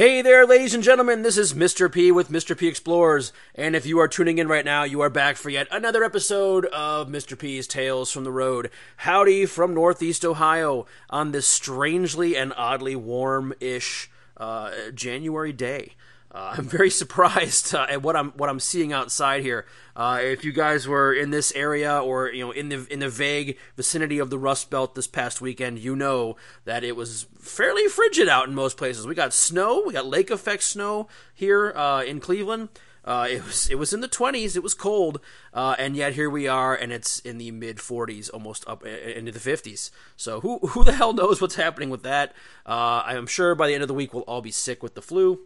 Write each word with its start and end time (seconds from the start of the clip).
Hey 0.00 0.22
there, 0.22 0.46
ladies 0.46 0.72
and 0.72 0.82
gentlemen, 0.82 1.20
this 1.20 1.36
is 1.36 1.52
Mr. 1.52 1.92
P 1.92 2.10
with 2.10 2.30
Mr. 2.30 2.56
P 2.56 2.66
Explores, 2.66 3.34
and 3.54 3.76
if 3.76 3.84
you 3.84 3.98
are 3.98 4.08
tuning 4.08 4.38
in 4.38 4.48
right 4.48 4.64
now, 4.64 4.82
you 4.82 5.02
are 5.02 5.10
back 5.10 5.36
for 5.36 5.50
yet 5.50 5.68
another 5.70 6.02
episode 6.02 6.64
of 6.64 7.08
Mr. 7.08 7.38
P's 7.38 7.66
Tales 7.66 8.10
from 8.10 8.24
the 8.24 8.32
Road. 8.32 8.70
Howdy 8.96 9.44
from 9.44 9.74
Northeast 9.74 10.24
Ohio 10.24 10.86
on 11.10 11.32
this 11.32 11.46
strangely 11.46 12.34
and 12.34 12.54
oddly 12.56 12.96
warm 12.96 13.52
ish 13.60 14.10
uh, 14.38 14.70
January 14.94 15.52
day. 15.52 15.96
Uh, 16.32 16.54
I'm 16.56 16.64
very 16.64 16.90
surprised 17.02 17.74
uh, 17.74 17.86
at 17.90 18.00
what 18.00 18.16
I'm 18.16 18.30
what 18.30 18.48
I'm 18.48 18.58
seeing 18.58 18.94
outside 18.94 19.42
here. 19.42 19.66
Uh, 20.00 20.18
if 20.22 20.46
you 20.46 20.50
guys 20.50 20.88
were 20.88 21.12
in 21.12 21.28
this 21.28 21.52
area 21.52 22.00
or 22.00 22.32
you 22.32 22.42
know 22.42 22.50
in 22.52 22.70
the 22.70 22.86
in 22.90 23.00
the 23.00 23.08
vague 23.10 23.58
vicinity 23.76 24.18
of 24.18 24.30
the 24.30 24.38
Rust 24.38 24.70
Belt 24.70 24.94
this 24.94 25.06
past 25.06 25.42
weekend, 25.42 25.78
you 25.78 25.94
know 25.94 26.36
that 26.64 26.82
it 26.82 26.96
was 26.96 27.26
fairly 27.38 27.86
frigid 27.86 28.26
out 28.26 28.48
in 28.48 28.54
most 28.54 28.78
places. 28.78 29.06
We 29.06 29.14
got 29.14 29.34
snow, 29.34 29.82
we 29.86 29.92
got 29.92 30.06
lake 30.06 30.30
effect 30.30 30.62
snow 30.62 31.06
here 31.34 31.74
uh, 31.76 32.02
in 32.02 32.18
Cleveland. 32.18 32.70
Uh, 33.04 33.28
it 33.30 33.44
was 33.44 33.68
it 33.68 33.74
was 33.74 33.92
in 33.92 34.00
the 34.00 34.08
20s. 34.08 34.56
It 34.56 34.62
was 34.62 34.72
cold, 34.72 35.20
uh, 35.52 35.76
and 35.78 35.94
yet 35.94 36.14
here 36.14 36.30
we 36.30 36.48
are, 36.48 36.74
and 36.74 36.92
it's 36.92 37.18
in 37.18 37.36
the 37.36 37.50
mid 37.50 37.76
40s, 37.76 38.30
almost 38.32 38.66
up 38.66 38.86
into 38.86 39.32
the 39.32 39.38
50s. 39.38 39.90
So 40.16 40.40
who 40.40 40.60
who 40.68 40.82
the 40.82 40.92
hell 40.92 41.12
knows 41.12 41.42
what's 41.42 41.56
happening 41.56 41.90
with 41.90 42.04
that? 42.04 42.32
I 42.64 43.16
am 43.16 43.26
sure 43.26 43.54
by 43.54 43.66
the 43.66 43.74
end 43.74 43.82
of 43.82 43.88
the 43.88 43.92
week 43.92 44.14
we'll 44.14 44.22
all 44.22 44.40
be 44.40 44.50
sick 44.50 44.82
with 44.82 44.94
the 44.94 45.02
flu. 45.02 45.40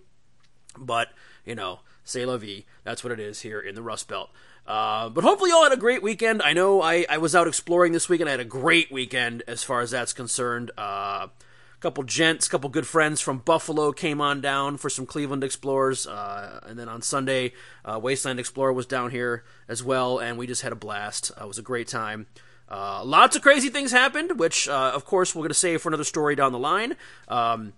But, 0.78 1.08
you 1.44 1.54
know, 1.54 1.80
c'est 2.04 2.24
la 2.26 2.36
vie. 2.36 2.64
That's 2.84 3.04
what 3.04 3.12
it 3.12 3.20
is 3.20 3.42
here 3.42 3.60
in 3.60 3.74
the 3.74 3.82
Rust 3.82 4.08
Belt. 4.08 4.30
Uh, 4.66 5.08
but 5.10 5.24
hopefully, 5.24 5.50
you 5.50 5.56
all 5.56 5.64
had 5.64 5.72
a 5.72 5.76
great 5.76 6.02
weekend. 6.02 6.40
I 6.42 6.52
know 6.52 6.80
I, 6.80 7.04
I 7.08 7.18
was 7.18 7.34
out 7.34 7.46
exploring 7.46 7.92
this 7.92 8.08
weekend. 8.08 8.28
I 8.28 8.32
had 8.32 8.40
a 8.40 8.44
great 8.44 8.90
weekend 8.90 9.42
as 9.46 9.62
far 9.62 9.80
as 9.80 9.90
that's 9.90 10.12
concerned. 10.12 10.70
Uh, 10.78 11.28
a 11.28 11.80
couple 11.80 12.02
gents, 12.04 12.46
a 12.46 12.50
couple 12.50 12.70
good 12.70 12.86
friends 12.86 13.20
from 13.20 13.38
Buffalo 13.38 13.92
came 13.92 14.22
on 14.22 14.40
down 14.40 14.78
for 14.78 14.88
some 14.88 15.04
Cleveland 15.04 15.44
Explorers. 15.44 16.06
Uh, 16.06 16.60
and 16.62 16.78
then 16.78 16.88
on 16.88 17.02
Sunday, 17.02 17.52
uh, 17.84 18.00
Wasteland 18.02 18.40
Explorer 18.40 18.72
was 18.72 18.86
down 18.86 19.10
here 19.10 19.44
as 19.68 19.84
well, 19.84 20.18
and 20.18 20.38
we 20.38 20.46
just 20.46 20.62
had 20.62 20.72
a 20.72 20.76
blast. 20.76 21.30
Uh, 21.38 21.44
it 21.44 21.48
was 21.48 21.58
a 21.58 21.62
great 21.62 21.88
time. 21.88 22.26
Lots 22.70 23.36
of 23.36 23.42
crazy 23.42 23.68
things 23.68 23.92
happened, 23.92 24.38
which, 24.38 24.66
of 24.66 25.04
course, 25.04 25.34
we're 25.34 25.42
going 25.42 25.50
to 25.50 25.54
save 25.54 25.82
for 25.82 25.90
another 25.90 26.04
story 26.04 26.34
down 26.34 26.52
the 26.52 26.58
line. 26.58 26.96
Um, 27.28 27.74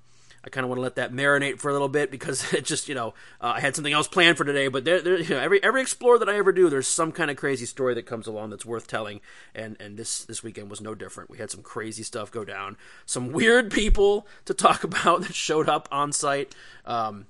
I 0.46 0.48
kind 0.48 0.64
of 0.64 0.68
want 0.68 0.78
to 0.78 0.82
let 0.82 0.94
that 0.94 1.12
marinate 1.12 1.58
for 1.58 1.68
a 1.68 1.72
little 1.72 1.88
bit 1.88 2.10
because 2.10 2.52
it 2.52 2.64
just, 2.64 2.88
you 2.88 2.94
know, 2.94 3.14
uh, 3.40 3.54
I 3.56 3.60
had 3.60 3.74
something 3.74 3.92
else 3.92 4.06
planned 4.06 4.38
for 4.38 4.44
today. 4.44 4.68
But 4.68 4.84
there, 4.84 5.02
there, 5.02 5.18
you 5.18 5.30
know, 5.30 5.40
every 5.40 5.62
every 5.62 5.82
explore 5.82 6.18
that 6.18 6.28
I 6.28 6.36
ever 6.36 6.52
do, 6.52 6.70
there's 6.70 6.86
some 6.86 7.10
kind 7.10 7.30
of 7.30 7.36
crazy 7.36 7.66
story 7.66 7.94
that 7.94 8.06
comes 8.06 8.26
along 8.26 8.50
that's 8.50 8.64
worth 8.64 8.86
telling. 8.86 9.20
And 9.54 9.76
and 9.80 9.96
this 9.96 10.24
this 10.24 10.42
weekend 10.42 10.70
was 10.70 10.80
no 10.80 10.94
different. 10.94 11.30
We 11.30 11.38
had 11.38 11.50
some 11.50 11.62
crazy 11.62 12.04
stuff 12.04 12.30
go 12.30 12.44
down, 12.44 12.76
some 13.04 13.32
weird 13.32 13.72
people 13.72 14.26
to 14.44 14.54
talk 14.54 14.84
about 14.84 15.22
that 15.22 15.34
showed 15.34 15.68
up 15.68 15.88
on 15.90 16.12
site. 16.12 16.54
Um, 16.84 17.26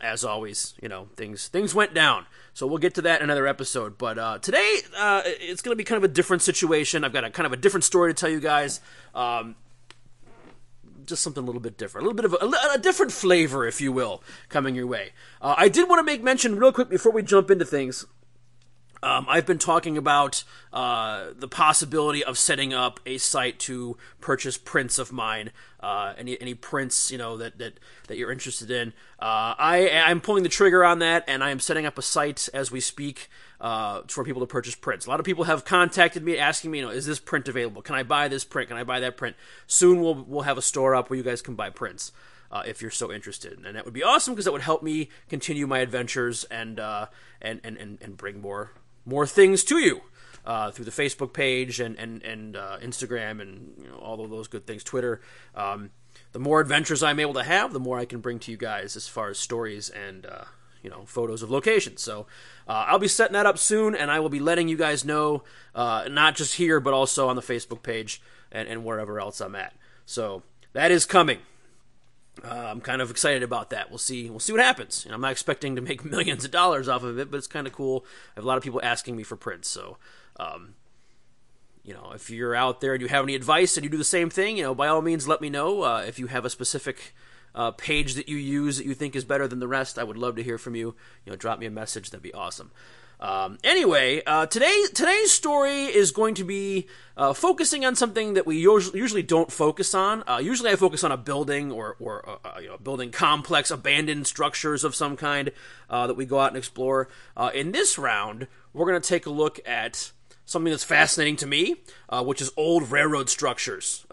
as 0.00 0.24
always, 0.24 0.74
you 0.80 0.88
know, 0.88 1.08
things 1.16 1.48
things 1.48 1.74
went 1.74 1.94
down. 1.94 2.26
So 2.54 2.66
we'll 2.66 2.78
get 2.78 2.94
to 2.94 3.02
that 3.02 3.20
in 3.20 3.24
another 3.24 3.46
episode. 3.46 3.98
But 3.98 4.18
uh, 4.18 4.38
today, 4.38 4.78
uh, 4.96 5.22
it's 5.24 5.62
going 5.62 5.72
to 5.72 5.76
be 5.76 5.84
kind 5.84 5.96
of 5.96 6.04
a 6.04 6.12
different 6.12 6.42
situation. 6.42 7.04
I've 7.04 7.12
got 7.12 7.24
a 7.24 7.30
kind 7.30 7.46
of 7.46 7.52
a 7.52 7.56
different 7.56 7.84
story 7.84 8.12
to 8.12 8.18
tell 8.18 8.30
you 8.30 8.40
guys. 8.40 8.80
Um, 9.14 9.54
just 11.08 11.22
something 11.22 11.42
a 11.42 11.46
little 11.46 11.60
bit 11.60 11.76
different, 11.76 12.06
a 12.06 12.08
little 12.08 12.16
bit 12.16 12.24
of 12.24 12.54
a, 12.54 12.74
a 12.74 12.78
different 12.78 13.10
flavor, 13.10 13.66
if 13.66 13.80
you 13.80 13.90
will, 13.90 14.22
coming 14.48 14.74
your 14.74 14.86
way. 14.86 15.12
Uh, 15.40 15.54
I 15.56 15.68
did 15.68 15.88
want 15.88 15.98
to 16.00 16.04
make 16.04 16.22
mention 16.22 16.56
real 16.56 16.72
quick 16.72 16.88
before 16.88 17.12
we 17.12 17.22
jump 17.22 17.50
into 17.50 17.64
things. 17.64 18.06
Um, 19.02 19.26
I've 19.28 19.46
been 19.46 19.58
talking 19.58 19.96
about 19.96 20.44
uh, 20.72 21.28
the 21.36 21.48
possibility 21.48 22.24
of 22.24 22.36
setting 22.36 22.74
up 22.74 22.98
a 23.06 23.18
site 23.18 23.58
to 23.60 23.96
purchase 24.20 24.58
prints 24.58 24.98
of 24.98 25.12
mine. 25.12 25.50
Uh, 25.80 26.14
any 26.18 26.40
any 26.40 26.54
prints 26.54 27.12
you 27.12 27.18
know 27.18 27.36
that 27.36 27.58
that, 27.58 27.78
that 28.08 28.18
you're 28.18 28.32
interested 28.32 28.70
in. 28.70 28.88
Uh, 29.20 29.54
I 29.58 30.02
I'm 30.06 30.20
pulling 30.20 30.42
the 30.42 30.48
trigger 30.48 30.84
on 30.84 30.98
that, 30.98 31.24
and 31.28 31.44
I 31.44 31.50
am 31.50 31.60
setting 31.60 31.86
up 31.86 31.98
a 31.98 32.02
site 32.02 32.48
as 32.52 32.72
we 32.72 32.80
speak 32.80 33.30
uh, 33.60 34.02
for 34.08 34.24
people 34.24 34.40
to 34.40 34.46
purchase 34.46 34.74
prints. 34.74 35.06
A 35.06 35.10
lot 35.10 35.20
of 35.20 35.26
people 35.26 35.44
have 35.44 35.64
contacted 35.64 36.24
me 36.24 36.36
asking 36.36 36.72
me, 36.72 36.78
you 36.78 36.84
know, 36.84 36.90
is 36.90 37.06
this 37.06 37.20
print 37.20 37.48
available? 37.48 37.82
Can 37.82 37.94
I 37.94 38.02
buy 38.02 38.26
this 38.26 38.44
print? 38.44 38.68
Can 38.68 38.76
I 38.76 38.84
buy 38.84 38.98
that 39.00 39.16
print? 39.16 39.36
Soon 39.68 40.00
we'll 40.00 40.24
we'll 40.26 40.42
have 40.42 40.58
a 40.58 40.62
store 40.62 40.96
up 40.96 41.08
where 41.08 41.16
you 41.16 41.22
guys 41.22 41.42
can 41.42 41.54
buy 41.54 41.70
prints. 41.70 42.12
Uh, 42.50 42.62
if 42.66 42.80
you're 42.80 42.90
so 42.90 43.12
interested, 43.12 43.58
and 43.62 43.76
that 43.76 43.84
would 43.84 43.92
be 43.92 44.02
awesome 44.02 44.32
because 44.32 44.46
that 44.46 44.52
would 44.52 44.62
help 44.62 44.82
me 44.82 45.10
continue 45.28 45.66
my 45.66 45.80
adventures 45.80 46.44
and 46.44 46.80
uh, 46.80 47.04
and, 47.42 47.60
and 47.62 47.76
and 47.76 47.98
and 48.00 48.16
bring 48.16 48.40
more 48.40 48.72
more 49.04 49.26
things 49.26 49.64
to 49.64 49.78
you 49.78 50.02
uh, 50.44 50.70
through 50.70 50.86
the 50.86 50.90
Facebook 50.90 51.32
page 51.32 51.80
and 51.80 51.98
and 51.98 52.22
and 52.22 52.56
uh, 52.56 52.78
Instagram 52.82 53.40
and 53.40 53.74
you 53.82 53.88
know, 53.88 53.96
all 53.96 54.24
of 54.24 54.30
those 54.30 54.48
good 54.48 54.66
things, 54.66 54.82
Twitter. 54.82 55.20
Um, 55.54 55.90
the 56.32 56.38
more 56.38 56.60
adventures 56.60 57.02
I'm 57.02 57.20
able 57.20 57.34
to 57.34 57.44
have, 57.44 57.72
the 57.72 57.80
more 57.80 57.98
I 57.98 58.04
can 58.04 58.20
bring 58.20 58.38
to 58.40 58.50
you 58.50 58.56
guys 58.56 58.96
as 58.96 59.08
far 59.08 59.28
as 59.30 59.38
stories 59.38 59.88
and 59.88 60.26
uh, 60.26 60.44
you 60.82 60.90
know 60.90 61.04
photos 61.06 61.42
of 61.42 61.50
locations. 61.50 62.02
So 62.02 62.26
uh, 62.66 62.86
I'll 62.88 62.98
be 62.98 63.08
setting 63.08 63.34
that 63.34 63.46
up 63.46 63.58
soon, 63.58 63.94
and 63.94 64.10
I 64.10 64.20
will 64.20 64.28
be 64.28 64.40
letting 64.40 64.68
you 64.68 64.76
guys 64.76 65.04
know, 65.04 65.44
uh, 65.74 66.08
not 66.10 66.34
just 66.34 66.54
here 66.54 66.80
but 66.80 66.94
also 66.94 67.28
on 67.28 67.36
the 67.36 67.42
Facebook 67.42 67.82
page 67.82 68.22
and, 68.50 68.68
and 68.68 68.84
wherever 68.84 69.20
else 69.20 69.40
I'm 69.40 69.54
at. 69.54 69.74
So 70.06 70.42
that 70.72 70.90
is 70.90 71.04
coming. 71.04 71.38
Uh, 72.44 72.66
I'm 72.70 72.80
kind 72.80 73.02
of 73.02 73.10
excited 73.10 73.42
about 73.42 73.70
that. 73.70 73.90
We'll 73.90 73.98
see. 73.98 74.30
We'll 74.30 74.40
see 74.40 74.52
what 74.52 74.62
happens. 74.62 75.06
Know, 75.06 75.14
I'm 75.14 75.20
not 75.20 75.32
expecting 75.32 75.76
to 75.76 75.82
make 75.82 76.04
millions 76.10 76.44
of 76.44 76.50
dollars 76.50 76.88
off 76.88 77.02
of 77.02 77.18
it, 77.18 77.30
but 77.30 77.36
it's 77.36 77.46
kind 77.46 77.66
of 77.66 77.72
cool. 77.72 78.04
I 78.32 78.36
have 78.36 78.44
a 78.44 78.46
lot 78.46 78.56
of 78.56 78.62
people 78.62 78.80
asking 78.82 79.16
me 79.16 79.22
for 79.22 79.36
prints, 79.36 79.68
so 79.68 79.98
um, 80.38 80.74
you 81.84 81.94
know, 81.94 82.12
if 82.14 82.28
you're 82.28 82.54
out 82.54 82.80
there 82.80 82.92
and 82.92 83.00
you 83.00 83.08
have 83.08 83.24
any 83.24 83.34
advice 83.34 83.76
and 83.76 83.84
you 83.84 83.90
do 83.90 83.96
the 83.96 84.04
same 84.04 84.28
thing, 84.28 84.58
you 84.58 84.62
know, 84.62 84.74
by 84.74 84.88
all 84.88 85.00
means, 85.00 85.26
let 85.26 85.40
me 85.40 85.48
know. 85.48 85.82
Uh, 85.82 86.04
if 86.06 86.18
you 86.18 86.26
have 86.26 86.44
a 86.44 86.50
specific 86.50 87.14
uh, 87.54 87.70
page 87.70 88.14
that 88.14 88.28
you 88.28 88.36
use 88.36 88.76
that 88.76 88.86
you 88.86 88.94
think 88.94 89.16
is 89.16 89.24
better 89.24 89.48
than 89.48 89.58
the 89.58 89.66
rest, 89.66 89.98
I 89.98 90.04
would 90.04 90.18
love 90.18 90.36
to 90.36 90.42
hear 90.42 90.58
from 90.58 90.74
you. 90.74 90.94
You 91.24 91.32
know, 91.32 91.36
drop 91.36 91.58
me 91.58 91.66
a 91.66 91.70
message. 91.70 92.10
That'd 92.10 92.22
be 92.22 92.34
awesome. 92.34 92.72
Um, 93.20 93.58
anyway, 93.64 94.22
uh, 94.24 94.46
today 94.46 94.84
today's 94.94 95.32
story 95.32 95.84
is 95.84 96.12
going 96.12 96.34
to 96.34 96.44
be 96.44 96.86
uh, 97.16 97.32
focusing 97.32 97.84
on 97.84 97.96
something 97.96 98.34
that 98.34 98.46
we 98.46 98.58
usually, 98.58 99.22
don't 99.22 99.50
focus 99.50 99.92
on. 99.92 100.22
Uh, 100.28 100.38
usually, 100.38 100.70
I 100.70 100.76
focus 100.76 101.02
on 101.02 101.10
a 101.10 101.16
building 101.16 101.72
or 101.72 101.96
or 101.98 102.28
uh, 102.28 102.36
uh, 102.44 102.58
you 102.60 102.68
know, 102.68 102.78
building 102.78 103.10
complex, 103.10 103.72
abandoned 103.72 104.28
structures 104.28 104.84
of 104.84 104.94
some 104.94 105.16
kind 105.16 105.50
uh, 105.90 106.06
that 106.06 106.14
we 106.14 106.26
go 106.26 106.38
out 106.38 106.48
and 106.48 106.56
explore. 106.56 107.08
in 107.54 107.72
this 107.72 107.98
round, 107.98 108.46
we're 108.72 108.86
going 108.86 109.00
to 109.00 109.08
take 109.08 109.26
a 109.26 109.30
look 109.30 109.58
at 109.66 110.12
something 110.46 110.70
that's 110.70 110.84
fascinating 110.84 111.36
to 111.36 111.46
me, 111.46 111.74
which 112.22 112.40
is 112.40 112.52
old 112.56 112.90
railroad 112.90 113.28
structures, 113.28 114.06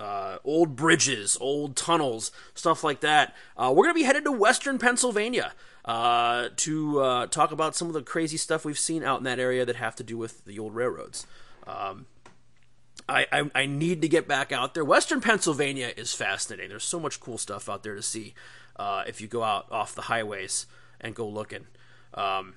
old 0.43 0.75
bridges, 0.75 1.37
old 1.39 1.75
tunnels, 1.75 2.31
stuff 2.55 2.83
like 2.83 3.01
that. 3.01 3.35
We're 3.57 3.73
going 3.73 3.89
to 3.89 3.93
be 3.93 4.03
headed 4.03 4.23
to 4.25 4.31
Western 4.31 4.79
Pennsylvania 4.79 5.53
uh, 5.85 6.49
to 6.57 6.99
uh, 6.99 7.27
talk 7.27 7.51
about 7.51 7.75
some 7.75 7.87
of 7.87 7.93
the 7.93 8.01
crazy 8.01 8.37
stuff 8.37 8.65
we've 8.65 8.79
seen 8.79 9.03
out 9.03 9.19
in 9.19 9.23
that 9.23 9.39
area 9.39 9.65
that 9.65 9.75
have 9.75 9.95
to 9.95 10.03
do 10.03 10.17
with 10.17 10.43
the 10.45 10.59
old 10.59 10.75
railroads. 10.75 11.27
Um, 11.67 12.07
I, 13.07 13.27
I, 13.31 13.51
I 13.53 13.65
need 13.67 14.01
to 14.01 14.07
get 14.07 14.27
back 14.27 14.51
out 14.51 14.73
there. 14.73 14.83
Western 14.83 15.21
Pennsylvania 15.21 15.93
is 15.95 16.13
fascinating. 16.13 16.69
There's 16.69 16.83
so 16.83 16.99
much 16.99 17.19
cool 17.19 17.37
stuff 17.37 17.69
out 17.69 17.83
there 17.83 17.95
to 17.95 18.01
see 18.01 18.33
uh, 18.77 19.03
if 19.07 19.21
you 19.21 19.27
go 19.27 19.43
out 19.43 19.71
off 19.71 19.93
the 19.93 20.03
highways 20.03 20.65
and 20.99 21.13
go 21.13 21.27
looking. 21.27 21.67
Um, 22.15 22.55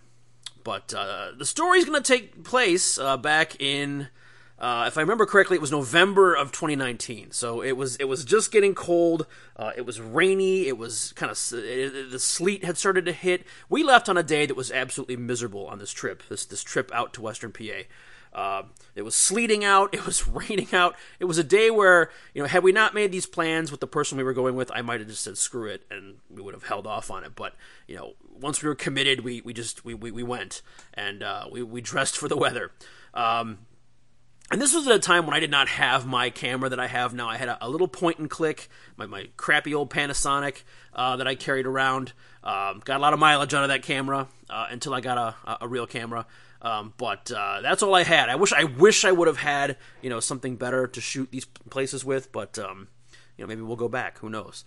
but 0.65 0.95
uh, 0.95 1.33
the 1.37 1.45
story 1.45 1.81
is 1.81 1.85
going 1.85 2.03
to 2.03 2.13
take 2.13 2.45
place 2.45 2.99
uh, 2.99 3.19
back 3.19 3.61
in, 3.61 4.09
uh, 4.59 4.85
if 4.89 4.99
I 4.99 5.03
remember 5.03 5.25
correctly, 5.25 5.57
it 5.57 5.61
was 5.61 5.71
November 5.71 6.35
of 6.35 6.51
2019. 6.51 7.31
So 7.31 7.63
it 7.63 7.73
was 7.73 7.97
it 7.97 8.05
was 8.05 8.25
just 8.25 8.51
getting 8.51 8.75
cold. 8.75 9.27
Uh, 9.57 9.73
it 9.77 9.87
was 9.87 10.01
rainy. 10.01 10.67
It 10.67 10.77
was 10.77 11.13
kind 11.13 11.31
of 11.31 11.39
the 11.51 12.19
sleet 12.19 12.65
had 12.65 12.77
started 12.77 13.05
to 13.07 13.13
hit. 13.13 13.45
We 13.69 13.85
left 13.85 14.09
on 14.09 14.17
a 14.19 14.23
day 14.23 14.47
that 14.47 14.57
was 14.57 14.73
absolutely 14.73 15.17
miserable 15.17 15.67
on 15.67 15.79
this 15.79 15.93
trip. 15.93 16.23
This 16.29 16.45
this 16.45 16.63
trip 16.63 16.91
out 16.93 17.13
to 17.15 17.23
Western 17.23 17.53
PA. 17.53 17.85
Uh, 18.33 18.63
it 18.95 19.03
was 19.03 19.15
sleeting 19.15 19.65
out. 19.65 19.95
It 19.99 20.05
was 20.07 20.29
raining 20.29 20.69
out. 20.73 20.97
It 21.19 21.25
was 21.25 21.39
a 21.39 21.45
day 21.45 21.71
where, 21.71 22.11
you 22.35 22.43
know, 22.43 22.49
had 22.49 22.63
we 22.63 22.73
not 22.73 22.95
made 22.95 23.11
these 23.11 23.27
plans 23.27 23.71
with 23.71 23.81
the 23.81 23.87
person 23.87 24.17
we 24.19 24.25
were 24.25 24.35
going 24.35 24.55
with, 24.55 24.71
I 24.75 24.83
might 24.83 25.01
have 25.01 25.09
just 25.09 25.25
said 25.25 25.37
screw 25.39 25.67
it 25.67 25.85
and 25.91 26.17
we 26.31 26.41
would 26.41 26.55
have 26.55 26.65
held 26.65 26.87
off 26.87 27.11
on 27.11 27.25
it. 27.25 27.35
But, 27.35 27.55
you 27.87 27.97
know, 27.97 28.15
once 28.41 28.63
we 28.63 28.69
were 28.69 28.75
committed, 28.75 29.25
we, 29.25 29.41
we 29.41 29.53
just, 29.53 29.85
we, 29.85 29.95
we, 29.95 30.11
we 30.11 30.23
went 30.23 30.63
and 30.95 31.23
uh, 31.23 31.47
we, 31.51 31.63
we 31.63 31.81
dressed 31.81 32.17
for 32.17 32.29
the 32.29 32.37
weather. 32.37 32.71
Um, 33.13 33.59
and 34.51 34.61
this 34.61 34.75
was 34.75 34.87
at 34.87 34.95
a 34.95 34.99
time 34.99 35.27
when 35.27 35.35
I 35.35 35.41
did 35.41 35.51
not 35.51 35.69
have 35.69 36.07
my 36.07 36.31
camera 36.31 36.71
that 36.71 36.81
I 36.81 36.87
have 36.87 37.13
now. 37.13 37.29
I 37.29 37.37
had 37.37 37.49
a, 37.49 37.59
a 37.61 37.69
little 37.69 37.89
point 37.89 38.19
and 38.19 38.31
click, 38.31 38.69
my, 38.97 39.07
my 39.07 39.29
crappy 39.37 39.75
old 39.75 39.91
Panasonic 39.91 40.63
uh, 40.95 41.17
that 41.17 41.29
I 41.29 41.35
carried 41.35 41.67
around. 41.67 42.13
Um, 42.43 42.81
got 42.85 42.97
a 42.97 43.03
lot 43.03 43.13
of 43.13 43.19
mileage 43.19 43.53
out 43.53 43.63
of 43.63 43.69
that 43.69 43.83
camera 43.83 44.29
uh, 44.49 44.67
until 44.71 44.95
I 44.95 45.01
got 45.01 45.37
a, 45.47 45.59
a 45.65 45.69
real 45.69 45.87
camera. 45.87 46.27
Um, 46.63 46.95
but 46.97 47.31
uh, 47.31 47.61
that's 47.61 47.83
all 47.83 47.95
I 47.95 48.03
had. 48.03 48.29
I 48.29 48.37
wish 48.37 48.53
I 48.53 48.65
wish 48.65 49.05
I 49.05 49.13
would 49.13 49.29
have 49.29 49.37
had 49.37 49.77
you 50.03 50.11
know 50.11 50.19
something 50.19 50.57
better 50.57 50.89
to 50.89 51.01
shoot 51.01 51.31
these 51.31 51.45
places 51.45 52.05
with, 52.05 52.33
but 52.33 52.59
um, 52.59 52.89
you 53.37 53.45
know 53.45 53.49
maybe 53.49 53.63
we'll 53.63 53.77
go 53.77 53.89
back. 53.89 54.19
Who 54.19 54.29
knows? 54.29 54.65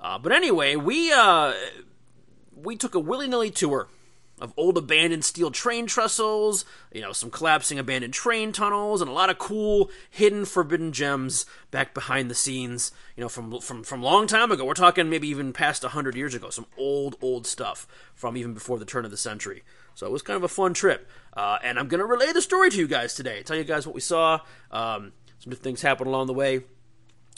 Uh, 0.00 0.18
but 0.18 0.32
anyway, 0.32 0.74
we 0.74 1.12
uh, 1.12 1.52
we 2.56 2.76
took 2.76 2.96
a 2.96 2.98
willy 2.98 3.28
nilly 3.28 3.50
tour 3.50 3.88
of 4.40 4.52
old 4.56 4.78
abandoned 4.78 5.24
steel 5.24 5.50
train 5.50 5.86
trestles, 5.86 6.64
you 6.92 7.00
know, 7.00 7.12
some 7.12 7.30
collapsing 7.30 7.78
abandoned 7.78 8.14
train 8.14 8.52
tunnels, 8.52 9.00
and 9.00 9.10
a 9.10 9.14
lot 9.14 9.30
of 9.30 9.38
cool 9.38 9.90
hidden 10.10 10.44
forbidden 10.44 10.92
gems 10.92 11.46
back 11.70 11.94
behind 11.94 12.30
the 12.30 12.34
scenes, 12.34 12.92
you 13.16 13.22
know, 13.22 13.28
from 13.28 13.60
from 13.60 13.82
from 13.82 14.02
long 14.02 14.26
time 14.26 14.52
ago. 14.52 14.64
We're 14.64 14.74
talking 14.74 15.10
maybe 15.10 15.28
even 15.28 15.52
past 15.52 15.82
100 15.82 16.14
years 16.14 16.34
ago, 16.34 16.50
some 16.50 16.66
old 16.76 17.16
old 17.20 17.46
stuff 17.46 17.86
from 18.14 18.36
even 18.36 18.54
before 18.54 18.78
the 18.78 18.84
turn 18.84 19.04
of 19.04 19.10
the 19.10 19.16
century. 19.16 19.62
So 19.94 20.06
it 20.06 20.12
was 20.12 20.22
kind 20.22 20.36
of 20.36 20.44
a 20.44 20.48
fun 20.48 20.74
trip. 20.74 21.08
Uh, 21.36 21.58
and 21.62 21.76
I'm 21.76 21.88
to 21.88 22.06
relay 22.06 22.32
the 22.32 22.40
story 22.40 22.70
to 22.70 22.76
you 22.76 22.86
guys 22.86 23.14
today, 23.14 23.42
tell 23.42 23.56
you 23.56 23.64
guys 23.64 23.84
what 23.84 23.96
we 23.96 24.00
saw, 24.00 24.40
um, 24.70 25.12
some 25.40 25.52
things 25.52 25.82
happened 25.82 26.06
along 26.08 26.28
the 26.28 26.34
way. 26.34 26.62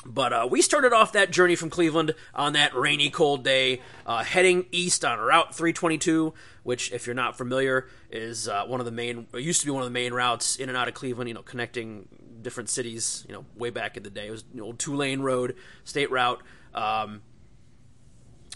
But 0.04 0.32
uh, 0.32 0.48
we 0.50 0.62
started 0.62 0.92
off 0.94 1.12
that 1.12 1.30
journey 1.30 1.56
from 1.56 1.68
Cleveland 1.68 2.14
on 2.34 2.54
that 2.54 2.74
rainy, 2.74 3.10
cold 3.10 3.44
day, 3.44 3.82
uh, 4.06 4.24
heading 4.24 4.66
east 4.72 5.04
on 5.04 5.18
Route 5.18 5.54
322, 5.54 6.32
which, 6.62 6.92
if 6.92 7.06
you're 7.06 7.14
not 7.14 7.36
familiar, 7.36 7.88
is 8.10 8.48
uh, 8.48 8.64
one 8.66 8.80
of 8.80 8.86
the 8.86 8.92
main, 8.92 9.26
used 9.34 9.60
to 9.60 9.66
be 9.66 9.70
one 9.70 9.82
of 9.82 9.86
the 9.86 9.92
main 9.92 10.12
routes 10.12 10.56
in 10.56 10.68
and 10.68 10.76
out 10.76 10.88
of 10.88 10.94
Cleveland. 10.94 11.28
You 11.28 11.34
know, 11.34 11.42
connecting 11.42 12.08
different 12.42 12.68
cities. 12.68 13.24
You 13.28 13.34
know, 13.34 13.44
way 13.56 13.70
back 13.70 13.96
in 13.96 14.02
the 14.02 14.10
day, 14.10 14.28
it 14.28 14.30
was 14.30 14.44
an 14.52 14.60
old 14.60 14.78
two 14.78 14.94
lane 14.94 15.20
road, 15.20 15.56
state 15.84 16.10
route. 16.10 16.42
Um, 16.74 17.22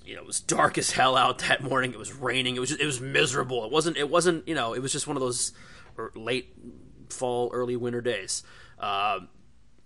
you 0.05 0.15
know, 0.15 0.23
it 0.23 0.27
was 0.27 0.41
dark 0.41 0.79
as 0.79 0.91
hell 0.93 1.17
out 1.17 1.39
that 1.41 1.63
morning. 1.63 1.93
It 1.93 1.99
was 1.99 2.13
raining. 2.15 2.57
It 2.57 2.61
was 2.61 2.71
just, 2.71 2.81
it 2.81 2.87
was 2.87 3.01
miserable. 3.01 3.65
It 3.65 3.71
wasn't 3.71 3.97
it 3.97 4.11
wasn't 4.11 4.47
you 4.49 4.55
know 4.55 4.75
it 4.75 4.81
was 4.81 4.93
just 4.93 5.07
one 5.07 5.17
of 5.17 5.23
those 5.23 5.53
er, 5.99 6.13
late 6.15 6.55
fall, 7.09 7.51
early 7.53 7.77
winter 7.77 8.01
days. 8.01 8.43
Uh, 8.79 9.21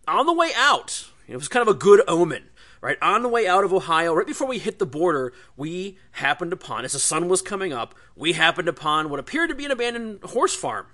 on 0.06 0.26
the 0.26 0.32
way 0.32 0.50
out, 0.56 1.10
it 1.26 1.36
was 1.36 1.48
kind 1.48 1.66
of 1.66 1.74
a 1.74 1.78
good 1.78 2.02
omen. 2.08 2.44
Right 2.80 2.98
on 3.02 3.22
the 3.22 3.28
way 3.28 3.46
out 3.46 3.64
of 3.64 3.72
Ohio, 3.72 4.14
right 4.14 4.26
before 4.26 4.46
we 4.46 4.58
hit 4.58 4.78
the 4.78 4.86
border, 4.86 5.32
we 5.56 5.98
happened 6.12 6.52
upon, 6.52 6.84
as 6.84 6.92
the 6.92 7.00
sun 7.00 7.28
was 7.28 7.42
coming 7.42 7.72
up, 7.72 7.94
we 8.14 8.34
happened 8.34 8.68
upon 8.68 9.10
what 9.10 9.18
appeared 9.18 9.48
to 9.48 9.54
be 9.56 9.64
an 9.64 9.70
abandoned 9.72 10.22
horse 10.22 10.54
farm 10.54 10.86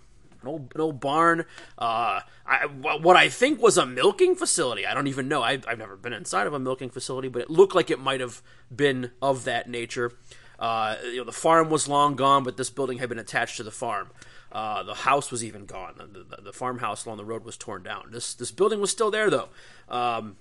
an 0.44 0.48
old, 0.48 0.72
an 0.74 0.80
old 0.80 1.00
barn. 1.00 1.44
Uh, 1.78 2.20
I, 2.46 2.66
what 2.66 3.16
I 3.16 3.28
think 3.28 3.60
was 3.60 3.76
a 3.76 3.86
milking 3.86 4.36
facility. 4.36 4.86
I 4.86 4.94
don't 4.94 5.06
even 5.06 5.28
know. 5.28 5.42
I've, 5.42 5.66
I've 5.66 5.78
never 5.78 5.96
been 5.96 6.12
inside 6.12 6.46
of 6.46 6.52
a 6.52 6.58
milking 6.58 6.90
facility, 6.90 7.28
but 7.28 7.42
it 7.42 7.50
looked 7.50 7.74
like 7.74 7.90
it 7.90 7.98
might 7.98 8.20
have 8.20 8.42
been 8.74 9.10
of 9.20 9.44
that 9.44 9.68
nature. 9.68 10.12
Uh, 10.58 10.96
you 11.04 11.16
know, 11.16 11.24
the 11.24 11.32
farm 11.32 11.68
was 11.68 11.88
long 11.88 12.14
gone, 12.14 12.44
but 12.44 12.56
this 12.56 12.70
building 12.70 12.98
had 12.98 13.08
been 13.08 13.18
attached 13.18 13.56
to 13.56 13.62
the 13.62 13.70
farm. 13.70 14.10
Uh, 14.52 14.84
the 14.84 14.94
house 14.94 15.32
was 15.32 15.42
even 15.42 15.66
gone. 15.66 15.94
The, 15.96 16.36
the, 16.36 16.42
the, 16.42 16.52
farmhouse 16.52 17.04
along 17.04 17.16
the 17.16 17.24
road 17.24 17.44
was 17.44 17.56
torn 17.56 17.82
down. 17.82 18.10
This 18.12 18.34
this 18.34 18.52
building 18.52 18.80
was 18.80 18.88
still 18.88 19.10
there 19.10 19.28
though. 19.28 19.48
Um, 19.88 20.36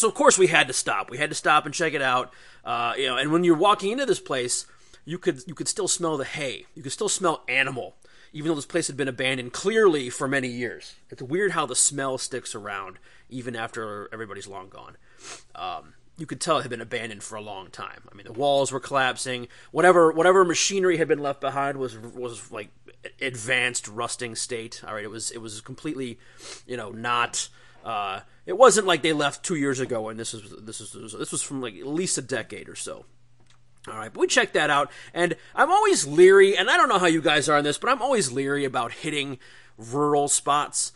so 0.00 0.08
of 0.08 0.14
course 0.14 0.38
we 0.38 0.48
had 0.48 0.66
to 0.68 0.72
stop. 0.72 1.10
We 1.10 1.18
had 1.18 1.30
to 1.30 1.36
stop 1.36 1.66
and 1.66 1.74
check 1.74 1.94
it 1.94 2.02
out. 2.02 2.32
Uh, 2.64 2.94
you 2.96 3.06
know, 3.06 3.16
and 3.16 3.32
when 3.32 3.44
you're 3.44 3.56
walking 3.56 3.92
into 3.92 4.06
this 4.06 4.20
place, 4.20 4.66
you 5.04 5.18
could 5.18 5.42
you 5.46 5.54
could 5.54 5.68
still 5.68 5.88
smell 5.88 6.16
the 6.16 6.24
hay. 6.24 6.66
You 6.74 6.82
could 6.82 6.92
still 6.92 7.08
smell 7.08 7.44
animal 7.48 7.96
even 8.32 8.48
though 8.48 8.54
this 8.54 8.66
place 8.66 8.86
had 8.86 8.96
been 8.96 9.08
abandoned 9.08 9.52
clearly 9.52 10.08
for 10.10 10.28
many 10.28 10.48
years. 10.48 10.94
It's 11.10 11.22
weird 11.22 11.52
how 11.52 11.66
the 11.66 11.74
smell 11.74 12.18
sticks 12.18 12.54
around 12.54 12.98
even 13.28 13.56
after 13.56 14.08
everybody's 14.12 14.46
long 14.46 14.68
gone. 14.68 14.96
Um, 15.54 15.94
you 16.16 16.26
could 16.26 16.40
tell 16.40 16.58
it 16.58 16.62
had 16.62 16.70
been 16.70 16.80
abandoned 16.80 17.22
for 17.22 17.36
a 17.36 17.40
long 17.40 17.70
time. 17.70 18.02
I 18.10 18.14
mean, 18.14 18.26
the 18.26 18.32
walls 18.32 18.70
were 18.70 18.80
collapsing. 18.80 19.48
Whatever 19.70 20.12
whatever 20.12 20.44
machinery 20.44 20.98
had 20.98 21.08
been 21.08 21.18
left 21.18 21.40
behind 21.40 21.78
was 21.78 21.96
was 21.98 22.52
like 22.52 22.68
advanced 23.20 23.88
rusting 23.88 24.34
state. 24.34 24.82
All 24.86 24.94
right, 24.94 25.04
it 25.04 25.10
was 25.10 25.30
it 25.30 25.38
was 25.38 25.60
completely, 25.60 26.18
you 26.66 26.76
know, 26.76 26.90
not. 26.90 27.48
Uh, 27.84 28.20
it 28.46 28.58
wasn't 28.58 28.86
like 28.86 29.02
they 29.02 29.12
left 29.12 29.44
two 29.44 29.54
years 29.54 29.80
ago, 29.80 30.08
and 30.08 30.18
this 30.18 30.34
is 30.34 30.54
this 30.60 30.80
is 30.80 30.92
this 30.92 31.32
was 31.32 31.42
from 31.42 31.60
like 31.60 31.74
at 31.76 31.86
least 31.86 32.18
a 32.18 32.22
decade 32.22 32.68
or 32.68 32.74
so. 32.74 33.06
All 33.88 33.96
right, 33.96 34.12
but 34.12 34.20
we 34.20 34.26
checked 34.26 34.54
that 34.54 34.68
out, 34.68 34.90
and 35.14 35.36
I'm 35.54 35.70
always 35.70 36.06
leery, 36.06 36.56
and 36.56 36.68
I 36.68 36.76
don't 36.76 36.90
know 36.90 36.98
how 36.98 37.06
you 37.06 37.22
guys 37.22 37.48
are 37.48 37.56
on 37.56 37.64
this, 37.64 37.78
but 37.78 37.88
I'm 37.88 38.02
always 38.02 38.30
leery 38.30 38.64
about 38.66 38.92
hitting 38.92 39.38
rural 39.78 40.28
spots. 40.28 40.92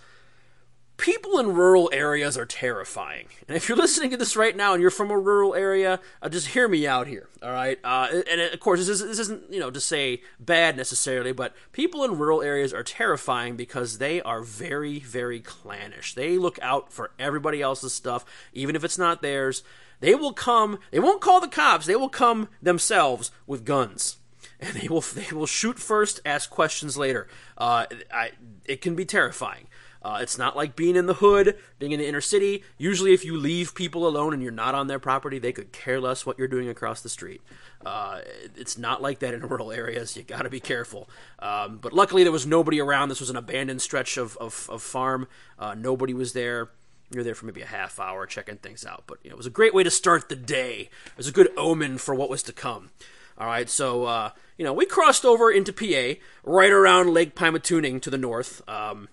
People 0.96 1.38
in 1.38 1.54
rural 1.54 1.90
areas 1.92 2.38
are 2.38 2.46
terrifying, 2.46 3.26
and 3.48 3.56
if 3.56 3.68
you're 3.68 3.76
listening 3.76 4.10
to 4.10 4.16
this 4.16 4.36
right 4.36 4.56
now 4.56 4.74
and 4.74 4.80
you're 4.80 4.92
from 4.92 5.10
a 5.10 5.18
rural 5.18 5.54
area, 5.54 6.00
uh, 6.22 6.28
just 6.28 6.48
hear 6.48 6.68
me 6.68 6.86
out 6.86 7.08
here. 7.08 7.28
All 7.42 7.50
right, 7.50 7.78
uh, 7.82 8.08
and 8.30 8.40
of 8.40 8.60
course, 8.60 8.86
this, 8.86 9.00
is, 9.00 9.18
isn't 9.18 9.52
you 9.52 9.58
know 9.58 9.72
to 9.72 9.80
say 9.80 10.22
bad 10.38 10.76
necessarily, 10.76 11.32
but 11.32 11.54
people 11.72 12.04
in 12.04 12.16
rural 12.16 12.42
areas 12.42 12.72
are 12.72 12.84
terrifying 12.84 13.56
because 13.56 13.98
they 13.98 14.22
are 14.22 14.40
very, 14.40 15.00
very 15.00 15.40
clannish. 15.40 16.14
They 16.14 16.38
look 16.38 16.60
out 16.62 16.92
for 16.92 17.10
everybody 17.18 17.60
else's 17.60 17.92
stuff, 17.92 18.24
even 18.52 18.76
if 18.76 18.84
it's 18.84 18.98
not 18.98 19.20
theirs 19.20 19.64
they 20.00 20.14
will 20.14 20.32
come. 20.32 20.78
They 20.90 21.00
won't 21.00 21.20
call 21.20 21.40
the 21.40 21.48
cops. 21.48 21.86
They 21.86 21.96
will 21.96 22.08
come 22.08 22.48
themselves 22.62 23.30
with 23.46 23.64
guns, 23.64 24.18
and 24.60 24.76
they 24.76 24.88
will 24.88 25.00
they 25.00 25.34
will 25.34 25.46
shoot 25.46 25.78
first, 25.78 26.20
ask 26.24 26.50
questions 26.50 26.96
later. 26.96 27.26
Uh, 27.56 27.86
I, 28.12 28.32
it 28.66 28.80
can 28.80 28.94
be 28.94 29.04
terrifying. 29.04 29.66
Uh, 30.04 30.18
it's 30.20 30.36
not 30.36 30.54
like 30.54 30.76
being 30.76 30.96
in 30.96 31.06
the 31.06 31.14
hood, 31.14 31.56
being 31.78 31.92
in 31.92 31.98
the 31.98 32.06
inner 32.06 32.20
city. 32.20 32.62
Usually, 32.76 33.14
if 33.14 33.24
you 33.24 33.38
leave 33.38 33.74
people 33.74 34.06
alone 34.06 34.34
and 34.34 34.42
you're 34.42 34.52
not 34.52 34.74
on 34.74 34.86
their 34.86 34.98
property, 34.98 35.38
they 35.38 35.52
could 35.52 35.72
care 35.72 35.98
less 35.98 36.26
what 36.26 36.38
you're 36.38 36.46
doing 36.46 36.68
across 36.68 37.00
the 37.00 37.08
street. 37.08 37.40
Uh, 37.86 38.20
it's 38.54 38.76
not 38.76 39.00
like 39.00 39.20
that 39.20 39.32
in 39.32 39.40
rural 39.48 39.72
areas. 39.72 40.14
You 40.14 40.22
got 40.22 40.42
to 40.42 40.50
be 40.50 40.60
careful. 40.60 41.08
Um, 41.38 41.78
but 41.78 41.94
luckily, 41.94 42.22
there 42.22 42.32
was 42.32 42.46
nobody 42.46 42.80
around. 42.80 43.08
This 43.08 43.20
was 43.20 43.30
an 43.30 43.36
abandoned 43.36 43.80
stretch 43.80 44.18
of, 44.18 44.36
of, 44.36 44.68
of 44.70 44.82
farm. 44.82 45.26
Uh, 45.58 45.74
nobody 45.74 46.12
was 46.12 46.34
there. 46.34 46.68
You're 47.10 47.24
there 47.24 47.34
for 47.34 47.46
maybe 47.46 47.62
a 47.62 47.66
half 47.66 47.98
hour 47.98 48.26
checking 48.26 48.56
things 48.56 48.84
out. 48.84 49.04
But 49.06 49.18
you 49.22 49.30
know, 49.30 49.34
it 49.34 49.38
was 49.38 49.46
a 49.46 49.50
great 49.50 49.72
way 49.72 49.84
to 49.84 49.90
start 49.90 50.28
the 50.28 50.36
day. 50.36 50.90
It 51.06 51.16
was 51.16 51.28
a 51.28 51.32
good 51.32 51.48
omen 51.56 51.96
for 51.96 52.14
what 52.14 52.28
was 52.28 52.42
to 52.44 52.52
come. 52.52 52.90
All 53.36 53.46
right, 53.46 53.68
so 53.68 54.04
uh, 54.04 54.30
you 54.56 54.64
know 54.64 54.72
we 54.72 54.86
crossed 54.86 55.24
over 55.24 55.50
into 55.50 55.72
PA, 55.72 56.20
right 56.44 56.70
around 56.70 57.12
Lake 57.12 57.34
Pymatuning 57.34 58.00
to 58.02 58.10
the 58.10 58.18
north. 58.18 58.62
Um, 58.68 59.08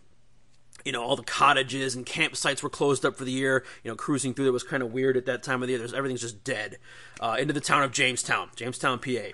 you 0.85 0.91
know, 0.91 1.03
all 1.03 1.15
the 1.15 1.23
cottages 1.23 1.95
and 1.95 2.05
campsites 2.05 2.63
were 2.63 2.69
closed 2.69 3.05
up 3.05 3.15
for 3.15 3.25
the 3.25 3.31
year. 3.31 3.63
You 3.83 3.91
know, 3.91 3.95
cruising 3.95 4.33
through 4.33 4.45
there 4.45 4.53
was 4.53 4.63
kind 4.63 4.83
of 4.83 4.91
weird 4.91 5.17
at 5.17 5.25
that 5.25 5.43
time 5.43 5.61
of 5.61 5.67
the 5.67 5.73
year. 5.73 5.79
There's 5.79 5.93
everything's 5.93 6.21
just 6.21 6.43
dead. 6.43 6.77
Uh, 7.19 7.37
into 7.39 7.53
the 7.53 7.61
town 7.61 7.83
of 7.83 7.91
Jamestown, 7.91 8.49
Jamestown, 8.55 8.99
PA. 8.99 9.31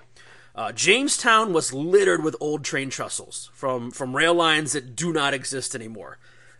Uh, 0.54 0.72
Jamestown 0.72 1.52
was 1.52 1.72
littered 1.72 2.24
with 2.24 2.34
old 2.40 2.64
train 2.64 2.90
trestles 2.90 3.50
from 3.52 3.90
from 3.90 4.16
rail 4.16 4.34
lines 4.34 4.72
that 4.72 4.96
do 4.96 5.12
not 5.12 5.34
exist 5.34 5.74
anymore. 5.74 6.18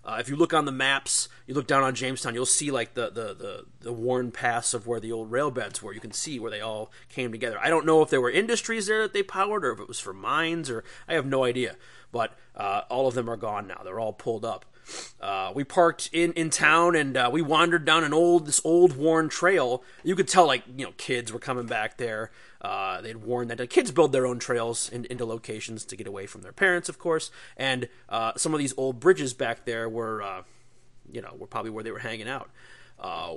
Uh, 0.09 0.17
if 0.19 0.29
you 0.29 0.37
look 0.37 0.55
on 0.55 0.65
the 0.65 0.73
maps, 0.73 1.29
you 1.47 1.53
look 1.53 1.67
down 1.67 1.83
on 1.83 1.95
Jamestown, 1.95 2.33
you'll 2.33 2.47
see 2.47 2.71
like 2.71 2.95
the, 2.95 3.11
the, 3.11 3.35
the, 3.35 3.67
the, 3.81 3.93
worn 3.93 4.31
paths 4.31 4.73
of 4.73 4.87
where 4.87 5.01
the 5.01 5.13
old 5.13 5.31
rail 5.31 5.51
beds 5.51 5.83
were. 5.83 5.93
You 5.93 6.01
can 6.01 6.13
see 6.13 6.41
where 6.41 6.51
they 6.51 6.63
all 6.63 6.91
came 7.11 7.31
together. 7.31 7.59
I 7.61 7.69
don't 7.69 7.85
know 7.85 8.01
if 8.01 8.09
there 8.09 8.21
were 8.23 8.31
industries 8.31 8.87
there 8.87 9.03
that 9.03 9.13
they 9.13 9.23
powered 9.23 9.67
or 9.67 9.73
if 9.73 9.81
it 9.81 9.87
was 9.87 10.01
for 10.01 10.15
mines 10.15 10.71
or 10.71 10.83
I 11.07 11.13
have 11.13 11.27
no 11.27 11.45
idea. 11.45 11.77
But 12.11 12.33
uh, 12.57 12.83
all 12.89 13.07
of 13.07 13.15
them 13.15 13.29
are 13.29 13.37
gone 13.37 13.67
now. 13.67 13.83
They're 13.85 14.01
all 14.01 14.15
pulled 14.15 14.47
up. 14.47 14.65
Uh, 15.21 15.53
we 15.55 15.65
parked 15.65 16.11
in, 16.13 16.33
in 16.33 16.51
town 16.51 16.95
and 16.95 17.17
uh, 17.17 17.29
we 17.33 17.43
wandered 17.43 17.85
down 17.85 18.05
an 18.05 18.13
old 18.13 18.47
this 18.47 18.61
old 18.65 18.97
worn 18.97 19.29
trail. 19.29 19.83
You 20.03 20.17
could 20.17 20.29
tell 20.29 20.47
like 20.47 20.65
you 20.77 20.87
know 20.87 20.93
kids 20.97 21.33
were 21.33 21.39
coming 21.39 21.67
back 21.67 21.97
there. 21.97 22.31
Uh, 22.61 23.01
they'd 23.01 23.19
warned 23.19 23.51
that 23.51 23.59
the 23.59 23.67
kids 23.67 23.93
build 23.93 24.13
their 24.13 24.27
own 24.27 24.39
trails 24.39 24.89
in, 24.91 25.05
into 25.07 25.25
locations 25.25 25.85
to 25.85 25.97
get 25.97 26.07
away 26.07 26.27
from 26.27 26.43
their 26.43 26.53
parents, 26.53 26.89
of 26.89 26.99
course. 26.99 27.31
And 27.57 27.89
uh, 28.09 28.33
some 28.37 28.53
of 28.53 28.59
these 28.59 28.75
old 28.77 28.99
bridges 28.99 29.33
back 29.33 29.65
there 29.65 29.89
were, 29.89 30.23
uh, 30.23 30.43
you 31.13 31.23
know, 31.23 31.35
were 31.39 31.47
probably 31.47 31.71
where 31.71 31.85
they 31.85 31.93
were 31.93 32.01
hanging 32.01 32.29
out. 32.29 32.51
Uh, 32.99 33.35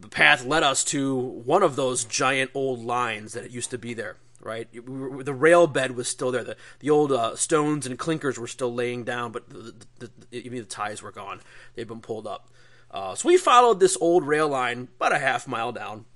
the 0.00 0.08
path 0.08 0.44
led 0.44 0.62
us 0.62 0.84
to 0.84 1.16
one 1.16 1.62
of 1.64 1.74
those 1.74 2.04
giant 2.04 2.52
old 2.54 2.84
lines 2.84 3.32
that 3.32 3.50
used 3.50 3.70
to 3.70 3.78
be 3.78 3.94
there. 3.94 4.16
Right, 4.44 4.68
the 4.72 5.32
rail 5.32 5.68
bed 5.68 5.94
was 5.94 6.08
still 6.08 6.32
there. 6.32 6.42
The 6.42 6.56
the 6.80 6.90
old 6.90 7.12
uh, 7.12 7.36
stones 7.36 7.86
and 7.86 7.96
clinkers 7.96 8.38
were 8.38 8.48
still 8.48 8.74
laying 8.74 9.04
down, 9.04 9.30
but 9.30 9.48
the, 9.48 9.72
the, 10.00 10.10
the, 10.30 10.36
even 10.36 10.58
the 10.58 10.64
ties 10.64 11.00
were 11.00 11.12
gone. 11.12 11.40
They'd 11.76 11.86
been 11.86 12.00
pulled 12.00 12.26
up. 12.26 12.48
Uh, 12.90 13.14
so 13.14 13.28
we 13.28 13.36
followed 13.36 13.78
this 13.78 13.96
old 14.00 14.26
rail 14.26 14.48
line 14.48 14.88
about 14.96 15.12
a 15.12 15.20
half 15.20 15.46
mile 15.46 15.70
down, 15.70 16.06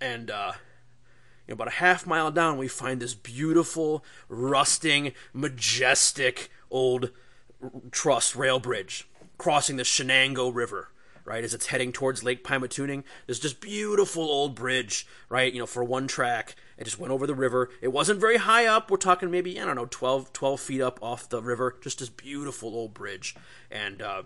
and 0.00 0.32
know, 1.50 1.54
about 1.54 1.68
a 1.68 1.72
half 1.72 2.06
mile 2.06 2.30
down, 2.30 2.56
we 2.56 2.68
find 2.68 3.00
this 3.00 3.14
beautiful, 3.14 4.04
rusting, 4.28 5.12
majestic 5.34 6.50
old 6.70 7.10
truss 7.90 8.34
rail 8.34 8.58
bridge 8.58 9.06
crossing 9.36 9.76
the 9.76 9.82
Shenango 9.82 10.54
River. 10.54 10.88
Right 11.24 11.44
as 11.44 11.54
it's 11.54 11.66
heading 11.66 11.92
towards 11.92 12.24
Lake 12.24 12.44
Pymatuning, 12.44 13.04
there's 13.26 13.38
just 13.38 13.60
beautiful 13.60 14.24
old 14.24 14.54
bridge, 14.54 15.06
right? 15.28 15.52
You 15.52 15.60
know, 15.60 15.66
for 15.66 15.84
one 15.84 16.08
track, 16.08 16.56
it 16.76 16.84
just 16.84 16.98
went 16.98 17.12
over 17.12 17.26
the 17.26 17.34
river. 17.34 17.70
It 17.80 17.88
wasn't 17.88 18.20
very 18.20 18.38
high 18.38 18.66
up. 18.66 18.90
We're 18.90 18.96
talking 18.96 19.30
maybe 19.30 19.60
I 19.60 19.64
don't 19.64 19.76
know, 19.76 19.88
12, 19.90 20.32
12 20.32 20.60
feet 20.60 20.80
up 20.80 20.98
off 21.02 21.28
the 21.28 21.42
river. 21.42 21.76
Just 21.80 21.98
this 21.98 22.08
beautiful 22.08 22.74
old 22.74 22.94
bridge, 22.94 23.36
and 23.70 24.02
uh, 24.02 24.22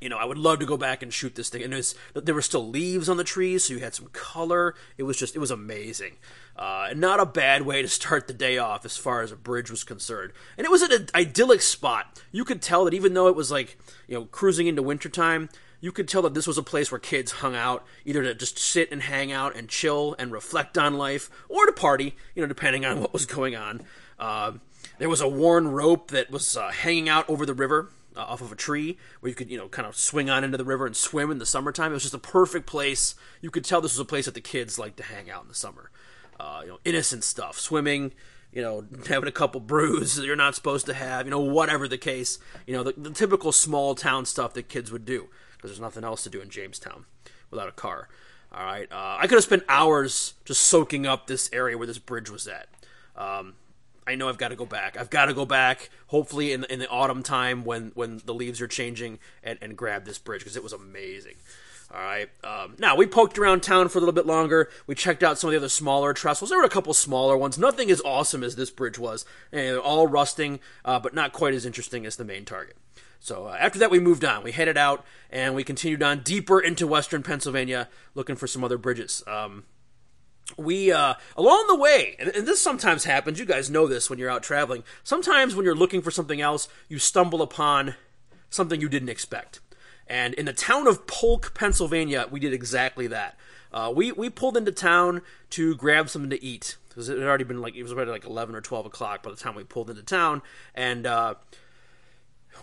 you 0.00 0.08
know, 0.08 0.16
I 0.16 0.24
would 0.24 0.38
love 0.38 0.60
to 0.60 0.66
go 0.66 0.76
back 0.76 1.02
and 1.02 1.12
shoot 1.12 1.34
this 1.34 1.48
thing. 1.48 1.62
And 1.62 1.74
was, 1.74 1.94
there 2.14 2.34
were 2.34 2.42
still 2.42 2.66
leaves 2.66 3.08
on 3.08 3.16
the 3.16 3.24
trees, 3.24 3.64
so 3.64 3.74
you 3.74 3.80
had 3.80 3.94
some 3.94 4.08
color. 4.08 4.74
It 4.96 5.02
was 5.02 5.16
just, 5.16 5.34
it 5.34 5.40
was 5.40 5.50
amazing. 5.50 6.16
Uh, 6.56 6.90
not 6.94 7.20
a 7.20 7.26
bad 7.26 7.62
way 7.62 7.82
to 7.82 7.88
start 7.88 8.26
the 8.26 8.32
day 8.32 8.58
off 8.58 8.84
as 8.84 8.96
far 8.96 9.22
as 9.22 9.32
a 9.32 9.36
bridge 9.36 9.70
was 9.70 9.84
concerned. 9.84 10.32
And 10.56 10.64
it 10.64 10.70
was 10.70 10.82
an 10.82 11.08
idyllic 11.14 11.62
spot. 11.62 12.22
You 12.30 12.44
could 12.44 12.62
tell 12.62 12.84
that 12.84 12.94
even 12.94 13.14
though 13.14 13.28
it 13.28 13.36
was 13.36 13.50
like, 13.50 13.78
you 14.06 14.14
know, 14.14 14.24
cruising 14.26 14.68
into 14.68 14.82
wintertime, 14.82 15.48
you 15.80 15.92
could 15.92 16.08
tell 16.08 16.22
that 16.22 16.34
this 16.34 16.46
was 16.46 16.58
a 16.58 16.62
place 16.62 16.90
where 16.90 16.98
kids 16.98 17.32
hung 17.32 17.54
out, 17.54 17.84
either 18.04 18.22
to 18.22 18.34
just 18.34 18.58
sit 18.58 18.90
and 18.90 19.02
hang 19.02 19.30
out 19.30 19.56
and 19.56 19.68
chill 19.68 20.16
and 20.18 20.32
reflect 20.32 20.76
on 20.76 20.94
life, 20.94 21.30
or 21.48 21.66
to 21.66 21.72
party, 21.72 22.16
you 22.34 22.42
know, 22.42 22.48
depending 22.48 22.84
on 22.84 23.00
what 23.00 23.12
was 23.12 23.26
going 23.26 23.54
on. 23.54 23.82
Uh, 24.18 24.52
there 24.98 25.08
was 25.08 25.20
a 25.20 25.28
worn 25.28 25.68
rope 25.68 26.10
that 26.10 26.30
was 26.30 26.56
uh, 26.56 26.70
hanging 26.70 27.08
out 27.08 27.28
over 27.30 27.46
the 27.46 27.54
river 27.54 27.90
uh, 28.16 28.22
off 28.22 28.40
of 28.40 28.50
a 28.50 28.56
tree 28.56 28.98
where 29.20 29.28
you 29.28 29.34
could, 29.34 29.50
you 29.50 29.56
know, 29.56 29.68
kind 29.68 29.86
of 29.86 29.96
swing 29.96 30.28
on 30.28 30.42
into 30.42 30.58
the 30.58 30.64
river 30.64 30.86
and 30.86 30.96
swim 30.96 31.30
in 31.30 31.38
the 31.38 31.46
summertime. 31.46 31.92
It 31.92 31.94
was 31.94 32.02
just 32.02 32.14
a 32.14 32.18
perfect 32.18 32.66
place. 32.66 33.14
You 33.40 33.50
could 33.50 33.64
tell 33.64 33.80
this 33.80 33.94
was 33.94 34.00
a 34.00 34.04
place 34.04 34.24
that 34.24 34.34
the 34.34 34.40
kids 34.40 34.78
liked 34.78 34.96
to 34.96 35.04
hang 35.04 35.30
out 35.30 35.42
in 35.42 35.48
the 35.48 35.54
summer. 35.54 35.90
Uh, 36.40 36.60
you 36.62 36.68
know, 36.68 36.78
innocent 36.84 37.22
stuff, 37.22 37.58
swimming, 37.58 38.12
you 38.52 38.62
know, 38.62 38.84
having 39.08 39.28
a 39.28 39.32
couple 39.32 39.60
brews 39.60 40.16
that 40.16 40.26
you're 40.26 40.36
not 40.36 40.56
supposed 40.56 40.86
to 40.86 40.94
have, 40.94 41.26
you 41.26 41.30
know, 41.30 41.40
whatever 41.40 41.86
the 41.86 41.98
case, 41.98 42.40
you 42.66 42.74
know, 42.74 42.82
the, 42.82 42.94
the 42.96 43.10
typical 43.10 43.52
small 43.52 43.94
town 43.94 44.24
stuff 44.24 44.54
that 44.54 44.68
kids 44.68 44.90
would 44.90 45.04
do 45.04 45.28
because 45.58 45.70
there's 45.70 45.80
nothing 45.80 46.04
else 46.04 46.22
to 46.22 46.30
do 46.30 46.40
in 46.40 46.48
Jamestown 46.48 47.04
without 47.50 47.68
a 47.68 47.72
car. 47.72 48.08
All 48.50 48.64
right, 48.64 48.90
uh, 48.90 49.18
I 49.18 49.26
could 49.26 49.36
have 49.36 49.44
spent 49.44 49.64
hours 49.68 50.32
just 50.46 50.62
soaking 50.62 51.06
up 51.06 51.26
this 51.26 51.50
area 51.52 51.76
where 51.76 51.86
this 51.86 51.98
bridge 51.98 52.30
was 52.30 52.48
at. 52.48 52.68
Um, 53.14 53.54
I 54.06 54.14
know 54.14 54.30
I've 54.30 54.38
got 54.38 54.48
to 54.48 54.56
go 54.56 54.64
back. 54.64 54.96
I've 54.96 55.10
got 55.10 55.26
to 55.26 55.34
go 55.34 55.44
back. 55.44 55.90
Hopefully 56.06 56.52
in 56.52 56.62
the, 56.62 56.72
in 56.72 56.78
the 56.78 56.88
autumn 56.88 57.22
time 57.22 57.62
when 57.64 57.92
when 57.94 58.22
the 58.24 58.32
leaves 58.32 58.62
are 58.62 58.66
changing 58.66 59.18
and, 59.44 59.58
and 59.60 59.76
grab 59.76 60.06
this 60.06 60.16
bridge 60.16 60.40
because 60.40 60.56
it 60.56 60.62
was 60.62 60.72
amazing. 60.72 61.34
All 61.92 62.00
right. 62.00 62.28
Um, 62.44 62.76
now 62.78 62.96
we 62.96 63.06
poked 63.06 63.38
around 63.38 63.62
town 63.62 63.88
for 63.88 63.98
a 63.98 64.00
little 64.00 64.14
bit 64.14 64.26
longer. 64.26 64.70
We 64.86 64.94
checked 64.94 65.22
out 65.22 65.38
some 65.38 65.48
of 65.48 65.52
the 65.52 65.58
other 65.58 65.68
smaller 65.68 66.14
trestles. 66.14 66.50
There 66.50 66.58
were 66.58 66.64
a 66.64 66.70
couple 66.70 66.94
smaller 66.94 67.36
ones. 67.36 67.58
Nothing 67.58 67.90
as 67.90 68.02
awesome 68.02 68.42
as 68.42 68.56
this 68.56 68.70
bridge 68.70 68.98
was. 68.98 69.24
And 69.52 69.78
all 69.78 70.06
rusting, 70.06 70.60
uh, 70.84 71.00
but 71.00 71.14
not 71.14 71.32
quite 71.32 71.54
as 71.54 71.66
interesting 71.66 72.04
as 72.06 72.16
the 72.16 72.24
main 72.24 72.44
target. 72.44 72.76
So 73.20 73.46
uh, 73.46 73.56
after 73.58 73.78
that, 73.80 73.90
we 73.90 73.98
moved 73.98 74.24
on. 74.24 74.42
We 74.42 74.52
headed 74.52 74.76
out 74.76 75.04
and 75.30 75.54
we 75.54 75.64
continued 75.64 76.02
on 76.02 76.20
deeper 76.20 76.60
into 76.60 76.86
western 76.86 77.22
Pennsylvania, 77.22 77.88
looking 78.14 78.36
for 78.36 78.46
some 78.46 78.64
other 78.64 78.78
bridges. 78.78 79.22
Um, 79.26 79.64
we 80.56 80.90
uh, 80.90 81.14
along 81.36 81.66
the 81.68 81.76
way 81.76 82.16
and, 82.18 82.30
and, 82.30 82.46
this 82.46 82.60
sometimes 82.60 83.04
happens 83.04 83.38
you 83.38 83.44
guys 83.44 83.68
know 83.68 83.86
this 83.86 84.08
when 84.08 84.18
you're 84.18 84.30
out 84.30 84.42
traveling 84.42 84.82
sometimes 85.04 85.54
when 85.54 85.66
you're 85.66 85.74
looking 85.74 86.00
for 86.00 86.10
something 86.10 86.40
else 86.40 86.68
you 86.88 86.98
stumble 86.98 87.42
upon 87.42 87.94
something 88.48 88.80
you 88.80 88.88
didn't 88.88 89.10
expect 89.10 89.60
and 90.06 90.32
in 90.34 90.46
the 90.46 90.52
town 90.54 90.86
of 90.86 91.06
polk 91.06 91.52
pennsylvania 91.52 92.26
we 92.30 92.40
did 92.40 92.54
exactly 92.54 93.06
that 93.06 93.36
uh, 93.70 93.92
we, 93.94 94.12
we 94.12 94.30
pulled 94.30 94.56
into 94.56 94.72
town 94.72 95.20
to 95.50 95.76
grab 95.76 96.08
something 96.08 96.30
to 96.30 96.42
eat 96.42 96.76
because 96.88 97.10
it 97.10 97.18
had 97.18 97.26
already 97.26 97.44
been 97.44 97.60
like 97.60 97.74
it 97.76 97.82
was 97.82 97.92
already 97.92 98.10
like 98.10 98.24
11 98.24 98.54
or 98.54 98.62
12 98.62 98.86
o'clock 98.86 99.22
by 99.22 99.30
the 99.30 99.36
time 99.36 99.54
we 99.54 99.64
pulled 99.64 99.90
into 99.90 100.02
town 100.02 100.40
and 100.74 101.06
uh, 101.06 101.34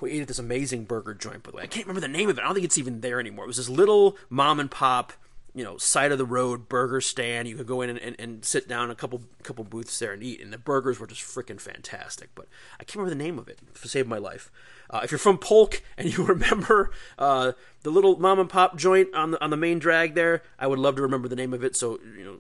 we 0.02 0.12
ate 0.12 0.22
at 0.22 0.28
this 0.28 0.40
amazing 0.40 0.86
burger 0.86 1.14
joint 1.14 1.44
by 1.44 1.52
the 1.52 1.58
way 1.58 1.64
i 1.64 1.68
can't 1.68 1.86
remember 1.86 2.06
the 2.06 2.08
name 2.08 2.30
of 2.30 2.38
it 2.38 2.42
i 2.42 2.46
don't 2.46 2.54
think 2.54 2.66
it's 2.66 2.78
even 2.78 3.02
there 3.02 3.20
anymore 3.20 3.46
it 3.46 3.48
was 3.48 3.58
this 3.58 3.70
little 3.70 4.18
mom 4.30 4.60
and 4.60 4.72
pop 4.72 5.14
you 5.56 5.64
know 5.64 5.78
side 5.78 6.12
of 6.12 6.18
the 6.18 6.26
road 6.26 6.68
burger 6.68 7.00
stand. 7.00 7.48
You 7.48 7.56
could 7.56 7.66
go 7.66 7.82
in 7.82 7.90
and, 7.90 8.00
and, 8.00 8.16
and, 8.20 8.46
sit 8.46 8.68
down 8.68 8.92
a 8.92 8.96
couple 8.96 9.22
couple 9.42 9.64
booths 9.64 9.98
there 9.98 10.12
and 10.12 10.22
eat, 10.22 10.42
and 10.42 10.52
the 10.52 10.58
burgers 10.58 11.00
were 11.00 11.08
just 11.08 11.22
freaking 11.22 11.60
fantastic. 11.60 12.30
But 12.36 12.48
I 12.80 12.84
can't 12.84 12.98
remember 12.98 13.18
the 13.18 13.24
name 13.24 13.40
of 13.40 13.48
it. 13.48 13.60
To 13.82 13.88
save 13.88 14.06
my 14.06 14.18
life. 14.18 14.52
Uh, 14.90 15.00
if 15.04 15.12
you're 15.12 15.18
from 15.18 15.38
Polk 15.38 15.82
and 15.98 16.16
you 16.16 16.26
remember 16.26 16.92
uh, 17.18 17.54
the 17.84 17.90
little 17.90 18.20
mom 18.20 18.40
and 18.40 18.50
pop 18.50 18.76
joint 18.76 19.16
on 19.16 19.32
the 19.32 19.44
on 19.44 19.50
the 19.50 19.58
main 19.58 19.80
drag 19.80 20.14
there, 20.14 20.44
I 20.60 20.68
would 20.68 20.80
love 20.80 20.98
to 20.98 21.02
remember 21.02 21.30
the 21.30 21.38
name 21.38 21.54
of 21.54 21.64
it. 21.64 21.76
So 21.78 22.00
you 22.18 22.26
know, 22.26 22.38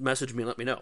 message 0.00 0.34
me 0.34 0.42
and 0.42 0.48
let 0.48 0.58
me 0.58 0.64
know. 0.64 0.80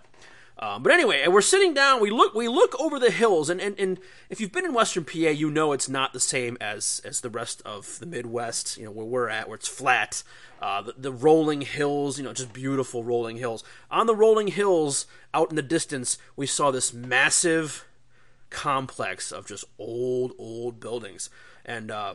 Um, 0.60 0.82
but 0.82 0.90
anyway, 0.90 1.22
and 1.22 1.32
we're 1.32 1.40
sitting 1.40 1.72
down. 1.72 2.00
We 2.00 2.10
look. 2.10 2.34
We 2.34 2.48
look 2.48 2.78
over 2.80 2.98
the 2.98 3.12
hills, 3.12 3.48
and, 3.48 3.60
and, 3.60 3.78
and 3.78 4.00
if 4.28 4.40
you've 4.40 4.50
been 4.50 4.64
in 4.64 4.74
Western 4.74 5.04
PA, 5.04 5.16
you 5.16 5.50
know 5.50 5.72
it's 5.72 5.88
not 5.88 6.12
the 6.12 6.18
same 6.18 6.58
as 6.60 7.00
as 7.04 7.20
the 7.20 7.30
rest 7.30 7.62
of 7.64 8.00
the 8.00 8.06
Midwest. 8.06 8.76
You 8.76 8.86
know 8.86 8.90
where 8.90 9.06
we're 9.06 9.28
at, 9.28 9.46
where 9.48 9.54
it's 9.54 9.68
flat. 9.68 10.24
Uh, 10.60 10.82
the, 10.82 10.94
the 10.98 11.12
rolling 11.12 11.60
hills, 11.60 12.18
you 12.18 12.24
know, 12.24 12.32
just 12.32 12.52
beautiful 12.52 13.04
rolling 13.04 13.36
hills. 13.36 13.62
On 13.88 14.06
the 14.06 14.16
rolling 14.16 14.48
hills, 14.48 15.06
out 15.32 15.50
in 15.50 15.56
the 15.56 15.62
distance, 15.62 16.18
we 16.34 16.46
saw 16.46 16.72
this 16.72 16.92
massive 16.92 17.86
complex 18.50 19.30
of 19.30 19.46
just 19.46 19.64
old, 19.78 20.32
old 20.38 20.80
buildings, 20.80 21.30
and 21.64 21.92
uh, 21.92 22.14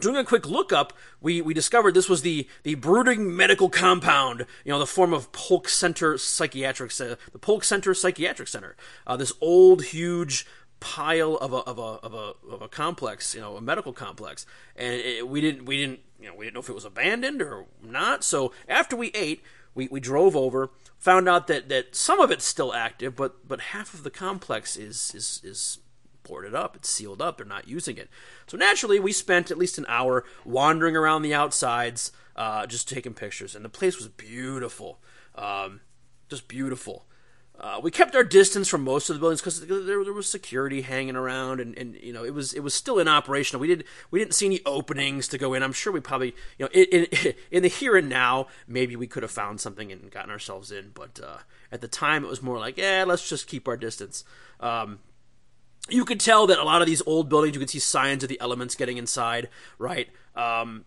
Doing 0.00 0.16
a 0.16 0.24
quick 0.24 0.48
lookup, 0.48 0.92
we, 1.20 1.40
we 1.40 1.54
discovered 1.54 1.94
this 1.94 2.08
was 2.08 2.22
the, 2.22 2.48
the 2.64 2.74
brooding 2.74 3.36
medical 3.36 3.68
compound, 3.68 4.44
you 4.64 4.72
know, 4.72 4.78
the 4.80 4.86
form 4.86 5.12
of 5.12 5.30
Polk 5.30 5.68
Center 5.68 6.18
Psychiatric 6.18 6.90
Center, 6.90 7.16
the 7.32 7.38
Polk 7.38 7.62
Center 7.62 7.94
Psychiatric 7.94 8.48
Center. 8.48 8.74
Uh, 9.06 9.16
this 9.16 9.32
old, 9.40 9.84
huge 9.84 10.46
pile 10.80 11.36
of 11.36 11.52
a, 11.52 11.58
of 11.58 11.78
a, 11.78 11.82
of 11.82 12.12
a, 12.12 12.32
of 12.52 12.60
a 12.60 12.68
complex, 12.68 13.36
you 13.36 13.40
know, 13.40 13.56
a 13.56 13.60
medical 13.60 13.92
complex. 13.92 14.46
And 14.74 14.94
it, 14.94 15.28
we 15.28 15.40
didn't, 15.40 15.64
we 15.64 15.78
didn't, 15.78 16.00
you 16.20 16.28
know, 16.28 16.34
we 16.34 16.44
didn't 16.44 16.54
know 16.54 16.60
if 16.60 16.68
it 16.68 16.74
was 16.74 16.84
abandoned 16.84 17.40
or 17.40 17.66
not. 17.80 18.24
So 18.24 18.52
after 18.68 18.96
we 18.96 19.12
ate, 19.14 19.42
we, 19.76 19.86
we 19.88 20.00
drove 20.00 20.34
over, 20.34 20.70
found 20.98 21.28
out 21.28 21.46
that, 21.46 21.68
that 21.68 21.94
some 21.94 22.20
of 22.20 22.32
it's 22.32 22.44
still 22.44 22.74
active, 22.74 23.14
but, 23.14 23.46
but 23.46 23.60
half 23.60 23.94
of 23.94 24.02
the 24.02 24.10
complex 24.10 24.76
is, 24.76 25.12
is, 25.14 25.40
is 25.44 25.78
boarded 26.24 26.54
up, 26.54 26.74
it's 26.76 26.88
sealed 26.88 27.22
up, 27.22 27.36
they're 27.36 27.46
not 27.46 27.68
using 27.68 27.96
it. 27.96 28.08
So 28.46 28.56
naturally, 28.56 28.98
we 28.98 29.12
spent 29.12 29.50
at 29.50 29.58
least 29.58 29.78
an 29.78 29.86
hour 29.88 30.24
wandering 30.44 30.96
around 30.96 31.22
the 31.22 31.34
outsides, 31.34 32.10
uh, 32.34 32.66
just 32.66 32.88
taking 32.88 33.14
pictures, 33.14 33.54
and 33.54 33.64
the 33.64 33.68
place 33.68 33.96
was 33.96 34.08
beautiful, 34.08 34.98
um, 35.36 35.80
just 36.28 36.48
beautiful. 36.48 37.06
Uh, 37.58 37.78
we 37.80 37.88
kept 37.88 38.16
our 38.16 38.24
distance 38.24 38.68
from 38.68 38.82
most 38.82 39.08
of 39.08 39.14
the 39.14 39.20
buildings 39.20 39.40
because 39.40 39.64
there, 39.64 40.02
there, 40.02 40.12
was 40.12 40.28
security 40.28 40.82
hanging 40.82 41.14
around, 41.14 41.60
and, 41.60 41.78
and 41.78 41.94
you 41.94 42.12
know 42.12 42.24
it 42.24 42.34
was 42.34 42.52
it 42.52 42.64
was 42.64 42.74
still 42.74 42.98
in 42.98 43.06
operation. 43.06 43.60
We 43.60 43.68
did 43.68 43.84
we 44.10 44.18
didn't 44.18 44.34
see 44.34 44.46
any 44.46 44.60
openings 44.66 45.28
to 45.28 45.38
go 45.38 45.54
in. 45.54 45.62
I'm 45.62 45.72
sure 45.72 45.92
we 45.92 46.00
probably 46.00 46.34
you 46.58 46.64
know 46.64 46.68
in, 46.72 47.04
in, 47.04 47.34
in 47.52 47.62
the 47.62 47.68
here 47.68 47.96
and 47.96 48.08
now 48.08 48.48
maybe 48.66 48.96
we 48.96 49.06
could 49.06 49.22
have 49.22 49.30
found 49.30 49.60
something 49.60 49.92
and 49.92 50.10
gotten 50.10 50.32
ourselves 50.32 50.72
in, 50.72 50.90
but 50.94 51.20
uh, 51.22 51.38
at 51.70 51.80
the 51.80 51.86
time 51.86 52.24
it 52.24 52.28
was 52.28 52.42
more 52.42 52.58
like 52.58 52.76
yeah 52.76 53.04
let's 53.06 53.28
just 53.28 53.46
keep 53.46 53.68
our 53.68 53.76
distance. 53.76 54.24
Um, 54.58 54.98
you 55.88 56.04
could 56.04 56.20
tell 56.20 56.46
that 56.46 56.58
a 56.58 56.64
lot 56.64 56.80
of 56.80 56.86
these 56.86 57.02
old 57.06 57.28
buildings, 57.28 57.54
you 57.54 57.60
could 57.60 57.70
see 57.70 57.78
signs 57.78 58.22
of 58.22 58.28
the 58.28 58.40
elements 58.40 58.74
getting 58.74 58.96
inside, 58.96 59.48
right? 59.78 60.08
Um, 60.34 60.84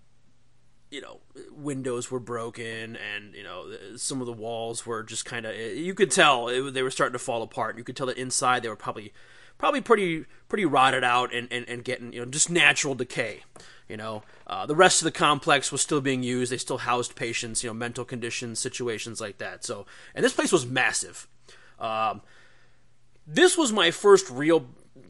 you 0.89 1.01
know, 1.01 1.19
windows 1.51 2.09
were 2.09 2.19
broken, 2.19 2.97
and 2.97 3.33
you 3.35 3.43
know, 3.43 3.65
some 3.95 4.21
of 4.21 4.27
the 4.27 4.33
walls 4.33 4.85
were 4.85 5.03
just 5.03 5.25
kind 5.25 5.45
of. 5.45 5.55
You 5.55 5.93
could 5.93 6.11
tell 6.11 6.47
it, 6.47 6.71
they 6.71 6.81
were 6.81 6.91
starting 6.91 7.13
to 7.13 7.19
fall 7.19 7.43
apart. 7.43 7.77
You 7.77 7.83
could 7.83 7.95
tell 7.95 8.07
that 8.07 8.17
inside 8.17 8.63
they 8.63 8.69
were 8.69 8.75
probably, 8.75 9.13
probably 9.57 9.81
pretty, 9.81 10.25
pretty 10.47 10.65
rotted 10.65 11.03
out 11.03 11.33
and, 11.33 11.47
and, 11.51 11.67
and 11.67 11.83
getting, 11.83 12.13
you 12.13 12.19
know, 12.19 12.25
just 12.25 12.49
natural 12.49 12.95
decay. 12.95 13.43
You 13.89 13.97
know, 13.97 14.23
uh, 14.47 14.65
the 14.65 14.75
rest 14.75 15.01
of 15.01 15.05
the 15.05 15.11
complex 15.11 15.71
was 15.71 15.81
still 15.81 16.01
being 16.01 16.23
used. 16.23 16.51
They 16.51 16.57
still 16.57 16.79
housed 16.79 17.15
patients, 17.15 17.63
you 17.63 17.69
know, 17.69 17.73
mental 17.73 18.03
conditions, 18.03 18.59
situations 18.59 19.21
like 19.21 19.37
that. 19.37 19.63
So, 19.63 19.85
and 20.15 20.25
this 20.25 20.33
place 20.33 20.51
was 20.51 20.65
massive. 20.65 21.27
Um, 21.79 22.21
this 23.25 23.57
was 23.57 23.73
my 23.73 23.91
first 23.91 24.29
real 24.29 24.65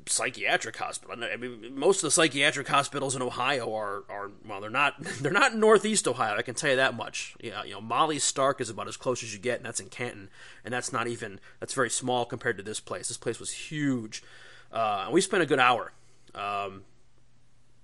psychiatric 0.07 0.75
hospital. 0.77 1.23
I 1.23 1.35
mean, 1.37 1.77
most 1.77 1.97
of 1.97 2.01
the 2.03 2.11
psychiatric 2.11 2.67
hospitals 2.67 3.15
in 3.15 3.21
Ohio 3.21 3.73
are, 3.73 4.03
are 4.09 4.31
well, 4.47 4.61
they're 4.61 4.69
not 4.69 4.95
they're 5.21 5.31
not 5.31 5.53
in 5.53 5.59
Northeast 5.59 6.07
Ohio. 6.07 6.35
I 6.35 6.41
can 6.41 6.55
tell 6.55 6.71
you 6.71 6.75
that 6.75 6.95
much. 6.95 7.35
Yeah, 7.41 7.63
you 7.63 7.73
know, 7.73 7.81
Molly 7.81 8.19
Stark 8.19 8.61
is 8.61 8.69
about 8.69 8.87
as 8.87 8.97
close 8.97 9.23
as 9.23 9.33
you 9.33 9.39
get, 9.39 9.57
and 9.57 9.65
that's 9.65 9.79
in 9.79 9.89
Canton, 9.89 10.29
and 10.65 10.73
that's 10.73 10.91
not 10.91 11.07
even 11.07 11.39
that's 11.59 11.73
very 11.73 11.89
small 11.89 12.25
compared 12.25 12.57
to 12.57 12.63
this 12.63 12.79
place. 12.79 13.07
This 13.07 13.17
place 13.17 13.39
was 13.39 13.51
huge. 13.51 14.23
Uh, 14.71 15.03
and 15.05 15.13
we 15.13 15.21
spent 15.21 15.43
a 15.43 15.45
good 15.45 15.59
hour. 15.59 15.93
Um, 16.35 16.83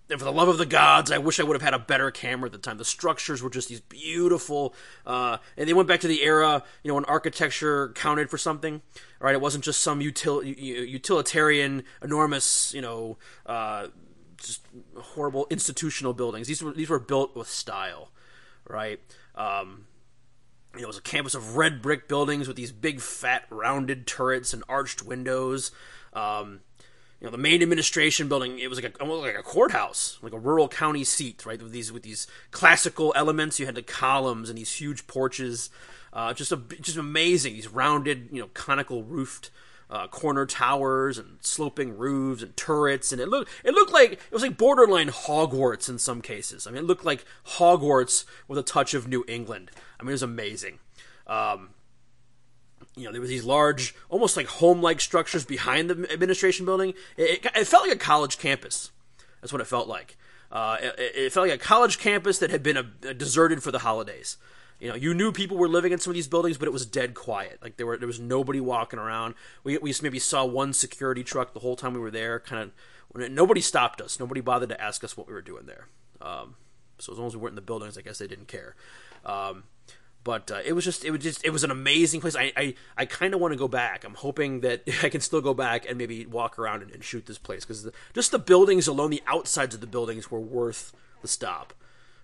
and 0.10 0.19
for 0.19 0.25
the 0.25 0.31
love 0.31 0.48
of 0.48 0.57
the 0.57 0.65
gods, 0.65 1.12
I 1.12 1.17
wish 1.17 1.39
I 1.39 1.43
would 1.43 1.55
have 1.55 1.62
had 1.62 1.74
a 1.74 1.79
better 1.79 2.12
camera 2.12 2.48
at 2.48 2.51
the 2.51 2.57
time. 2.57 2.77
The 2.77 2.86
structures 2.86 3.41
were 3.41 3.50
just 3.50 3.69
these 3.69 3.79
beautiful, 3.79 4.75
uh, 5.05 5.38
and 5.57 5.67
they 5.67 5.74
went 5.74 5.88
back 5.88 6.01
to 6.01 6.07
the 6.07 6.24
era, 6.24 6.63
you 6.83 6.89
know, 6.89 6.95
when 6.95 7.05
architecture 7.05 7.89
counted 7.95 8.29
for 8.29 8.38
something. 8.38 8.81
Right? 9.19 9.33
It 9.33 9.41
wasn't 9.41 9.63
just 9.63 9.81
some 9.81 10.01
util- 10.01 10.43
utilitarian, 10.57 11.83
enormous, 12.01 12.74
you 12.74 12.81
know, 12.81 13.17
uh, 13.45 13.88
just 14.38 14.65
horrible 15.00 15.48
institutional 15.50 16.13
buildings. 16.13 16.48
These 16.48 16.62
were 16.62 16.74
these 16.74 16.89
were 16.89 17.00
built 17.00 17.36
with 17.36 17.48
style, 17.48 18.12
right? 18.67 19.00
Um, 19.36 19.86
you 20.75 20.81
know, 20.81 20.86
it 20.86 20.88
was 20.88 20.98
a 20.98 21.01
campus 21.01 21.36
of 21.36 21.55
red 21.55 21.81
brick 21.81 22.07
buildings 22.07 22.48
with 22.48 22.57
these 22.57 22.72
big, 22.72 23.00
fat, 23.00 23.45
rounded 23.50 24.07
turrets 24.07 24.53
and 24.53 24.63
arched 24.67 25.03
windows. 25.03 25.72
Um, 26.13 26.62
you 27.23 27.27
know 27.27 27.31
the 27.31 27.37
main 27.37 27.61
administration 27.63 28.27
building 28.27 28.59
it 28.59 28.69
was 28.69 28.81
like 28.81 28.93
a 28.93 28.99
almost 28.99 29.23
like 29.23 29.37
a 29.37 29.41
courthouse 29.41 30.19
like 30.21 30.33
a 30.33 30.37
rural 30.37 30.67
county 30.67 31.05
seat 31.05 31.45
right 31.45 31.61
with 31.61 31.71
these 31.71 31.89
with 31.89 32.03
these 32.03 32.27
classical 32.51 33.13
elements. 33.15 33.59
You 33.59 33.65
had 33.65 33.75
the 33.75 33.81
columns 33.81 34.49
and 34.49 34.57
these 34.57 34.73
huge 34.73 35.07
porches 35.07 35.69
uh, 36.11 36.33
just 36.33 36.51
a 36.51 36.57
just 36.57 36.97
amazing. 36.97 37.53
These 37.53 37.69
rounded 37.69 38.27
you 38.31 38.41
know 38.41 38.49
conical 38.53 39.03
roofed 39.03 39.51
uh, 39.89 40.07
corner 40.07 40.45
towers 40.45 41.17
and 41.17 41.37
sloping 41.39 41.97
roofs 41.97 42.43
and 42.43 42.57
turrets. 42.57 43.13
And 43.13 43.21
it 43.21 43.29
looked 43.29 43.49
it 43.63 43.73
looked 43.73 43.93
like 43.93 44.13
it 44.13 44.31
was 44.31 44.41
like 44.41 44.57
borderline 44.57 45.09
Hogwarts 45.09 45.87
in 45.87 45.99
some 45.99 46.21
cases. 46.21 46.67
I 46.67 46.71
mean 46.71 46.83
it 46.83 46.87
looked 46.87 47.05
like 47.05 47.23
Hogwarts 47.55 48.25
with 48.49 48.59
a 48.59 48.63
touch 48.63 48.93
of 48.93 49.07
New 49.07 49.23
England. 49.29 49.71
I 49.97 50.03
mean 50.03 50.09
it 50.09 50.13
was 50.13 50.23
amazing. 50.23 50.79
Um, 51.25 51.69
you 52.95 53.05
know, 53.05 53.12
there 53.12 53.21
were 53.21 53.27
these 53.27 53.43
large, 53.43 53.95
almost 54.09 54.38
like 54.38 54.47
home-like 54.47 55.01
structures 55.01 55.45
behind 55.45 55.89
the 55.89 56.12
administration 56.12 56.65
building. 56.65 56.93
It, 57.17 57.45
it, 57.45 57.51
it, 57.55 57.67
felt 57.67 57.88
like 57.88 57.95
a 57.95 58.00
college 58.00 58.38
campus. 58.38 58.91
That's 59.41 59.51
what 59.51 59.62
it 59.62 59.67
felt 59.67 59.88
like. 59.88 60.17
Uh, 60.51 60.77
it, 60.81 61.15
it, 61.15 61.33
felt 61.33 61.47
like 61.47 61.59
a 61.59 61.63
college 61.63 61.97
campus 61.97 62.38
that 62.39 62.51
had 62.51 62.62
been 62.62 62.77
a, 62.77 62.91
a 63.07 63.13
deserted 63.13 63.63
for 63.63 63.71
the 63.71 63.79
holidays. 63.79 64.38
You 64.79 64.89
know, 64.89 64.95
you 64.95 65.13
knew 65.13 65.31
people 65.31 65.57
were 65.57 65.67
living 65.67 65.91
in 65.91 66.00
some 66.00 66.12
of 66.12 66.15
these 66.15 66.27
buildings, 66.27 66.57
but 66.57 66.67
it 66.67 66.71
was 66.71 66.85
dead 66.85 67.13
quiet. 67.13 67.59
Like 67.62 67.77
there 67.77 67.85
were 67.85 67.97
there 67.97 68.07
was 68.07 68.19
nobody 68.19 68.59
walking 68.59 69.00
around. 69.00 69.35
We 69.63 69.77
we 69.77 69.93
maybe 70.01 70.19
saw 70.19 70.45
one 70.45 70.73
security 70.73 71.23
truck 71.23 71.53
the 71.53 71.62
whole 71.62 71.75
time 71.75 71.93
we 71.93 72.00
were 72.00 72.12
there. 72.12 72.39
Kind 72.39 72.71
of 73.15 73.31
nobody 73.31 73.62
stopped 73.62 74.01
us. 74.01 74.19
Nobody 74.19 74.41
bothered 74.41 74.69
to 74.69 74.81
ask 74.81 75.03
us 75.03 75.15
what 75.15 75.27
we 75.27 75.33
were 75.33 75.41
doing 75.41 75.67
there. 75.67 75.88
Um, 76.21 76.55
so 77.00 77.13
as 77.13 77.17
long 77.17 77.27
as 77.27 77.35
we 77.35 77.41
weren't 77.41 77.53
in 77.53 77.55
the 77.55 77.62
buildings, 77.62 77.97
I 77.97 78.01
guess 78.01 78.17
they 78.17 78.27
didn't 78.27 78.47
care. 78.47 78.75
Um, 79.25 79.63
but 80.23 80.51
uh, 80.51 80.59
it 80.65 80.73
was 80.73 80.85
just 80.85 81.03
it 81.03 81.11
was 81.11 81.21
just 81.21 81.43
it 81.43 81.49
was 81.49 81.63
an 81.63 81.71
amazing 81.71 82.21
place. 82.21 82.35
I 82.35 82.51
I, 82.55 82.75
I 82.97 83.05
kind 83.05 83.33
of 83.33 83.39
want 83.39 83.53
to 83.53 83.57
go 83.57 83.67
back. 83.67 84.03
I'm 84.03 84.13
hoping 84.13 84.61
that 84.61 84.83
I 85.03 85.09
can 85.09 85.21
still 85.21 85.41
go 85.41 85.53
back 85.53 85.87
and 85.87 85.97
maybe 85.97 86.25
walk 86.25 86.57
around 86.57 86.81
and, 86.81 86.91
and 86.91 87.03
shoot 87.03 87.25
this 87.25 87.37
place 87.37 87.65
because 87.65 87.89
just 88.13 88.31
the 88.31 88.39
buildings 88.39 88.87
alone, 88.87 89.09
the 89.09 89.23
outsides 89.27 89.75
of 89.75 89.81
the 89.81 89.87
buildings 89.87 90.31
were 90.31 90.39
worth 90.39 90.93
the 91.21 91.27
stop. 91.27 91.73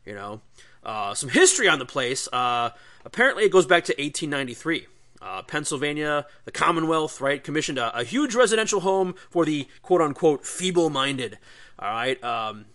You 0.05 0.15
know, 0.15 0.41
uh, 0.83 1.13
some 1.13 1.29
history 1.29 1.67
on 1.67 1.79
the 1.79 1.85
place. 1.85 2.27
Uh, 2.31 2.71
apparently, 3.05 3.43
it 3.43 3.51
goes 3.51 3.65
back 3.65 3.83
to 3.85 3.93
1893. 3.93 4.87
Uh, 5.21 5.41
Pennsylvania, 5.41 6.25
the 6.45 6.51
Commonwealth, 6.51 7.19
right, 7.19 7.43
commissioned 7.43 7.77
a, 7.77 7.97
a, 7.97 8.05
huge 8.05 8.35
residential 8.35 8.79
home 8.79 9.15
for 9.29 9.43
the 9.43 9.67
quote 9.81 9.99
unquote 9.99 10.45
feeble 10.45 10.89
minded. 10.89 11.37
All 11.77 11.91
right. 11.91 12.23
Um, 12.23 12.67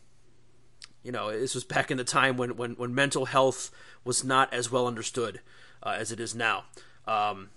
you 1.05 1.13
know, 1.13 1.31
this 1.31 1.55
was 1.55 1.63
back 1.63 1.91
in 1.91 1.99
the 1.99 2.05
time 2.05 2.37
when, 2.37 2.57
when, 2.57 2.73
when 2.73 2.95
mental 2.95 3.27
health 3.27 3.71
was 4.05 4.25
not 4.25 4.53
as 4.53 4.73
well 4.73 4.87
understood 4.89 5.41
uh, 5.83 5.95
as 5.97 6.11
it 6.11 6.19
is 6.19 6.35
now. 6.35 6.65
Um, 7.07 7.51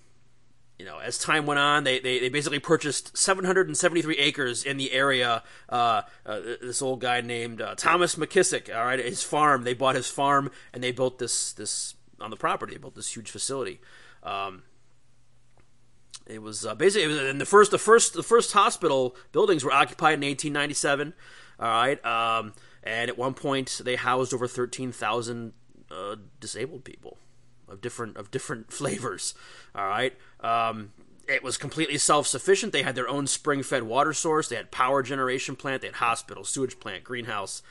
you 0.78 0.86
know, 0.86 1.00
as 1.00 1.18
time 1.18 1.48
went 1.48 1.60
on, 1.60 1.86
they, 1.86 2.00
they, 2.00 2.20
they, 2.20 2.30
basically 2.30 2.60
purchased 2.60 3.18
773 3.18 4.16
acres 4.18 4.64
in 4.64 4.78
the 4.78 4.92
area. 4.92 5.42
Uh, 5.68 6.04
uh, 6.24 6.40
this 6.62 6.84
old 6.84 7.02
guy 7.02 7.22
named 7.22 7.62
uh, 7.62 7.74
Thomas 7.76 8.16
McKissick, 8.16 8.74
all 8.76 8.86
right, 8.86 9.00
his 9.00 9.24
farm. 9.24 9.64
They 9.64 9.74
bought 9.74 9.96
his 9.96 10.08
farm 10.08 10.52
and 10.74 10.84
they 10.84 10.92
built 10.92 11.18
this 11.18 11.54
this 11.54 11.96
on 12.20 12.30
the 12.30 12.36
property. 12.36 12.74
They 12.74 12.80
built 12.80 12.94
this 12.94 13.16
huge 13.16 13.32
facility. 13.32 13.80
Um, 14.22 14.64
it 16.28 16.44
was 16.44 16.64
uh, 16.64 16.76
basically 16.76 17.06
it 17.06 17.28
was 17.28 17.38
the 17.40 17.46
first 17.46 17.72
the 17.72 17.80
first 17.80 18.14
the 18.14 18.22
first 18.22 18.52
hospital 18.52 19.16
buildings 19.32 19.64
were 19.64 19.74
occupied 19.74 20.16
in 20.16 20.28
1897. 20.28 21.14
All 21.60 21.68
right, 21.68 22.06
um, 22.06 22.54
and 22.88 23.10
at 23.10 23.18
one 23.18 23.34
point 23.34 23.82
they 23.84 23.98
housed 23.98 24.34
over 24.34 24.48
13,000 24.48 25.54
uh, 25.92 26.16
disabled 26.40 26.86
people 26.86 27.18
of 27.68 27.82
different 27.82 28.16
of 28.16 28.32
different 28.32 28.72
flavors. 28.80 29.34
All 29.76 29.88
right. 29.88 30.14
Um, 30.40 30.94
it 31.28 31.44
was 31.44 31.58
completely 31.58 31.98
self-sufficient. 31.98 32.72
They 32.72 32.84
had 32.84 32.96
their 32.96 33.10
own 33.10 33.28
spring-fed 33.28 33.84
water 33.84 34.14
source. 34.14 34.48
They 34.48 34.56
had 34.56 34.72
power 34.72 35.04
generation 35.04 35.58
plant. 35.58 35.82
They 35.82 35.90
had 35.90 35.98
hospital, 35.98 36.46
sewage 36.46 36.80
plant, 36.80 37.04
greenhouse, 37.04 37.62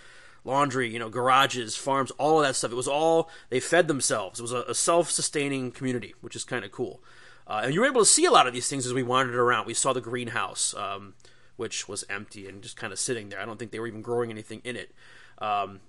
laundry, 0.44 0.92
you 0.92 0.98
know, 0.98 1.08
garages, 1.08 1.74
farms, 1.74 2.10
all 2.12 2.38
of 2.38 2.46
that 2.46 2.54
stuff. 2.54 2.70
It 2.70 2.76
was 2.76 2.86
all 2.86 3.30
they 3.48 3.58
fed 3.58 3.88
themselves. 3.88 4.38
It 4.38 4.42
was 4.42 4.52
a, 4.52 4.64
a 4.68 4.74
self-sustaining 4.74 5.72
community, 5.72 6.12
which 6.20 6.36
is 6.36 6.44
kind 6.44 6.66
of 6.66 6.70
cool. 6.70 7.02
Uh, 7.46 7.62
and 7.64 7.72
you 7.72 7.80
were 7.80 7.86
able 7.86 8.02
to 8.02 8.06
see 8.06 8.26
a 8.26 8.30
lot 8.30 8.46
of 8.46 8.52
these 8.52 8.68
things 8.68 8.84
as 8.84 8.92
we 8.92 9.02
wandered 9.02 9.36
around. 9.36 9.66
We 9.66 9.72
saw 9.72 9.94
the 9.94 10.02
greenhouse, 10.02 10.74
um, 10.74 11.14
which 11.56 11.88
was 11.88 12.04
empty 12.08 12.48
and 12.48 12.62
just 12.62 12.76
kind 12.76 12.92
of 12.92 12.98
sitting 12.98 13.28
there. 13.28 13.40
I 13.40 13.44
don't 13.44 13.58
think 13.58 13.70
they 13.70 13.80
were 13.80 13.86
even 13.86 14.02
growing 14.02 14.30
anything 14.30 14.60
in 14.64 14.76
it. 14.76 14.92
Um, 15.38 15.80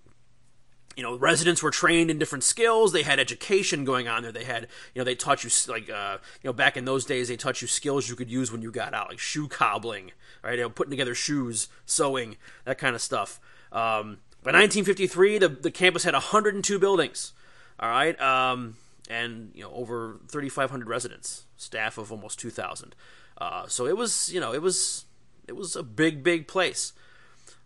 you 0.98 1.04
know, 1.04 1.16
residents 1.16 1.62
were 1.62 1.70
trained 1.70 2.10
in 2.10 2.18
different 2.18 2.44
skills. 2.44 2.92
They 2.92 3.04
had 3.04 3.20
education 3.20 3.86
going 3.86 4.08
on 4.08 4.24
there. 4.24 4.32
They 4.32 4.44
had, 4.44 4.64
you 4.96 5.00
know, 5.00 5.04
they 5.04 5.14
taught 5.14 5.44
you 5.44 5.52
like, 5.72 5.90
uh, 5.92 6.18
you 6.42 6.48
know, 6.48 6.54
back 6.54 6.76
in 6.76 6.86
those 6.86 7.06
days, 7.06 7.28
they 7.28 7.38
taught 7.38 7.62
you 7.62 7.68
skills 7.68 8.10
you 8.10 8.16
could 8.16 8.32
use 8.32 8.52
when 8.52 8.64
you 8.64 8.72
got 8.72 8.96
out, 8.96 9.10
like 9.10 9.20
shoe 9.20 9.48
cobbling, 9.48 10.12
right? 10.44 10.58
You 10.58 10.64
know, 10.64 10.70
putting 10.72 10.90
together 10.90 11.14
shoes, 11.14 11.68
sewing, 11.86 12.38
that 12.66 12.80
kind 12.80 12.96
of 12.96 13.02
stuff. 13.02 13.40
Um, 13.72 14.18
by 14.42 14.52
1953, 14.54 15.38
the 15.38 15.50
the 15.50 15.72
campus 15.72 16.04
had 16.04 16.14
102 16.14 16.80
buildings. 16.80 17.34
All 17.80 17.90
right, 17.90 18.20
um, 18.20 18.78
and 19.08 19.52
you 19.54 19.62
know, 19.62 19.72
over 19.72 20.20
3,500 20.30 20.88
residents, 20.90 21.44
staff 21.58 22.00
of 22.00 22.12
almost 22.12 22.40
2,000. 22.40 22.96
Uh, 23.38 23.68
so 23.68 23.86
it 23.86 23.96
was, 23.96 24.34
you 24.34 24.40
know, 24.40 24.52
it 24.52 24.64
was 24.64 25.06
it 25.48 25.56
was 25.56 25.76
a 25.76 25.84
big, 25.84 26.24
big 26.24 26.48
place. 26.48 26.94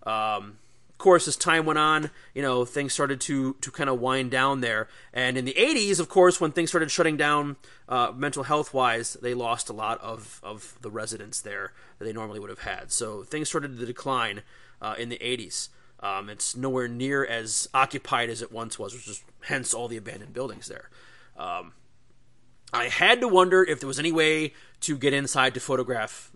Um, 0.03 0.57
course, 1.01 1.27
as 1.27 1.35
time 1.35 1.65
went 1.65 1.79
on, 1.79 2.11
you 2.33 2.41
know, 2.41 2.63
things 2.63 2.93
started 2.93 3.19
to 3.19 3.55
to 3.55 3.71
kind 3.71 3.89
of 3.89 3.99
wind 3.99 4.31
down 4.31 4.61
there. 4.61 4.87
And 5.13 5.37
in 5.37 5.43
the 5.43 5.55
80s, 5.55 5.99
of 5.99 6.07
course, 6.07 6.39
when 6.39 6.51
things 6.51 6.69
started 6.69 6.89
shutting 6.89 7.17
down 7.17 7.57
uh, 7.89 8.13
mental 8.15 8.43
health 8.43 8.73
wise, 8.73 9.15
they 9.21 9.33
lost 9.33 9.69
a 9.69 9.73
lot 9.73 9.99
of, 9.99 10.39
of 10.43 10.75
the 10.81 10.91
residents 10.91 11.41
there 11.41 11.73
that 11.97 12.05
they 12.05 12.13
normally 12.13 12.39
would 12.39 12.49
have 12.49 12.59
had. 12.59 12.91
So 12.91 13.23
things 13.23 13.49
started 13.49 13.77
to 13.77 13.85
decline 13.85 14.43
uh, 14.81 14.95
in 14.97 15.09
the 15.09 15.17
80s. 15.17 15.69
Um, 15.99 16.29
it's 16.29 16.55
nowhere 16.55 16.87
near 16.87 17.25
as 17.25 17.67
occupied 17.73 18.29
as 18.29 18.41
it 18.41 18.51
once 18.51 18.79
was, 18.79 18.93
which 18.93 19.07
is 19.07 19.23
hence 19.41 19.73
all 19.73 19.87
the 19.87 19.97
abandoned 19.97 20.33
buildings 20.33 20.67
there. 20.67 20.89
Um, 21.37 21.73
I 22.73 22.85
had 22.85 23.19
to 23.21 23.27
wonder 23.27 23.63
if 23.63 23.79
there 23.79 23.87
was 23.87 23.99
any 23.99 24.11
way 24.11 24.53
to 24.81 24.97
get 24.97 25.13
inside 25.13 25.53
to 25.55 25.59
photograph 25.59 26.31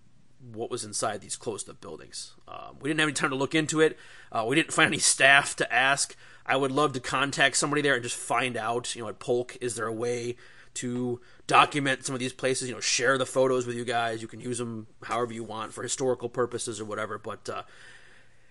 what 0.53 0.69
was 0.69 0.83
inside 0.83 1.21
these 1.21 1.35
closed 1.35 1.69
up 1.69 1.81
buildings. 1.81 2.33
Um, 2.47 2.77
we 2.79 2.89
didn't 2.89 2.99
have 2.99 3.07
any 3.07 3.13
time 3.13 3.29
to 3.31 3.35
look 3.35 3.55
into 3.55 3.81
it. 3.81 3.97
Uh, 4.31 4.45
we 4.47 4.55
didn't 4.55 4.73
find 4.73 4.87
any 4.87 4.97
staff 4.99 5.55
to 5.57 5.73
ask. 5.73 6.15
I 6.45 6.57
would 6.57 6.71
love 6.71 6.93
to 6.93 6.99
contact 6.99 7.57
somebody 7.57 7.81
there 7.81 7.95
and 7.95 8.03
just 8.03 8.15
find 8.15 8.55
out, 8.55 8.95
you 8.95 9.01
know, 9.01 9.09
at 9.09 9.19
Polk, 9.19 9.57
is 9.61 9.75
there 9.75 9.87
a 9.87 9.93
way 9.93 10.37
to 10.75 11.19
document 11.47 12.05
some 12.05 12.13
of 12.13 12.19
these 12.19 12.33
places? 12.33 12.69
You 12.69 12.75
know, 12.75 12.81
share 12.81 13.17
the 13.17 13.25
photos 13.25 13.65
with 13.65 13.75
you 13.75 13.85
guys. 13.85 14.21
You 14.21 14.27
can 14.27 14.39
use 14.39 14.59
them 14.59 14.87
however 15.03 15.33
you 15.33 15.43
want 15.43 15.73
for 15.73 15.81
historical 15.81 16.29
purposes 16.29 16.79
or 16.79 16.85
whatever. 16.85 17.17
But 17.17 17.49
uh, 17.49 17.63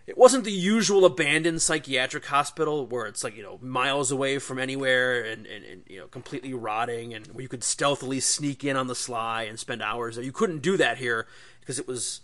it 0.07 0.19
wasn't 0.19 0.45
the 0.45 0.53
usual 0.53 1.05
abandoned 1.05 1.63
psychiatric 1.63 2.27
hospital 2.27 2.87
where 2.87 3.07
it's 3.07 3.25
like 3.25 3.37
you 3.37 3.43
know 3.43 3.59
miles 3.63 4.11
away 4.11 4.39
from 4.39 4.59
anywhere 4.59 5.23
and, 5.23 5.47
and, 5.47 5.65
and, 5.65 5.83
you 5.87 5.99
know 5.99 6.07
completely 6.07 6.53
rotting 6.53 7.15
and 7.15 7.27
where 7.29 7.43
you 7.43 7.49
could 7.49 7.65
stealthily 7.65 8.21
sneak 8.21 8.65
in 8.65 8.77
on 8.77 8.87
the 8.87 8.95
sly 8.95 9.45
and 9.45 9.59
spend 9.59 9.83
hours 9.83 10.19
you 10.19 10.33
couldn't 10.33 10.61
do 10.61 10.77
that 10.77 10.99
here 10.99 11.27
because 11.65 11.79
it 11.79 11.89
was 11.89 12.21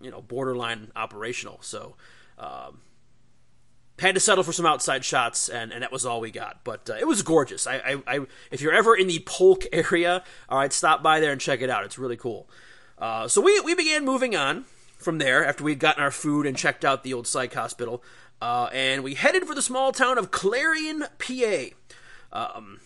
you 0.00 0.10
know 0.10 0.20
borderline 0.22 0.90
operational 0.96 1.58
so 1.60 1.96
um, 2.38 2.80
had 3.98 4.14
to 4.14 4.20
settle 4.20 4.44
for 4.44 4.52
some 4.52 4.64
outside 4.66 5.04
shots 5.04 5.48
and, 5.48 5.72
and 5.72 5.82
that 5.82 5.90
was 5.90 6.06
all 6.06 6.20
we 6.20 6.30
got 6.30 6.60
but 6.64 6.88
uh, 6.88 6.94
it 6.94 7.06
was 7.06 7.22
gorgeous 7.22 7.66
I, 7.66 7.76
I, 7.76 8.02
I, 8.06 8.26
if 8.50 8.60
you're 8.60 8.72
ever 8.72 8.96
in 8.96 9.08
the 9.08 9.20
polk 9.26 9.64
area 9.72 10.22
all 10.48 10.58
right 10.58 10.72
stop 10.72 11.02
by 11.02 11.20
there 11.20 11.32
and 11.32 11.40
check 11.40 11.60
it 11.60 11.70
out 11.70 11.84
it's 11.84 11.98
really 11.98 12.16
cool 12.16 12.48
uh, 12.98 13.28
so 13.28 13.40
we, 13.40 13.60
we 13.60 13.74
began 13.74 14.04
moving 14.04 14.34
on 14.34 14.64
from 14.98 15.18
there 15.18 15.46
after 15.46 15.64
we'd 15.64 15.78
gotten 15.78 16.02
our 16.02 16.10
food 16.10 16.46
and 16.46 16.56
checked 16.56 16.84
out 16.84 17.02
the 17.02 17.14
old 17.14 17.26
psych 17.26 17.54
hospital. 17.54 18.02
Uh, 18.42 18.68
and 18.72 19.02
we 19.02 19.14
headed 19.14 19.44
for 19.44 19.54
the 19.54 19.62
small 19.62 19.92
town 19.92 20.18
of 20.18 20.30
Clarion, 20.30 21.04
PA. 21.18 21.66
Um, 22.32 22.80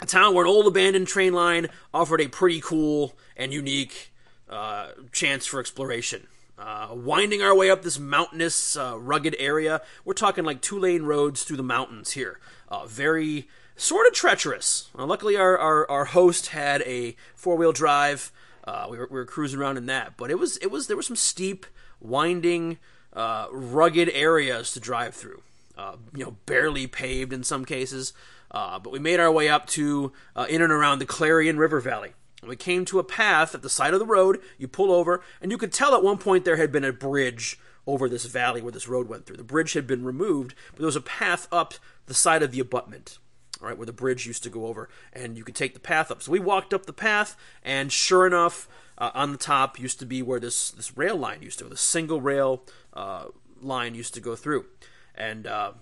a 0.00 0.06
town 0.06 0.34
where 0.34 0.44
an 0.44 0.50
old 0.50 0.66
abandoned 0.66 1.08
train 1.08 1.32
line 1.32 1.68
offered 1.92 2.20
a 2.20 2.28
pretty 2.28 2.60
cool 2.60 3.16
and 3.36 3.52
unique 3.52 4.09
uh, 4.50 4.88
chance 5.12 5.46
for 5.46 5.60
exploration. 5.60 6.26
Uh, 6.58 6.88
winding 6.92 7.40
our 7.40 7.56
way 7.56 7.70
up 7.70 7.82
this 7.82 7.98
mountainous, 7.98 8.76
uh, 8.76 8.98
rugged 8.98 9.34
area, 9.38 9.80
we're 10.04 10.12
talking 10.12 10.44
like 10.44 10.60
two 10.60 10.78
lane 10.78 11.04
roads 11.04 11.42
through 11.42 11.56
the 11.56 11.62
mountains 11.62 12.10
here. 12.10 12.38
Uh, 12.68 12.84
very 12.84 13.48
sort 13.76 14.06
of 14.06 14.12
treacherous. 14.12 14.90
luckily, 14.94 15.36
our, 15.36 15.56
our, 15.56 15.90
our 15.90 16.04
host 16.04 16.48
had 16.48 16.82
a 16.82 17.16
four 17.34 17.56
wheel 17.56 17.72
drive 17.72 18.30
uh, 18.64 18.86
we, 18.90 18.98
were, 18.98 19.08
we 19.10 19.18
were 19.18 19.24
cruising 19.24 19.58
around 19.58 19.76
in 19.76 19.86
that, 19.86 20.16
but 20.16 20.30
it 20.30 20.38
was 20.38 20.56
it 20.58 20.70
was 20.70 20.86
there 20.86 20.96
were 20.96 21.02
some 21.02 21.16
steep, 21.16 21.66
winding, 22.00 22.78
uh, 23.12 23.46
rugged 23.50 24.08
areas 24.10 24.72
to 24.72 24.80
drive 24.80 25.14
through. 25.14 25.42
Uh, 25.76 25.96
you 26.14 26.24
know, 26.24 26.36
barely 26.44 26.86
paved 26.86 27.32
in 27.32 27.42
some 27.42 27.64
cases. 27.64 28.12
Uh, 28.50 28.78
but 28.78 28.92
we 28.92 28.98
made 28.98 29.18
our 29.18 29.32
way 29.32 29.48
up 29.48 29.66
to 29.66 30.12
uh, 30.36 30.46
in 30.48 30.60
and 30.60 30.72
around 30.72 30.98
the 30.98 31.06
Clarion 31.06 31.56
River 31.56 31.80
Valley. 31.80 32.12
We 32.46 32.56
came 32.56 32.84
to 32.86 32.98
a 32.98 33.04
path 33.04 33.54
at 33.54 33.62
the 33.62 33.68
side 33.68 33.92
of 33.92 34.00
the 34.00 34.06
road. 34.06 34.40
You 34.58 34.66
pull 34.66 34.92
over, 34.92 35.22
and 35.40 35.50
you 35.50 35.58
could 35.58 35.72
tell 35.72 35.94
at 35.94 36.02
one 36.02 36.18
point 36.18 36.44
there 36.44 36.56
had 36.56 36.72
been 36.72 36.84
a 36.84 36.92
bridge 36.92 37.58
over 37.86 38.08
this 38.08 38.24
valley 38.26 38.62
where 38.62 38.72
this 38.72 38.88
road 38.88 39.08
went 39.08 39.26
through. 39.26 39.36
The 39.36 39.44
bridge 39.44 39.74
had 39.74 39.86
been 39.86 40.04
removed, 40.04 40.54
but 40.70 40.78
there 40.78 40.86
was 40.86 40.96
a 40.96 41.00
path 41.00 41.48
up 41.52 41.74
the 42.06 42.14
side 42.14 42.42
of 42.42 42.52
the 42.52 42.60
abutment 42.60 43.18
right 43.60 43.76
where 43.76 43.86
the 43.86 43.92
bridge 43.92 44.26
used 44.26 44.42
to 44.42 44.50
go 44.50 44.66
over, 44.66 44.88
and 45.12 45.36
you 45.36 45.44
could 45.44 45.54
take 45.54 45.74
the 45.74 45.80
path 45.80 46.10
up. 46.10 46.22
So 46.22 46.32
we 46.32 46.40
walked 46.40 46.72
up 46.72 46.86
the 46.86 46.92
path, 46.92 47.36
and 47.62 47.92
sure 47.92 48.26
enough, 48.26 48.68
uh, 48.98 49.10
on 49.14 49.32
the 49.32 49.38
top 49.38 49.78
used 49.78 49.98
to 50.00 50.06
be 50.06 50.22
where 50.22 50.40
this 50.40 50.70
this 50.70 50.96
rail 50.96 51.16
line 51.16 51.42
used 51.42 51.58
to 51.58 51.64
go. 51.64 51.70
The 51.70 51.76
single 51.76 52.20
rail 52.20 52.62
uh, 52.94 53.26
line 53.60 53.94
used 53.94 54.14
to 54.14 54.20
go 54.20 54.34
through, 54.34 54.66
and 55.14 55.46
uh, 55.46 55.72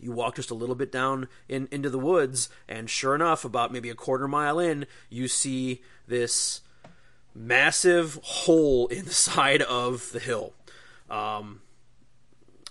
you 0.00 0.12
walk 0.12 0.36
just 0.36 0.50
a 0.50 0.54
little 0.54 0.74
bit 0.74 0.90
down 0.90 1.28
in 1.48 1.68
into 1.70 1.90
the 1.90 1.98
woods, 1.98 2.48
and 2.68 2.88
sure 2.88 3.14
enough, 3.14 3.44
about 3.44 3.72
maybe 3.72 3.90
a 3.90 3.94
quarter 3.94 4.28
mile 4.28 4.58
in, 4.58 4.86
you 5.08 5.28
see 5.28 5.82
this 6.06 6.62
massive 7.34 8.18
hole 8.22 8.86
in 8.88 9.04
the 9.04 9.14
side 9.14 9.62
of 9.62 10.10
the 10.12 10.20
hill. 10.20 10.54
Um, 11.08 11.60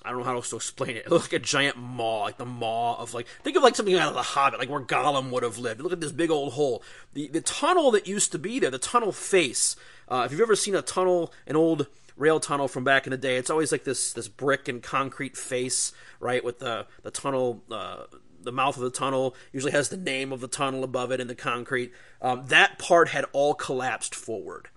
I 0.04 0.12
don't 0.12 0.20
know 0.20 0.26
how 0.26 0.36
else 0.36 0.50
to 0.52 0.56
explain 0.56 0.96
it. 0.96 1.06
It 1.06 1.12
looks 1.12 1.26
like 1.32 1.42
a 1.42 1.46
giant 1.46 1.78
maw, 1.78 2.24
like 2.24 2.38
the 2.38 2.46
maw 2.46 2.96
of 3.00 3.13
like 3.13 3.28
think 3.44 3.58
of 3.58 3.63
like 3.63 3.76
something 3.76 3.96
out 3.96 4.10
of 4.10 4.15
the 4.15 4.24
Hobbit, 4.24 4.60
like 4.60 4.70
where 4.70 4.82
Gollum 4.82 5.30
would 5.32 5.44
have 5.44 5.58
lived. 5.58 5.82
Look 5.82 5.94
at 5.94 6.02
this 6.02 6.12
big 6.12 6.32
old 6.32 6.54
hole. 6.54 6.84
The 7.13 7.28
the 7.28 7.42
tunnel 7.42 7.92
that 7.92 8.08
used 8.08 8.32
to 8.32 8.39
be 8.39 8.60
there, 8.60 8.72
the 8.72 8.80
tunnel 8.80 9.12
face. 9.12 9.76
Uh, 10.10 10.24
if 10.26 10.32
you've 10.32 10.41
ever 10.41 10.56
seen 10.56 10.76
a 10.76 10.82
tunnel, 10.82 11.32
an 11.45 11.56
old 11.56 11.88
rail 12.19 12.39
tunnel 12.39 12.67
from 12.67 12.84
back 12.84 13.08
in 13.08 13.12
the 13.12 13.17
day. 13.17 13.38
It's 13.38 13.50
always 13.50 13.72
like 13.72 13.86
this 13.86 14.13
this 14.13 14.28
brick 14.28 14.67
and 14.67 14.84
concrete 14.84 15.38
face, 15.38 15.93
right, 16.19 16.43
with 16.43 16.60
the 16.60 16.86
the 17.02 17.12
tunnel. 17.12 17.63
Uh, 17.72 18.04
the 18.41 18.52
mouth 18.54 18.78
of 18.78 18.84
the 18.84 18.89
tunnel 18.89 19.36
usually 19.52 19.74
has 19.74 19.89
the 19.89 19.98
name 19.98 20.32
of 20.32 20.39
the 20.39 20.48
tunnel 20.48 20.86
above 20.86 21.12
it 21.12 21.19
in 21.19 21.28
the 21.28 21.36
concrete. 21.36 21.91
Um, 22.22 22.45
that 22.48 22.80
part 22.80 23.10
had 23.10 23.26
all 23.34 23.54
collapsed 23.54 24.15
forward. 24.15 24.69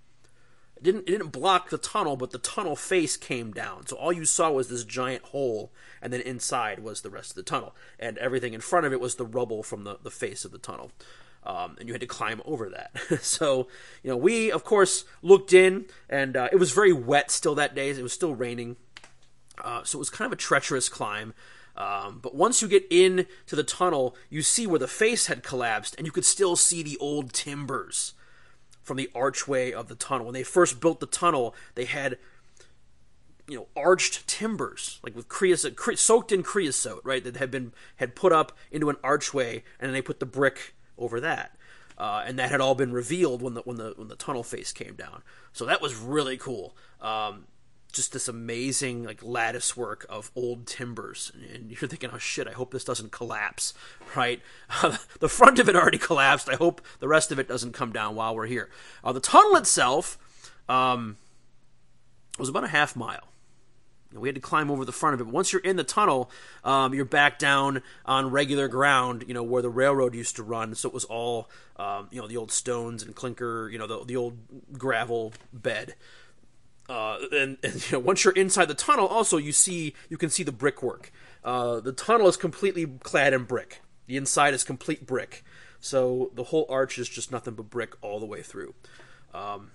It 0.77 0.83
didn't 0.83 1.03
it 1.03 1.13
didn't 1.13 1.29
block 1.29 1.71
the 1.71 1.79
tunnel, 1.79 2.17
but 2.17 2.31
the 2.31 2.39
tunnel 2.39 2.77
face 2.77 3.17
came 3.17 3.53
down. 3.53 3.87
So 3.87 3.97
all 3.97 4.13
you 4.13 4.25
saw 4.25 4.51
was 4.51 4.69
this 4.69 4.85
giant 4.85 5.25
hole, 5.27 5.73
and 6.01 6.13
then 6.13 6.21
inside 6.23 6.81
was 6.81 7.03
the 7.03 7.11
rest 7.11 7.31
of 7.31 7.37
the 7.37 7.43
tunnel, 7.43 7.75
and 7.99 8.19
everything 8.19 8.53
in 8.53 8.61
front 8.61 8.87
of 8.87 8.93
it 8.93 9.01
was 9.01 9.15
the 9.15 9.27
rubble 9.27 9.63
from 9.63 9.85
the, 9.85 9.99
the 10.03 10.11
face 10.11 10.45
of 10.45 10.51
the 10.51 10.59
tunnel. 10.59 10.91
Um, 11.45 11.77
and 11.81 11.89
you 11.89 11.95
had 11.95 12.01
to 12.01 12.07
climb 12.07 12.41
over 12.45 12.69
that. 12.69 12.93
so, 13.23 13.67
you 14.03 14.11
know, 14.11 14.17
we 14.17 14.53
of 14.53 14.65
course 14.65 15.05
looked 15.23 15.53
in, 15.53 15.87
and 16.09 16.37
uh, 16.37 16.49
it 16.53 16.57
was 16.57 16.73
very 16.73 16.93
wet 16.93 17.31
still 17.31 17.55
that 17.57 17.75
day. 17.75 17.91
It 17.91 18.03
was 18.03 18.13
still 18.13 18.35
raining, 18.35 18.77
uh, 19.63 19.83
so 19.83 19.99
it 19.99 20.01
was 20.01 20.11
kind 20.11 20.27
of 20.27 20.33
a 20.33 20.41
treacherous 20.41 20.89
climb. 20.89 21.35
Um, 21.77 22.21
but 22.23 22.35
once 22.35 22.61
you 22.63 22.69
get 22.69 22.87
in 22.91 23.27
to 23.47 23.57
the 23.57 23.65
tunnel, 23.65 24.15
you 24.29 24.43
see 24.43 24.67
where 24.67 24.79
the 24.79 24.87
face 24.87 25.27
had 25.27 25.43
collapsed, 25.43 25.95
and 25.97 26.07
you 26.07 26.13
could 26.13 26.25
still 26.25 26.55
see 26.55 26.83
the 26.83 26.99
old 26.99 27.33
timbers 27.33 28.15
from 28.83 28.97
the 28.97 29.11
archway 29.15 29.73
of 29.73 29.89
the 29.89 29.95
tunnel. 29.95 30.27
When 30.27 30.35
they 30.35 30.43
first 30.43 30.81
built 30.81 31.01
the 31.01 31.07
tunnel, 31.07 31.55
they 31.75 31.87
had 31.87 32.19
you 33.49 33.57
know 33.57 33.67
arched 33.77 34.27
timbers 34.29 35.01
like 35.03 35.17
with 35.17 35.29
creosote 35.29 35.75
cre- 35.75 35.95
soaked 35.95 36.31
in 36.31 36.45
creosote 36.45 37.03
right 37.05 37.25
that 37.25 37.37
had 37.37 37.51
been 37.51 37.73
had 37.97 38.15
put 38.15 38.33
up 38.33 38.57
into 38.71 38.89
an 38.89 38.97
archway 39.03 39.65
and 39.81 39.89
then 39.89 39.93
they 39.93 40.01
put 40.01 40.21
the 40.21 40.27
brick 40.27 40.75
over 40.99 41.21
that. 41.21 41.57
Uh, 41.99 42.25
and 42.27 42.39
that 42.39 42.51
had 42.51 42.61
all 42.61 42.75
been 42.75 42.93
revealed 42.93 43.43
when 43.43 43.55
the 43.55 43.61
when 43.63 43.77
the 43.77 43.93
when 43.97 44.09
the 44.09 44.17
tunnel 44.17 44.43
face 44.43 44.73
came 44.73 44.95
down. 44.95 45.23
So 45.53 45.65
that 45.67 45.83
was 45.83 45.95
really 45.97 46.37
cool. 46.37 46.77
Um, 47.01 47.47
just 47.93 48.13
this 48.13 48.27
amazing 48.27 49.05
like 49.05 49.23
lattice 49.23 49.77
work 49.77 50.07
of 50.09 50.31
old 50.35 50.67
timbers. 50.67 51.31
And 51.53 51.71
you're 51.71 51.89
thinking 51.89 52.11
oh 52.13 52.19
shit 52.19 52.49
i 52.49 52.53
hope 52.53 52.73
this 52.73 52.85
doesn't 52.85 53.13
collapse 53.13 53.75
right? 54.17 54.41
The 55.21 55.29
front 55.29 55.59
of 55.59 55.69
it 55.69 55.77
already 55.77 55.99
collapsed. 55.99 56.49
I 56.49 56.57
hope 56.57 56.81
the 56.99 57.07
rest 57.07 57.31
of 57.31 57.39
it 57.39 57.47
doesn't 57.47 57.73
come 57.73 57.93
down 57.93 58.17
while 58.17 58.35
we're 58.35 58.47
here. 58.47 58.71
Uh, 59.05 59.13
the 59.13 59.21
tunnel 59.21 59.57
itself 59.57 60.19
um, 60.69 61.17
was 62.39 62.49
about 62.49 62.65
a 62.65 62.69
half 62.69 62.97
mile 62.97 63.32
we 64.21 64.29
had 64.29 64.35
to 64.35 64.41
climb 64.41 64.71
over 64.71 64.85
the 64.85 64.93
front 64.93 65.15
of 65.15 65.21
it. 65.21 65.25
But 65.25 65.33
once 65.33 65.53
you're 65.53 65.63
in 65.63 65.77
the 65.77 65.85
tunnel, 65.85 66.31
um, 66.65 66.95
you're 66.95 67.05
back 67.05 67.39
down 67.39 67.83
on 68.05 68.31
regular 68.31 68.69
ground, 68.69 69.25
you 69.27 69.35
know, 69.35 69.43
where 69.43 69.63
the 69.63 69.71
railroad 69.71 70.15
used 70.15 70.37
to 70.37 70.43
run. 70.43 70.75
So 70.75 70.89
it 70.89 70.95
was 70.95 71.05
all, 71.05 71.49
um, 71.77 72.09
you 72.11 72.21
know, 72.21 72.29
the 72.29 72.37
old 72.37 72.53
stones 72.53 73.03
and 73.03 73.15
clinker, 73.15 73.69
you 73.71 73.79
know, 73.79 73.87
the, 73.87 74.05
the 74.05 74.17
old 74.17 74.39
gravel 74.73 75.33
bed. 75.53 75.95
Uh, 76.89 77.19
and, 77.33 77.59
and 77.63 77.91
you 77.91 77.93
know, 77.93 78.01
once 78.01 78.25
you're 78.25 78.35
inside 78.35 78.67
the 78.67 78.75
tunnel, 78.75 79.07
also 79.07 79.37
you 79.37 79.53
see 79.53 79.95
you 80.09 80.19
can 80.19 80.31
see 80.31 80.43
the 80.43 80.53
brickwork. 80.53 81.13
Uh, 81.45 81.81
the 81.81 81.93
tunnel 81.93 82.29
is 82.29 82.37
completely 82.37 82.87
clad 83.03 83.33
in 83.33 83.45
brick. 83.45 83.81
The 84.07 84.17
inside 84.17 84.53
is 84.53 84.65
complete 84.65 85.07
brick, 85.07 85.45
so 85.81 86.33
the 86.35 86.45
whole 86.45 86.67
arch 86.69 86.99
is 86.99 87.09
just 87.09 87.31
nothing 87.31 87.55
but 87.55 87.71
brick 87.71 87.95
all 88.03 88.21
the 88.21 88.27
way 88.27 88.43
through. 88.43 88.75
Um, 89.33 89.71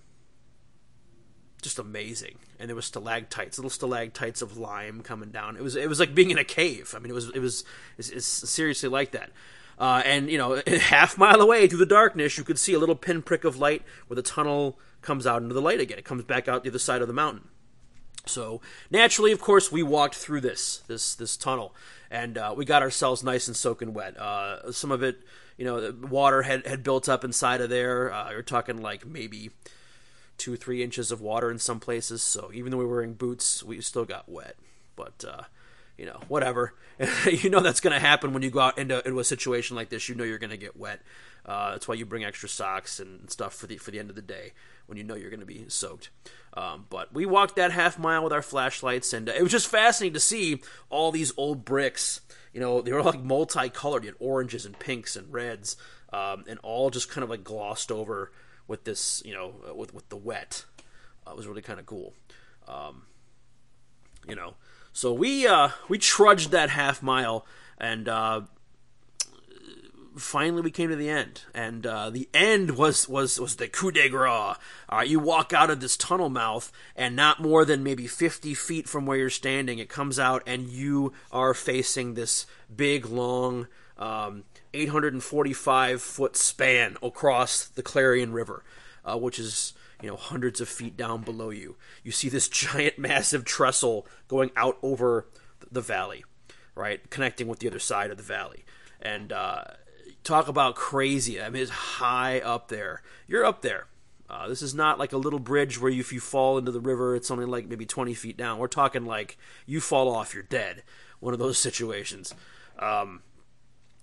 just 1.62 1.80
amazing, 1.80 2.38
and 2.60 2.70
there 2.70 2.76
was 2.76 2.86
stalactites, 2.86 3.58
little 3.58 3.70
stalactites 3.70 4.41
of 4.41 4.58
lime 4.58 5.02
coming 5.02 5.30
down. 5.30 5.58
It 5.58 5.63
was 5.63 5.76
it 5.76 5.89
was 5.89 6.00
like 6.00 6.13
being 6.13 6.32
in 6.32 6.38
a 6.38 6.43
cave. 6.43 6.93
I 6.96 7.00
mean, 7.00 7.10
it 7.10 7.15
was 7.15 7.30
it 7.30 7.39
was 7.39 7.63
it's, 7.98 8.10
it's 8.10 8.28
seriously 8.28 8.89
like 8.89 9.12
that. 9.12 9.32
Uh, 9.80 10.02
and 10.06 10.30
you 10.30 10.38
know, 10.38 10.62
half 10.67 11.17
mile 11.17 11.41
away 11.41 11.67
through 11.67 11.80
the 11.80 11.86
darkness, 11.86 12.38
you 12.38 12.43
could 12.43 12.60
see 12.60 12.74
a 12.74 12.80
little 12.80 12.96
pinprick 12.96 13.43
of 13.43 13.58
light 13.58 13.84
where 14.08 14.15
the 14.15 14.22
tunnel 14.22 14.80
comes 15.02 15.28
out 15.28 15.41
into 15.41 15.54
the 15.54 15.62
light 15.62 15.80
again. 15.80 15.98
It 15.98 16.06
comes 16.06 16.24
back 16.24 16.48
out 16.48 16.63
the 16.63 16.70
other 16.70 16.80
side 16.80 17.02
of 17.02 17.08
the 17.08 17.13
mountain. 17.13 17.48
So 18.26 18.62
naturally, 18.91 19.32
of 19.32 19.39
course, 19.39 19.72
we 19.72 19.84
walked 19.84 20.15
through 20.15 20.41
this 20.41 20.80
this 20.88 21.15
this 21.15 21.38
tunnel, 21.38 21.76
and 22.12 22.38
uh, 22.38 22.54
we 22.56 22.65
got 22.65 22.82
ourselves 22.82 23.24
nice 23.24 23.48
and 23.48 23.56
soaking 23.56 23.93
wet. 23.93 24.17
Uh, 24.17 24.72
some 24.72 24.91
of 24.91 25.02
it, 25.02 25.20
you 25.58 25.65
know, 25.65 25.93
water 26.10 26.43
had 26.43 26.65
had 26.67 26.84
built 26.84 27.08
up 27.08 27.24
inside 27.24 27.62
of 27.62 27.70
there. 27.70 28.12
Uh, 28.12 28.32
you're 28.32 28.41
talking 28.41 28.82
like 28.82 29.06
maybe 29.06 29.52
two 30.38 30.56
three 30.56 30.84
inches 30.84 31.12
of 31.12 31.21
water 31.21 31.52
in 31.52 31.60
some 31.60 31.80
places. 31.80 32.21
So 32.21 32.52
even 32.54 32.71
though 32.71 32.78
we 32.78 32.86
were 32.86 32.95
wearing 32.95 33.13
boots, 33.13 33.63
we 33.63 33.82
still 33.82 34.06
got 34.06 34.30
wet. 34.30 34.56
But 34.95 35.23
uh, 35.28 35.43
you 35.97 36.06
know, 36.06 36.19
whatever. 36.28 36.73
you 37.26 37.50
know 37.50 37.60
that's 37.60 37.80
going 37.80 37.93
to 37.93 38.00
happen 38.00 38.34
when 38.34 38.43
you 38.43 38.50
go 38.50 38.60
out 38.60 38.78
into, 38.78 39.06
into 39.06 39.19
a 39.19 39.23
situation 39.23 39.76
like 39.76 39.89
this. 39.89 40.08
You 40.08 40.15
know 40.15 40.23
you're 40.23 40.38
going 40.38 40.52
to 40.52 40.58
get 40.58 40.78
wet. 40.78 41.02
Uh, 41.45 41.71
that's 41.71 41.88
why 41.88 41.95
you 41.95 42.06
bring 42.06 42.26
extra 42.26 42.50
socks 42.50 43.00
and 43.00 43.30
stuff 43.30 43.54
for 43.54 43.67
the 43.67 43.78
for 43.78 43.91
the 43.91 44.00
end 44.00 44.10
of 44.10 44.15
the 44.15 44.21
day 44.21 44.54
when 44.86 44.97
you 44.97 45.04
know 45.04 45.15
you're 45.15 45.30
going 45.30 45.39
to 45.39 45.45
be 45.45 45.65
soaked. 45.67 46.10
Um, 46.54 46.86
but 46.89 47.13
we 47.13 47.26
walked 47.26 47.56
that 47.58 47.71
half 47.71 48.00
mile 48.00 48.23
with 48.23 48.34
our 48.34 48.41
flashlights, 48.41 49.13
and 49.13 49.30
uh, 49.30 49.34
it 49.34 49.43
was 49.43 49.52
just 49.52 49.67
fascinating 49.67 50.13
to 50.13 50.19
see 50.19 50.62
all 50.89 51.12
these 51.12 51.32
old 51.38 51.65
bricks. 51.65 52.21
You 52.54 52.60
know, 52.60 52.82
they 52.82 52.91
were 52.91 53.04
like 53.04 53.21
multicolored. 53.21 54.04
You 54.04 54.10
had 54.10 54.17
oranges 54.19 54.65
and 54.65 54.78
pinks 54.78 55.15
and 55.15 55.32
reds, 55.32 55.78
um, 56.12 56.45
and 56.47 56.60
all 56.63 56.89
just 56.89 57.10
kind 57.10 57.23
of 57.23 57.30
like 57.30 57.43
glossed 57.43 57.91
over 57.91 58.32
with 58.67 58.84
this, 58.84 59.21
you 59.25 59.34
know, 59.34 59.56
uh, 59.69 59.73
with 59.73 59.93
with 59.93 60.10
the 60.10 60.17
wet. 60.17 60.65
Uh, 61.25 61.32
it 61.32 61.38
was 61.38 61.47
really 61.47 61.62
kind 61.62 61.80
of 61.80 61.86
cool. 61.86 62.13
Um, 62.67 63.03
you 64.27 64.36
know, 64.36 64.56
so 64.93 65.13
we 65.13 65.47
uh, 65.47 65.69
we 65.88 65.97
trudged 65.97 66.51
that 66.51 66.69
half 66.69 67.01
mile, 67.01 67.45
and 67.77 68.10
uh, 68.10 68.41
finally 70.17 70.62
we 70.62 70.71
came 70.71 70.89
to 70.89 70.95
the 70.95 71.10
end, 71.10 71.43
and 71.53 71.86
uh, 71.86 72.10
the 72.10 72.27
end 72.34 72.77
was 72.77 73.08
was 73.08 73.39
was 73.39 73.56
the 73.56 73.67
coup 73.67 73.91
de 73.91 74.10
grace. 74.10 74.56
Uh, 74.89 75.03
you 75.06 75.19
walk 75.19 75.53
out 75.53 75.69
of 75.69 75.80
this 75.80 75.95
tunnel 75.97 76.30
mouth, 76.30 76.71
and 76.95 77.15
not 77.15 77.41
more 77.41 77.63
than 77.63 77.84
maybe 77.84 78.08
fifty 78.08 78.53
feet 78.53 78.88
from 78.89 79.06
where 79.06 79.17
you're 79.17 79.30
standing, 79.30 79.80
it 79.80 79.89
comes 79.89 80.19
out, 80.19 80.43
and 80.45 80.67
you 80.67 81.13
are 81.32 81.53
facing 81.53 82.13
this 82.13 82.45
big, 82.73 83.06
long, 83.06 83.67
um, 83.97 84.43
845 84.73 86.01
foot 86.01 86.36
span 86.36 86.97
across 87.01 87.65
the 87.65 87.84
Clarion 87.84 88.32
River, 88.32 88.63
uh, 89.06 89.17
which 89.17 89.39
is 89.39 89.73
you 90.01 90.10
know 90.10 90.15
hundreds 90.15 90.62
of 90.62 90.69
feet 90.69 90.97
down 90.97 91.21
below 91.21 91.49
you. 91.49 91.75
You 92.03 92.12
see 92.12 92.30
this 92.30 92.49
giant, 92.49 92.99
massive 92.99 93.45
trestle 93.45 94.08
going 94.27 94.51
out 94.56 94.77
over 94.82 95.27
the 95.71 95.82
valley, 95.82 96.23
right, 96.75 97.08
connecting 97.10 97.47
with 97.47 97.60
the 97.60 97.67
other 97.67 97.80
side 97.80 98.12
of 98.12 98.17
the 98.17 98.23
valley, 98.23 98.65
and 99.01 99.32
uh, 99.32 99.63
talk 100.23 100.47
about 100.47 100.75
crazy. 100.75 101.41
I 101.41 101.49
mean, 101.49 101.63
it's 101.63 101.71
high 101.71 102.39
up 102.39 102.67
there. 102.67 103.01
You're 103.27 103.45
up 103.45 103.62
there. 103.62 103.88
Uh, 104.30 104.47
this 104.47 104.62
is 104.62 104.75
not 104.75 104.99
like 104.99 105.13
a 105.13 105.17
little 105.17 105.39
bridge 105.39 105.80
where 105.80 105.89
you, 105.89 106.01
if 106.01 106.12
you 106.12 106.19
fall 106.19 106.58
into 106.58 106.71
the 106.71 106.82
river, 106.82 107.15
it's 107.15 107.32
only 107.32 107.45
like 107.45 107.67
maybe 107.67 107.86
20 107.86 108.13
feet 108.13 108.36
down. 108.36 108.58
We're 108.58 108.67
talking 108.67 109.06
like 109.06 109.38
you 109.65 109.80
fall 109.80 110.13
off, 110.13 110.34
you're 110.34 110.43
dead. 110.43 110.84
One 111.19 111.34
of 111.34 111.39
those 111.39 111.58
situations. 111.58 112.34
Um, 112.77 113.21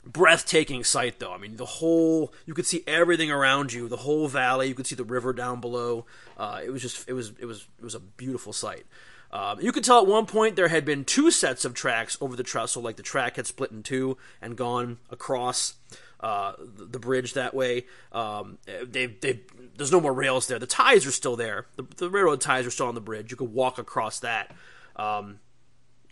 breathtaking 0.06 0.84
sight, 0.84 1.18
though. 1.18 1.32
I 1.32 1.38
mean, 1.38 1.56
the 1.56 1.64
whole 1.64 2.32
you 2.46 2.54
could 2.54 2.66
see 2.66 2.82
everything 2.86 3.30
around 3.30 3.72
you, 3.72 3.88
the 3.88 3.98
whole 3.98 4.28
valley. 4.28 4.68
You 4.68 4.74
could 4.74 4.86
see 4.86 4.96
the 4.96 5.04
river 5.04 5.32
down 5.32 5.60
below. 5.60 6.06
Uh, 6.36 6.60
it 6.64 6.70
was 6.70 6.82
just 6.82 7.08
it 7.08 7.12
was 7.12 7.32
it 7.38 7.46
was 7.46 7.66
it 7.78 7.84
was 7.84 7.94
a 7.94 8.00
beautiful 8.00 8.52
sight. 8.52 8.84
Um, 9.32 9.60
you 9.60 9.72
could 9.72 9.82
tell 9.82 9.98
at 10.00 10.06
one 10.06 10.26
point 10.26 10.54
there 10.54 10.68
had 10.68 10.84
been 10.84 11.04
two 11.04 11.32
sets 11.32 11.64
of 11.64 11.74
tracks 11.74 12.16
over 12.20 12.36
the 12.36 12.44
trestle, 12.44 12.82
like 12.82 12.94
the 12.94 13.02
track 13.02 13.34
had 13.34 13.48
split 13.48 13.72
in 13.72 13.82
two 13.82 14.16
and 14.40 14.56
gone 14.56 14.98
across 15.10 15.74
uh, 16.20 16.52
the, 16.58 17.00
bridge 17.00 17.34
that 17.34 17.52
way. 17.52 17.84
Um, 18.12 18.58
they, 18.64 19.06
they, 19.06 19.40
there's 19.76 19.90
no 19.90 20.00
more 20.00 20.12
rails 20.12 20.46
there. 20.46 20.60
The 20.60 20.68
ties 20.68 21.04
are 21.04 21.10
still 21.10 21.34
there. 21.34 21.66
The, 21.74 21.82
the, 21.96 22.08
railroad 22.08 22.40
ties 22.40 22.64
are 22.64 22.70
still 22.70 22.86
on 22.86 22.94
the 22.94 23.00
bridge. 23.00 23.32
You 23.32 23.36
could 23.36 23.52
walk 23.52 23.78
across 23.78 24.20
that. 24.20 24.54
Um, 24.94 25.40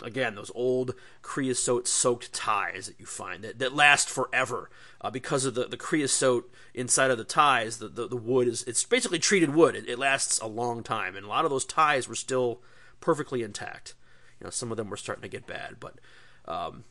again, 0.02 0.34
those 0.34 0.50
old 0.54 0.94
creosote 1.22 1.88
soaked 1.88 2.32
ties 2.32 2.86
that 2.86 2.98
you 2.98 3.06
find 3.06 3.42
that, 3.44 3.58
that 3.58 3.74
last 3.74 4.08
forever 4.08 4.70
uh, 5.00 5.10
because 5.10 5.44
of 5.44 5.54
the, 5.54 5.64
the 5.64 5.76
creosote 5.76 6.52
inside 6.74 7.10
of 7.10 7.18
the 7.18 7.24
ties. 7.24 7.78
The, 7.78 7.88
the, 7.88 8.08
the 8.08 8.16
wood 8.16 8.48
is 8.48 8.62
it's 8.64 8.84
basically 8.84 9.18
treated 9.18 9.54
wood. 9.54 9.74
It, 9.74 9.88
it, 9.88 9.98
lasts 9.98 10.40
a 10.40 10.46
long 10.46 10.82
time, 10.82 11.16
and 11.16 11.24
a 11.24 11.28
lot 11.28 11.44
of 11.44 11.50
those 11.50 11.64
ties 11.64 12.08
were 12.08 12.14
still 12.14 12.60
perfectly 13.00 13.42
intact. 13.42 13.94
You 14.40 14.44
know, 14.44 14.50
some 14.50 14.70
of 14.70 14.76
them 14.76 14.90
were 14.90 14.96
starting 14.96 15.22
to 15.22 15.28
get 15.28 15.46
bad, 15.46 15.76
but 15.78 15.98
um, 16.46 16.84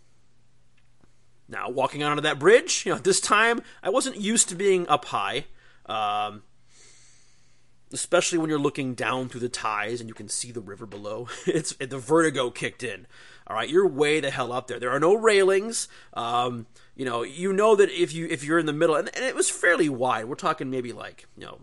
now, 1.52 1.70
walking 1.70 2.02
onto 2.02 2.22
that 2.22 2.40
bridge, 2.40 2.86
you 2.86 2.94
know, 2.94 2.98
this 2.98 3.20
time 3.20 3.62
I 3.84 3.90
wasn't 3.90 4.16
used 4.16 4.48
to 4.50 4.56
being 4.56 4.88
up 4.88 5.06
high, 5.06 5.46
um, 5.86 6.44
especially 7.94 8.38
when 8.38 8.50
you're 8.50 8.60
looking 8.60 8.94
down 8.94 9.30
through 9.30 9.42
the 9.42 9.50
ties 9.50 10.00
and 10.00 10.10
you 10.10 10.14
can 10.14 10.30
see 10.30 10.52
the 10.52 10.62
river 10.62 10.86
below. 10.86 11.28
It's 11.46 11.74
the 11.74 11.98
vertigo 11.98 12.50
kicked 12.50 12.84
in. 12.84 13.08
All 13.48 13.56
right, 13.56 13.70
you're 13.70 13.88
way 13.88 14.20
the 14.20 14.32
hell 14.32 14.54
up 14.54 14.68
there. 14.68 14.80
There 14.80 14.92
are 14.92 15.00
no 15.00 15.16
railings. 15.16 15.88
Um, 16.14 16.68
you 16.96 17.06
know, 17.06 17.24
you 17.24 17.52
know 17.52 17.76
that 17.76 17.90
if 17.90 18.14
you 18.14 18.28
if 18.28 18.44
you're 18.44 18.60
in 18.60 18.66
the 18.66 18.74
middle, 18.74 18.96
and, 18.96 19.10
and 19.16 19.26
it 19.26 19.36
was 19.36 19.50
fairly 19.50 19.90
wide. 19.90 20.26
We're 20.26 20.36
talking 20.36 20.70
maybe 20.70 20.94
like 20.94 21.26
you 21.38 21.46
know, 21.46 21.60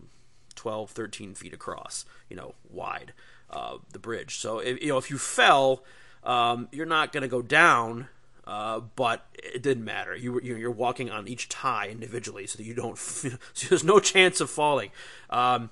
12, 0.55 0.91
13 0.91 1.35
feet 1.35 1.55
across. 1.55 2.05
You 2.29 2.37
know, 2.37 2.55
wide 2.69 3.13
uh, 3.51 3.79
the 3.93 3.99
bridge. 3.99 4.37
So 4.37 4.59
if, 4.59 4.83
you 4.83 4.89
know 4.89 4.99
if 4.99 5.11
you 5.11 5.19
fell, 5.19 5.85
um, 6.25 6.69
you're 6.73 6.87
not 6.87 7.13
going 7.13 7.23
to 7.23 7.29
go 7.29 7.43
down 7.43 8.09
uh, 8.49 8.81
but 8.97 9.27
it 9.35 9.63
didn't 9.63 9.85
matter. 9.85 10.17
You 10.17 10.41
you're 10.41 10.71
walking 10.71 11.11
on 11.11 11.29
each 11.29 11.51
tie 11.51 11.89
individually, 11.89 12.47
so 12.47 12.57
that 12.57 12.65
you 12.65 12.73
don't. 12.73 12.97
so 12.99 13.29
there's 13.69 13.85
no 13.85 14.01
chance 14.01 14.41
of 14.41 14.49
falling. 14.49 14.91
Um, 15.29 15.69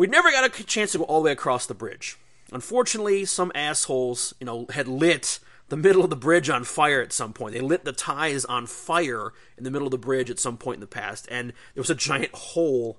we 0.00 0.06
never 0.06 0.30
got 0.30 0.58
a 0.58 0.64
chance 0.64 0.92
to 0.92 0.98
go 0.98 1.04
all 1.04 1.20
the 1.20 1.26
way 1.26 1.32
across 1.32 1.66
the 1.66 1.74
bridge. 1.74 2.16
unfortunately, 2.52 3.26
some 3.26 3.52
assholes, 3.54 4.32
you 4.40 4.46
know, 4.46 4.64
had 4.70 4.88
lit 4.88 5.40
the 5.68 5.76
middle 5.76 6.02
of 6.02 6.08
the 6.08 6.16
bridge 6.16 6.48
on 6.48 6.64
fire 6.64 7.02
at 7.02 7.12
some 7.12 7.34
point. 7.34 7.52
They 7.52 7.60
lit 7.60 7.84
the 7.84 7.92
ties 7.92 8.46
on 8.46 8.64
fire 8.66 9.34
in 9.58 9.64
the 9.64 9.70
middle 9.70 9.86
of 9.86 9.90
the 9.90 9.98
bridge 9.98 10.30
at 10.30 10.38
some 10.38 10.56
point 10.56 10.76
in 10.76 10.80
the 10.80 10.86
past, 10.86 11.28
and 11.30 11.50
there 11.74 11.82
was 11.82 11.90
a 11.90 11.94
giant 11.94 12.32
hole 12.32 12.96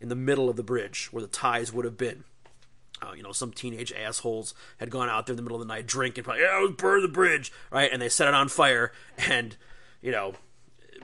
in 0.00 0.08
the 0.08 0.14
middle 0.14 0.48
of 0.48 0.54
the 0.54 0.62
bridge 0.62 1.08
where 1.10 1.22
the 1.22 1.26
ties 1.26 1.72
would 1.72 1.84
have 1.84 1.98
been. 1.98 2.22
Uh, 3.02 3.14
you 3.14 3.24
know, 3.24 3.32
some 3.32 3.50
teenage 3.50 3.92
assholes 3.92 4.54
had 4.78 4.90
gone 4.90 5.08
out 5.08 5.26
there 5.26 5.32
in 5.32 5.36
the 5.36 5.42
middle 5.42 5.60
of 5.60 5.66
the 5.66 5.74
night 5.74 5.88
drinking, 5.88 6.22
probably, 6.22 6.44
yeah, 6.44 6.56
let's 6.64 6.80
burn 6.80 7.02
the 7.02 7.08
bridge, 7.08 7.52
right? 7.72 7.90
And 7.92 8.00
they 8.00 8.08
set 8.08 8.28
it 8.28 8.34
on 8.34 8.48
fire, 8.48 8.92
and, 9.18 9.56
you 10.00 10.12
know, 10.12 10.34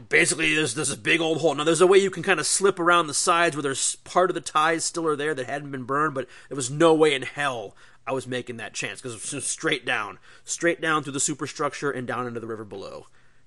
basically 0.08 0.54
there's, 0.54 0.74
there's 0.74 0.88
this 0.88 0.96
big 0.96 1.20
old 1.20 1.38
hole. 1.40 1.54
Now, 1.54 1.64
there's 1.64 1.80
a 1.80 1.86
way 1.86 1.98
you 1.98 2.10
can 2.10 2.22
kind 2.22 2.40
of 2.40 2.46
slip 2.46 2.78
around 2.78 3.06
the 3.06 3.14
sides 3.14 3.56
where 3.56 3.62
there's 3.62 3.96
part 3.96 4.30
of 4.30 4.34
the 4.34 4.40
ties 4.40 4.84
still 4.84 5.06
are 5.06 5.16
there 5.16 5.34
that 5.34 5.46
hadn't 5.46 5.70
been 5.70 5.84
burned, 5.84 6.14
but 6.14 6.28
there 6.48 6.56
was 6.56 6.70
no 6.70 6.94
way 6.94 7.14
in 7.14 7.22
hell 7.22 7.76
I 8.06 8.12
was 8.12 8.26
making 8.26 8.56
that 8.56 8.74
chance 8.74 9.00
because 9.00 9.14
it 9.14 9.34
was 9.34 9.44
straight 9.44 9.84
down, 9.84 10.18
straight 10.44 10.80
down 10.80 11.02
through 11.02 11.12
the 11.12 11.20
superstructure 11.20 11.90
and 11.90 12.06
down 12.06 12.26
into 12.26 12.40
the 12.40 12.46
river 12.46 12.64
below, 12.64 13.06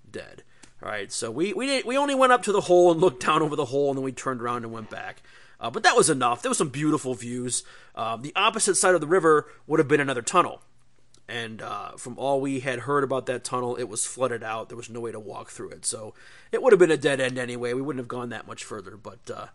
dead. 0.09 0.43
All 0.81 0.89
right, 0.89 1.11
so 1.11 1.31
we 1.31 1.53
we 1.53 1.65
did, 1.65 1.85
we 1.85 1.97
only 1.97 2.15
went 2.15 2.33
up 2.33 2.43
to 2.43 2.51
the 2.51 2.61
hole 2.61 2.91
and 2.91 2.99
looked 2.99 3.25
down 3.25 3.41
over 3.41 3.55
the 3.55 3.65
hole, 3.65 3.89
and 3.89 3.97
then 3.97 4.03
we 4.03 4.11
turned 4.11 4.41
around 4.41 4.63
and 4.63 4.73
went 4.73 4.89
back. 4.89 5.21
Uh, 5.59 5.69
but 5.69 5.83
that 5.83 5.95
was 5.95 6.09
enough. 6.09 6.41
There 6.41 6.49
was 6.49 6.57
some 6.57 6.69
beautiful 6.69 7.15
views. 7.15 7.63
Uh, 7.95 8.17
the 8.17 8.33
opposite 8.35 8.75
side 8.75 8.95
of 8.95 9.01
the 9.01 9.07
river 9.07 9.47
would 9.65 9.79
have 9.79 9.87
been 9.87 10.01
another 10.01 10.21
tunnel, 10.21 10.61
and 11.33 11.63
uh, 11.63 11.93
from 11.97 12.19
all 12.19 12.39
we 12.39 12.59
had 12.59 12.81
heard 12.81 13.03
about 13.03 13.25
that 13.25 13.43
tunnel, 13.43 13.75
it 13.75 13.89
was 13.89 14.05
flooded 14.05 14.43
out. 14.43 14.69
There 14.69 14.77
was 14.77 14.89
no 14.89 14.99
way 14.99 15.11
to 15.11 15.19
walk 15.19 15.49
through 15.49 15.69
it, 15.69 15.83
so 15.83 16.13
it 16.51 16.61
would 16.61 16.71
have 16.71 16.79
been 16.79 16.91
a 16.91 16.97
dead 16.97 17.19
end 17.19 17.39
anyway. 17.39 17.73
We 17.73 17.81
wouldn't 17.81 18.01
have 18.01 18.07
gone 18.07 18.29
that 18.29 18.45
much 18.45 18.63
further. 18.63 18.95
But 18.95 19.31
uh, 19.33 19.47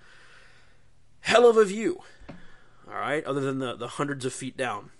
hell 1.21 1.49
of 1.49 1.57
a 1.57 1.64
view. 1.64 2.03
All 2.88 2.99
right, 2.99 3.25
other 3.25 3.41
than 3.41 3.61
the 3.61 3.77
the 3.77 3.87
hundreds 3.87 4.25
of 4.25 4.33
feet 4.33 4.57
down 4.57 4.91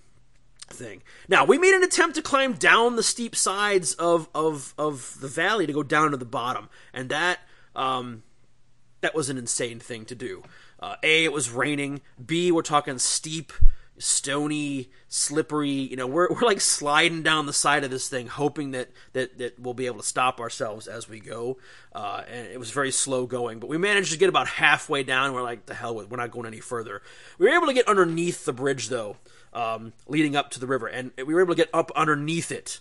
thing. 0.69 1.03
Now 1.29 1.45
we 1.45 1.59
made 1.59 1.75
an 1.75 1.83
attempt 1.83 2.15
to 2.15 2.23
climb 2.23 2.53
down 2.53 2.95
the 2.95 3.03
steep 3.03 3.35
sides 3.35 3.95
of 3.95 4.29
of 4.33 4.73
of 4.79 5.17
the 5.21 5.29
valley 5.29 5.67
to 5.67 5.73
go 5.73 5.83
down 5.83 6.13
to 6.13 6.17
the 6.17 6.25
bottom, 6.25 6.69
and 6.95 7.09
that 7.09 7.41
um, 7.75 8.23
that 9.01 9.17
was 9.17 9.29
an 9.29 9.37
insane 9.37 9.81
thing 9.81 10.05
to 10.05 10.15
do. 10.15 10.45
Uh, 10.79 10.95
a, 11.03 11.25
it 11.25 11.33
was 11.33 11.51
raining. 11.51 12.03
B, 12.25 12.53
we're 12.53 12.63
talking 12.63 13.01
steep, 13.01 13.53
stony, 13.99 14.91
slippery. 15.09 15.71
You 15.71 15.97
know, 15.97 16.07
we're 16.07 16.29
we're 16.29 16.47
like 16.47 16.61
sliding 16.61 17.23
down 17.23 17.47
the 17.47 17.53
side 17.53 17.85
of 17.85 17.91
this 17.91 18.09
thing, 18.09 18.27
hoping 18.27 18.73
that 18.73 18.91
that 19.13 19.39
that 19.39 19.59
we'll 19.59 19.75
be 19.75 19.87
able 19.87 19.99
to 19.99 20.07
stop 20.07 20.41
ourselves 20.41 20.87
as 20.87 21.09
we 21.09 21.21
go. 21.21 21.59
Uh, 21.95 22.23
and 22.31 22.47
it 22.47 22.59
was 22.59 22.71
very 22.71 22.91
slow 22.91 23.27
going, 23.27 23.59
but 23.59 23.69
we 23.69 23.79
managed 23.79 24.13
to 24.13 24.19
get 24.19 24.29
about 24.29 24.47
halfway 24.47 25.03
down. 25.03 25.33
We're 25.33 25.43
like, 25.43 25.67
the 25.67 25.75
hell 25.75 25.95
with, 25.95 26.11
we're 26.11 26.19
not 26.19 26.31
going 26.31 26.47
any 26.47 26.61
further. 26.61 27.03
We 27.39 27.49
were 27.49 27.55
able 27.55 27.67
to 27.67 27.75
get 27.75 27.89
underneath 27.89 28.45
the 28.45 28.53
bridge 28.53 28.89
though 28.89 29.17
um, 29.53 29.93
leading 30.07 30.37
up 30.37 30.51
to 30.51 30.61
the 30.61 30.67
river, 30.67 30.87
and 30.87 31.11
we 31.17 31.35
were 31.35 31.41
able 31.41 31.55
to 31.55 31.63
get 31.63 31.71
up 31.73 31.91
underneath 31.97 32.53
it. 32.53 32.81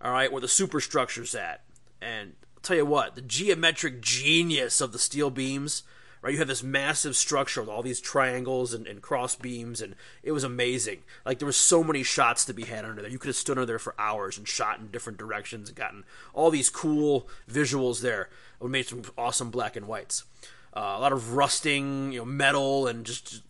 All 0.00 0.12
right, 0.12 0.32
where 0.32 0.40
the 0.40 0.48
superstructure's 0.48 1.34
at, 1.34 1.62
and 2.00 2.32
I'll 2.56 2.62
tell 2.62 2.76
you 2.76 2.86
what, 2.86 3.14
the 3.14 3.22
geometric 3.22 4.00
genius 4.00 4.80
of 4.80 4.92
the 4.92 4.98
steel 4.98 5.30
beams. 5.30 5.84
Right, 6.22 6.34
you 6.34 6.38
have 6.38 6.46
this 6.46 6.62
massive 6.62 7.16
structure 7.16 7.60
with 7.60 7.68
all 7.68 7.82
these 7.82 8.00
triangles 8.00 8.72
and, 8.72 8.86
and 8.86 9.02
cross 9.02 9.34
beams, 9.34 9.80
and 9.80 9.96
it 10.22 10.30
was 10.30 10.44
amazing. 10.44 10.98
Like 11.26 11.40
there 11.40 11.46
was 11.46 11.56
so 11.56 11.82
many 11.82 12.04
shots 12.04 12.44
to 12.44 12.54
be 12.54 12.62
had 12.62 12.84
under 12.84 13.02
there. 13.02 13.10
You 13.10 13.18
could 13.18 13.26
have 13.26 13.36
stood 13.36 13.58
under 13.58 13.66
there 13.66 13.80
for 13.80 13.96
hours 13.98 14.38
and 14.38 14.46
shot 14.46 14.78
in 14.78 14.92
different 14.92 15.18
directions 15.18 15.68
and 15.68 15.76
gotten 15.76 16.04
all 16.32 16.50
these 16.50 16.70
cool 16.70 17.28
visuals 17.50 18.02
there. 18.02 18.30
We 18.60 18.68
made 18.68 18.86
some 18.86 19.02
awesome 19.18 19.50
black 19.50 19.74
and 19.74 19.88
whites. 19.88 20.22
Uh, 20.74 20.94
a 20.96 21.00
lot 21.00 21.12
of 21.12 21.34
rusting, 21.34 22.12
you 22.12 22.20
know, 22.20 22.24
metal 22.24 22.86
and 22.86 23.04
just 23.04 23.42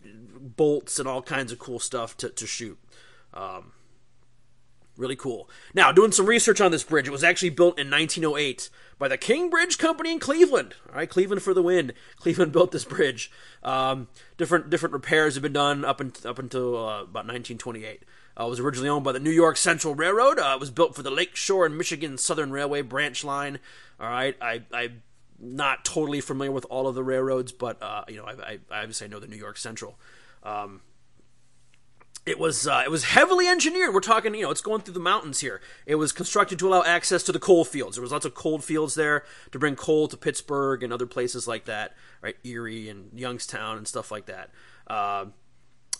bolts 0.56 0.98
and 0.98 1.06
all 1.06 1.20
kinds 1.20 1.52
of 1.52 1.58
cool 1.58 1.78
stuff 1.78 2.16
to, 2.16 2.30
to 2.30 2.46
shoot. 2.46 2.78
Um, 3.34 3.72
really 5.02 5.16
cool. 5.16 5.50
Now, 5.74 5.92
doing 5.92 6.12
some 6.12 6.26
research 6.26 6.60
on 6.60 6.70
this 6.70 6.84
bridge, 6.84 7.08
it 7.08 7.10
was 7.10 7.24
actually 7.24 7.50
built 7.50 7.78
in 7.78 7.90
1908 7.90 8.70
by 8.98 9.08
the 9.08 9.18
King 9.18 9.50
Bridge 9.50 9.76
Company 9.76 10.12
in 10.12 10.20
Cleveland. 10.20 10.76
All 10.88 10.94
right, 10.94 11.10
Cleveland 11.10 11.42
for 11.42 11.52
the 11.52 11.62
win. 11.62 11.92
Cleveland 12.16 12.52
built 12.52 12.70
this 12.70 12.84
bridge. 12.84 13.30
Um, 13.62 14.08
different 14.38 14.70
different 14.70 14.92
repairs 14.92 15.34
have 15.34 15.42
been 15.42 15.52
done 15.52 15.84
up, 15.84 16.00
in, 16.00 16.12
up 16.24 16.38
until 16.38 16.76
uh, 16.76 17.02
about 17.02 17.26
1928. 17.26 18.04
Uh, 18.38 18.46
it 18.46 18.48
was 18.48 18.60
originally 18.60 18.88
owned 18.88 19.04
by 19.04 19.12
the 19.12 19.20
New 19.20 19.30
York 19.30 19.56
Central 19.56 19.94
Railroad. 19.94 20.38
Uh, 20.38 20.52
it 20.54 20.60
was 20.60 20.70
built 20.70 20.94
for 20.94 21.02
the 21.02 21.10
Lake 21.10 21.36
Shore 21.36 21.66
and 21.66 21.76
Michigan 21.76 22.16
Southern 22.16 22.52
Railway 22.52 22.80
branch 22.80 23.24
line. 23.24 23.58
All 24.00 24.08
right, 24.08 24.36
I, 24.40 24.62
I 24.72 24.92
not 25.38 25.84
totally 25.84 26.20
familiar 26.20 26.52
with 26.52 26.64
all 26.70 26.86
of 26.86 26.94
the 26.94 27.02
railroads, 27.02 27.52
but 27.52 27.82
uh, 27.82 28.04
you 28.08 28.16
know, 28.16 28.24
I, 28.24 28.32
I, 28.32 28.58
I, 28.70 28.80
obviously 28.80 29.08
know 29.08 29.18
the 29.18 29.26
New 29.26 29.36
York 29.36 29.58
Central. 29.58 29.98
Um, 30.44 30.80
it 32.24 32.38
was 32.38 32.66
uh, 32.66 32.82
it 32.84 32.90
was 32.90 33.04
heavily 33.04 33.48
engineered. 33.48 33.92
We're 33.92 34.00
talking, 34.00 34.34
you 34.34 34.42
know, 34.42 34.50
it's 34.50 34.60
going 34.60 34.82
through 34.82 34.94
the 34.94 35.00
mountains 35.00 35.40
here. 35.40 35.60
It 35.86 35.96
was 35.96 36.12
constructed 36.12 36.58
to 36.60 36.68
allow 36.68 36.84
access 36.84 37.22
to 37.24 37.32
the 37.32 37.40
coal 37.40 37.64
fields. 37.64 37.96
There 37.96 38.02
was 38.02 38.12
lots 38.12 38.24
of 38.24 38.34
coal 38.34 38.58
fields 38.58 38.94
there 38.94 39.24
to 39.50 39.58
bring 39.58 39.74
coal 39.74 40.06
to 40.08 40.16
Pittsburgh 40.16 40.82
and 40.82 40.92
other 40.92 41.06
places 41.06 41.48
like 41.48 41.64
that, 41.64 41.94
right? 42.20 42.36
Erie 42.44 42.88
and 42.88 43.10
Youngstown 43.18 43.76
and 43.76 43.88
stuff 43.88 44.12
like 44.12 44.26
that. 44.26 44.50
Uh, 44.86 45.26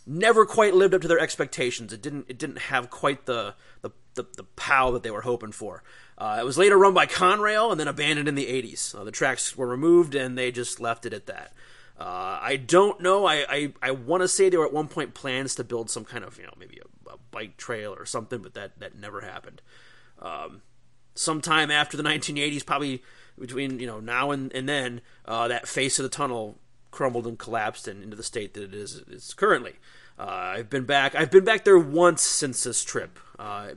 never 0.07 0.47
quite 0.47 0.75
lived 0.75 0.95
up 0.95 1.03
to 1.03 1.09
their 1.09 1.19
expectations. 1.19 1.93
It 1.93 2.03
didn't 2.03 2.27
it 2.29 2.39
didn't 2.39 2.59
have 2.59 2.89
quite 2.89 3.27
the 3.27 3.55
the 3.81 3.91
the, 4.15 4.27
the 4.37 4.45
pow 4.45 4.93
that 4.93 5.03
they 5.03 5.11
were 5.11 5.23
hoping 5.23 5.53
for. 5.53 5.83
Uh, 6.19 6.39
it 6.41 6.45
was 6.45 6.59
later 6.59 6.79
run 6.79 6.95
by 6.95 7.07
Conrail 7.07 7.73
and 7.73 7.81
then 7.81 7.89
abandoned 7.89 8.29
in 8.29 8.35
the 8.35 8.47
80s. 8.47 8.95
Uh, 8.95 9.03
the 9.03 9.11
tracks 9.11 9.57
were 9.57 9.67
removed 9.67 10.15
and 10.15 10.37
they 10.37 10.53
just 10.53 10.79
left 10.79 11.07
it 11.07 11.13
at 11.13 11.27
that. 11.27 11.53
Uh, 11.99 12.39
I 12.41 12.57
don't 12.57 13.01
know. 13.01 13.27
I, 13.27 13.45
I, 13.49 13.73
I 13.83 13.91
want 13.93 14.23
to 14.23 14.29
say 14.29 14.49
there 14.49 14.61
were 14.61 14.67
at 14.67 14.73
one 14.73 14.89
point 14.89 15.15
plans 15.15 15.55
to 15.57 15.65
build 15.65 15.91
some 15.91 16.05
kind 16.05 16.25
of, 16.25 16.39
you 16.39 16.45
know, 16.45 16.55
maybe 16.59 16.81
a, 16.81 17.13
a 17.13 17.17
bike 17.31 17.57
trail 17.57 17.95
or 17.97 18.07
something, 18.07 18.41
but 18.41 18.55
that, 18.55 18.79
that 18.81 18.99
never 18.99 19.21
happened. 19.21 19.63
Um, 20.19 20.63
sometime 21.15 21.71
after 21.71 21.97
the 21.97 22.03
1980s, 22.03 22.65
probably 22.65 23.03
between, 23.39 23.79
you 23.79 23.87
know, 23.87 24.01
now 24.01 24.31
and, 24.31 24.53
and 24.53 24.69
then, 24.69 25.01
uh, 25.27 25.49
that 25.49 25.69
face 25.69 25.99
of 25.99 26.03
the 26.03 26.09
tunnel 26.09 26.59
crumbled 26.91 27.27
and 27.27 27.39
collapsed 27.39 27.87
and 27.89 28.03
into 28.03 28.17
the 28.17 28.23
state 28.23 28.55
that 28.55 28.63
it 28.63 28.75
is, 28.75 28.97
is 29.09 29.35
currently. 29.35 29.75
Uh, 30.19 30.55
I've 30.57 30.71
been 30.71 30.85
back. 30.85 31.15
I've 31.15 31.31
been 31.31 31.45
back 31.45 31.65
there 31.65 31.79
once 31.79 32.23
since 32.23 32.63
this 32.65 32.85
trip 32.85 33.19
uh, 33.39 33.71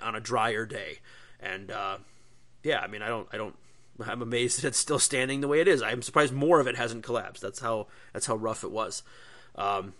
on 0.00 0.14
a 0.14 0.20
drier 0.20 0.64
day. 0.64 1.00
And 1.40 1.70
uh, 1.70 1.98
yeah, 2.62 2.80
I 2.80 2.86
mean, 2.86 3.02
I 3.02 3.08
don't, 3.08 3.28
I 3.32 3.36
don't, 3.36 3.56
I'm 4.04 4.22
amazed 4.22 4.58
that 4.62 4.68
it's 4.68 4.78
still 4.78 4.98
standing 4.98 5.40
the 5.40 5.48
way 5.48 5.60
it 5.60 5.68
is. 5.68 5.82
I'm 5.82 6.02
surprised 6.02 6.32
more 6.32 6.60
of 6.60 6.66
it 6.66 6.76
hasn't 6.76 7.04
collapsed. 7.04 7.42
That's 7.42 7.60
how 7.60 7.86
that's 8.12 8.26
how 8.26 8.36
rough 8.36 8.64
it 8.64 8.70
was. 8.70 9.02
Um, 9.54 9.94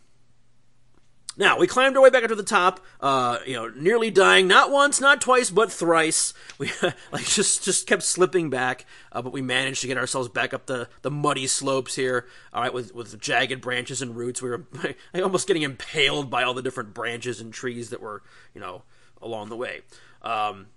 now 1.39 1.59
we 1.59 1.67
climbed 1.67 1.97
our 1.97 2.03
way 2.03 2.09
back 2.09 2.23
up 2.23 2.31
to 2.31 2.35
the 2.35 2.43
top. 2.43 2.81
Uh, 2.99 3.39
you 3.47 3.55
know, 3.55 3.69
nearly 3.69 4.11
dying, 4.11 4.49
not 4.49 4.71
once, 4.71 5.01
not 5.01 5.21
twice, 5.21 5.51
but 5.51 5.71
thrice. 5.71 6.33
We 6.59 6.71
like 7.13 7.27
just 7.27 7.65
just 7.65 7.87
kept 7.87 8.03
slipping 8.03 8.49
back, 8.49 8.87
uh, 9.13 9.21
but 9.21 9.33
we 9.35 9.43
managed 9.43 9.83
to 9.83 9.87
get 9.87 9.99
ourselves 9.99 10.31
back 10.31 10.55
up 10.55 10.65
the, 10.65 10.89
the 11.03 11.11
muddy 11.11 11.47
slopes 11.47 11.95
here. 11.95 12.27
All 12.55 12.63
right, 12.63 12.73
with 12.73 12.95
with 12.95 13.21
jagged 13.21 13.61
branches 13.61 14.01
and 14.01 14.17
roots. 14.17 14.41
We 14.41 14.49
were 14.49 14.67
like, 14.83 14.97
almost 15.15 15.47
getting 15.47 15.63
impaled 15.63 16.31
by 16.31 16.45
all 16.45 16.55
the 16.55 16.63
different 16.63 16.95
branches 16.95 17.41
and 17.41 17.53
trees 17.53 17.91
that 17.91 18.01
were 18.01 18.23
you 18.55 18.61
know 18.61 18.85
along 19.21 19.51
the 19.51 19.57
way. 19.57 19.83
Um, 20.23 20.69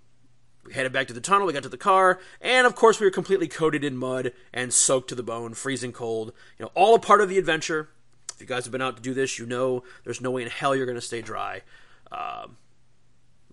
we 0.64 0.74
headed 0.74 0.92
back 0.92 1.08
to 1.08 1.14
the 1.14 1.20
tunnel, 1.20 1.46
we 1.46 1.52
got 1.52 1.62
to 1.62 1.68
the 1.68 1.76
car, 1.76 2.20
and 2.40 2.66
of 2.66 2.74
course 2.74 3.00
we 3.00 3.06
were 3.06 3.10
completely 3.10 3.48
coated 3.48 3.84
in 3.84 3.96
mud 3.96 4.32
and 4.52 4.72
soaked 4.72 5.08
to 5.08 5.14
the 5.14 5.22
bone, 5.22 5.54
freezing 5.54 5.92
cold. 5.92 6.32
You 6.58 6.64
know, 6.64 6.72
all 6.74 6.94
a 6.94 6.98
part 6.98 7.20
of 7.20 7.28
the 7.28 7.38
adventure. 7.38 7.88
If 8.34 8.40
you 8.40 8.46
guys 8.46 8.64
have 8.64 8.72
been 8.72 8.82
out 8.82 8.96
to 8.96 9.02
do 9.02 9.14
this, 9.14 9.38
you 9.38 9.46
know 9.46 9.82
there's 10.04 10.20
no 10.20 10.30
way 10.30 10.42
in 10.42 10.50
hell 10.50 10.74
you're 10.74 10.86
going 10.86 10.96
to 10.96 11.02
stay 11.02 11.22
dry. 11.22 11.62
Um, 12.12 12.56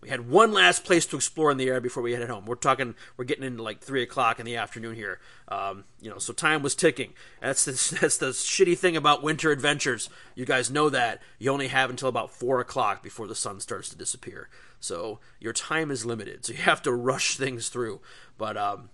we 0.01 0.09
had 0.09 0.29
one 0.29 0.53
last 0.53 0.83
place 0.83 1.05
to 1.07 1.15
explore 1.15 1.49
in 1.51 1.57
the 1.57 1.67
area 1.67 1.81
before 1.81 2.03
we 2.03 2.13
headed 2.13 2.29
home. 2.29 2.45
We're 2.45 2.55
talking, 2.55 2.95
we're 3.15 3.25
getting 3.25 3.43
into 3.43 3.63
like 3.63 3.79
three 3.79 4.03
o'clock 4.03 4.39
in 4.39 4.45
the 4.45 4.55
afternoon 4.55 4.95
here. 4.95 5.19
Um, 5.47 5.85
you 6.01 6.09
know, 6.09 6.19
so 6.19 6.33
time 6.33 6.61
was 6.61 6.75
ticking. 6.75 7.13
That's 7.41 7.65
the, 7.65 7.97
that's 8.01 8.17
the 8.17 8.27
shitty 8.27 8.77
thing 8.77 8.95
about 8.95 9.23
winter 9.23 9.51
adventures. 9.51 10.09
You 10.35 10.45
guys 10.45 10.69
know 10.69 10.89
that 10.89 11.21
you 11.39 11.51
only 11.51 11.69
have 11.69 11.89
until 11.89 12.09
about 12.09 12.31
four 12.31 12.59
o'clock 12.59 13.01
before 13.01 13.27
the 13.27 13.35
sun 13.35 13.59
starts 13.59 13.89
to 13.89 13.97
disappear. 13.97 14.49
So 14.79 15.19
your 15.39 15.53
time 15.53 15.89
is 15.89 16.05
limited. 16.05 16.45
So 16.45 16.53
you 16.53 16.59
have 16.59 16.81
to 16.83 16.91
rush 16.91 17.37
things 17.37 17.69
through. 17.69 17.99
But 18.37 18.55
um, 18.55 18.89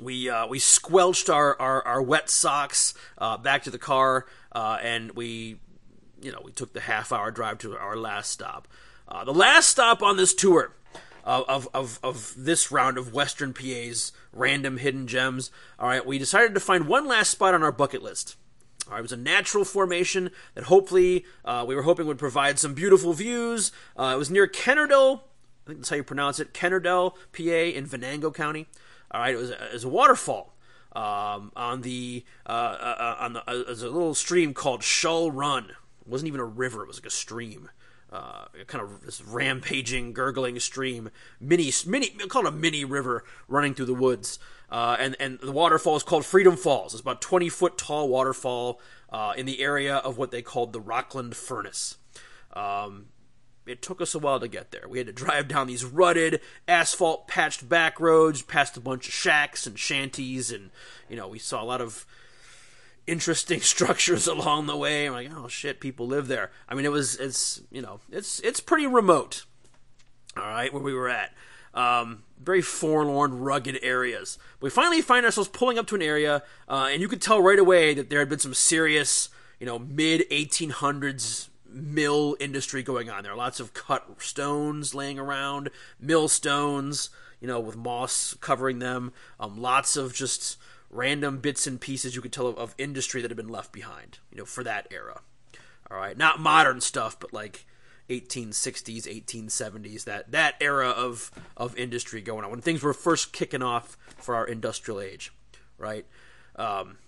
we 0.00 0.30
uh, 0.30 0.46
we 0.46 0.58
squelched 0.58 1.28
our, 1.28 1.60
our, 1.60 1.86
our 1.86 2.02
wet 2.02 2.30
socks 2.30 2.94
uh, 3.18 3.36
back 3.36 3.64
to 3.64 3.70
the 3.70 3.78
car, 3.78 4.26
uh, 4.52 4.78
and 4.82 5.12
we 5.12 5.60
you 6.22 6.32
know 6.32 6.40
we 6.44 6.52
took 6.52 6.72
the 6.72 6.80
half 6.80 7.12
hour 7.12 7.30
drive 7.30 7.58
to 7.58 7.76
our 7.76 7.96
last 7.96 8.30
stop. 8.30 8.68
Uh, 9.10 9.24
the 9.24 9.34
last 9.34 9.68
stop 9.68 10.02
on 10.02 10.16
this 10.16 10.32
tour 10.34 10.72
of, 11.24 11.68
of, 11.74 11.98
of 12.02 12.34
this 12.36 12.70
round 12.70 12.98
of 12.98 13.12
Western 13.12 13.52
PA's 13.52 14.12
random 14.32 14.78
hidden 14.78 15.06
gems. 15.06 15.50
All 15.78 15.88
right, 15.88 16.04
we 16.04 16.18
decided 16.18 16.54
to 16.54 16.60
find 16.60 16.86
one 16.86 17.06
last 17.06 17.30
spot 17.30 17.54
on 17.54 17.62
our 17.62 17.72
bucket 17.72 18.02
list. 18.02 18.36
All 18.86 18.92
right, 18.92 19.00
it 19.00 19.02
was 19.02 19.12
a 19.12 19.16
natural 19.16 19.64
formation 19.64 20.30
that 20.54 20.64
hopefully 20.64 21.24
uh, 21.44 21.64
we 21.66 21.74
were 21.74 21.82
hoping 21.82 22.06
would 22.06 22.18
provide 22.18 22.58
some 22.58 22.74
beautiful 22.74 23.12
views. 23.12 23.72
Uh, 23.96 24.12
it 24.14 24.18
was 24.18 24.30
near 24.30 24.46
Kennerdell, 24.46 25.20
I 25.64 25.66
think 25.66 25.80
that's 25.80 25.90
how 25.90 25.96
you 25.96 26.04
pronounce 26.04 26.40
it, 26.40 26.54
Kennerdell, 26.54 27.14
PA, 27.32 27.78
in 27.78 27.86
Venango 27.86 28.30
County. 28.32 28.66
All 29.10 29.20
right, 29.20 29.34
it 29.34 29.38
was 29.38 29.50
a, 29.50 29.64
it 29.66 29.72
was 29.74 29.84
a 29.84 29.88
waterfall 29.88 30.54
um, 30.92 31.52
on 31.54 31.82
the 31.82 32.24
uh, 32.46 32.50
uh 32.50 33.16
on 33.20 33.32
the 33.34 33.50
uh, 33.50 33.64
a 33.68 33.74
little 33.74 34.14
stream 34.14 34.54
called 34.54 34.82
Shull 34.82 35.30
Run. 35.30 35.70
It 36.00 36.08
wasn't 36.08 36.28
even 36.28 36.40
a 36.40 36.44
river; 36.44 36.82
it 36.82 36.88
was 36.88 36.98
like 36.98 37.06
a 37.06 37.10
stream. 37.10 37.70
Uh, 38.12 38.46
kind 38.66 38.82
of 38.82 39.02
this 39.02 39.22
rampaging, 39.22 40.12
gurgling 40.12 40.58
stream, 40.58 41.10
mini, 41.40 41.72
mini, 41.86 42.08
called 42.28 42.46
a 42.46 42.50
mini 42.50 42.84
river 42.84 43.24
running 43.48 43.74
through 43.74 43.86
the 43.86 43.94
woods. 43.94 44.38
Uh, 44.70 44.96
and 44.98 45.16
and 45.18 45.40
the 45.40 45.52
waterfall 45.52 45.96
is 45.96 46.02
called 46.02 46.24
Freedom 46.24 46.56
Falls. 46.56 46.94
It's 46.94 47.00
about 47.00 47.20
20 47.20 47.48
foot 47.48 47.76
tall 47.76 48.08
waterfall 48.08 48.80
uh, 49.10 49.32
in 49.36 49.46
the 49.46 49.60
area 49.60 49.96
of 49.96 50.16
what 50.16 50.30
they 50.30 50.42
called 50.42 50.72
the 50.72 50.80
Rockland 50.80 51.36
Furnace. 51.36 51.96
Um, 52.52 53.06
it 53.66 53.82
took 53.82 54.00
us 54.00 54.14
a 54.14 54.18
while 54.18 54.40
to 54.40 54.48
get 54.48 54.70
there. 54.70 54.88
We 54.88 54.98
had 54.98 55.06
to 55.06 55.12
drive 55.12 55.48
down 55.48 55.66
these 55.66 55.84
rutted, 55.84 56.40
asphalt 56.66 57.28
patched 57.28 57.68
back 57.68 58.00
roads, 58.00 58.42
past 58.42 58.76
a 58.76 58.80
bunch 58.80 59.06
of 59.08 59.14
shacks 59.14 59.66
and 59.66 59.78
shanties, 59.78 60.50
and 60.50 60.70
you 61.08 61.16
know 61.16 61.28
we 61.28 61.38
saw 61.38 61.62
a 61.62 61.64
lot 61.64 61.80
of 61.80 62.06
interesting 63.10 63.60
structures 63.60 64.26
along 64.26 64.66
the 64.66 64.76
way. 64.76 65.06
I'm 65.06 65.12
like, 65.12 65.30
oh 65.34 65.48
shit, 65.48 65.80
people 65.80 66.06
live 66.06 66.28
there. 66.28 66.50
I 66.68 66.74
mean, 66.74 66.84
it 66.84 66.92
was 66.92 67.16
it's 67.16 67.62
you 67.70 67.82
know 67.82 68.00
it's 68.10 68.40
it's 68.40 68.60
pretty 68.60 68.86
remote. 68.86 69.44
All 70.36 70.44
right, 70.44 70.72
where 70.72 70.82
we 70.82 70.94
were 70.94 71.08
at. 71.08 71.34
Um, 71.74 72.24
very 72.40 72.62
forlorn, 72.62 73.38
rugged 73.38 73.78
areas. 73.82 74.38
We 74.60 74.70
finally 74.70 75.02
find 75.02 75.24
ourselves 75.24 75.48
pulling 75.48 75.78
up 75.78 75.86
to 75.88 75.94
an 75.94 76.02
area, 76.02 76.42
uh, 76.68 76.88
and 76.90 77.00
you 77.00 77.08
could 77.08 77.20
tell 77.20 77.40
right 77.40 77.58
away 77.58 77.94
that 77.94 78.10
there 78.10 78.18
had 78.18 78.28
been 78.28 78.38
some 78.38 78.54
serious, 78.54 79.28
you 79.58 79.66
know, 79.66 79.78
mid 79.78 80.28
1800s 80.30 81.48
mill 81.68 82.36
industry 82.40 82.82
going 82.82 83.10
on. 83.10 83.22
There 83.22 83.32
are 83.32 83.36
lots 83.36 83.60
of 83.60 83.74
cut 83.74 84.20
stones 84.20 84.94
laying 84.94 85.18
around, 85.18 85.70
millstones, 86.00 87.10
you 87.40 87.46
know, 87.46 87.60
with 87.60 87.76
moss 87.76 88.34
covering 88.40 88.78
them. 88.80 89.12
Um, 89.38 89.60
lots 89.60 89.96
of 89.96 90.12
just 90.14 90.58
random 90.90 91.38
bits 91.38 91.66
and 91.66 91.80
pieces 91.80 92.14
you 92.16 92.22
could 92.22 92.32
tell 92.32 92.48
of, 92.48 92.58
of 92.58 92.74
industry 92.76 93.22
that 93.22 93.30
had 93.30 93.36
been 93.36 93.48
left 93.48 93.72
behind, 93.72 94.18
you 94.30 94.38
know, 94.38 94.44
for 94.44 94.64
that 94.64 94.88
era. 94.90 95.22
All 95.90 95.96
right, 95.96 96.16
not 96.16 96.40
modern 96.40 96.80
stuff, 96.80 97.18
but 97.18 97.32
like 97.32 97.66
1860s, 98.08 99.06
1870s, 99.06 100.04
that 100.04 100.32
that 100.32 100.54
era 100.60 100.88
of 100.88 101.30
of 101.56 101.76
industry 101.76 102.20
going 102.20 102.44
on 102.44 102.50
when 102.50 102.60
things 102.60 102.82
were 102.82 102.92
first 102.92 103.32
kicking 103.32 103.62
off 103.62 103.96
for 104.16 104.34
our 104.34 104.46
industrial 104.46 105.00
age, 105.00 105.32
right? 105.78 106.06
Um, 106.56 106.98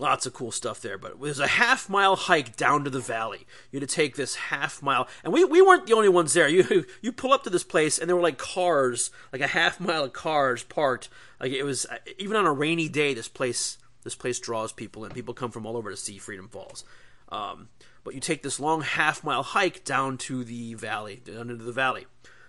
lots 0.00 0.26
of 0.26 0.32
cool 0.32 0.52
stuff 0.52 0.80
there, 0.80 0.98
but 0.98 1.12
it 1.12 1.18
was 1.18 1.40
a 1.40 1.46
half 1.46 1.88
mile 1.88 2.16
hike 2.16 2.56
down 2.56 2.84
to 2.84 2.90
the 2.90 3.00
valley. 3.00 3.46
You 3.70 3.80
had 3.80 3.88
to 3.88 3.94
take 3.94 4.16
this 4.16 4.34
half 4.34 4.82
mile, 4.82 5.08
and 5.24 5.32
we, 5.32 5.44
we 5.44 5.62
weren't 5.62 5.86
the 5.86 5.94
only 5.94 6.08
ones 6.08 6.32
there. 6.32 6.48
You 6.48 6.84
you 7.02 7.12
pull 7.12 7.32
up 7.32 7.44
to 7.44 7.50
this 7.50 7.64
place, 7.64 7.98
and 7.98 8.08
there 8.08 8.16
were 8.16 8.22
like 8.22 8.38
cars, 8.38 9.10
like 9.32 9.42
a 9.42 9.48
half 9.48 9.80
mile 9.80 10.04
of 10.04 10.12
cars 10.12 10.62
parked. 10.62 11.08
Like 11.40 11.52
it 11.52 11.64
was 11.64 11.86
even 12.18 12.36
on 12.36 12.46
a 12.46 12.52
rainy 12.52 12.88
day. 12.88 13.14
This 13.14 13.28
place 13.28 13.78
this 14.04 14.14
place 14.14 14.38
draws 14.38 14.72
people, 14.72 15.04
and 15.04 15.14
people 15.14 15.34
come 15.34 15.50
from 15.50 15.66
all 15.66 15.76
over 15.76 15.90
to 15.90 15.96
see 15.96 16.18
Freedom 16.18 16.48
Falls. 16.48 16.84
Um, 17.30 17.68
but 18.04 18.14
you 18.14 18.20
take 18.20 18.42
this 18.42 18.58
long 18.58 18.80
half 18.80 19.22
mile 19.22 19.42
hike 19.42 19.84
down 19.84 20.16
to 20.18 20.44
the 20.44 20.74
valley, 20.74 21.20
down 21.24 21.50
into 21.50 21.64
the 21.64 21.72
valley. 21.72 22.06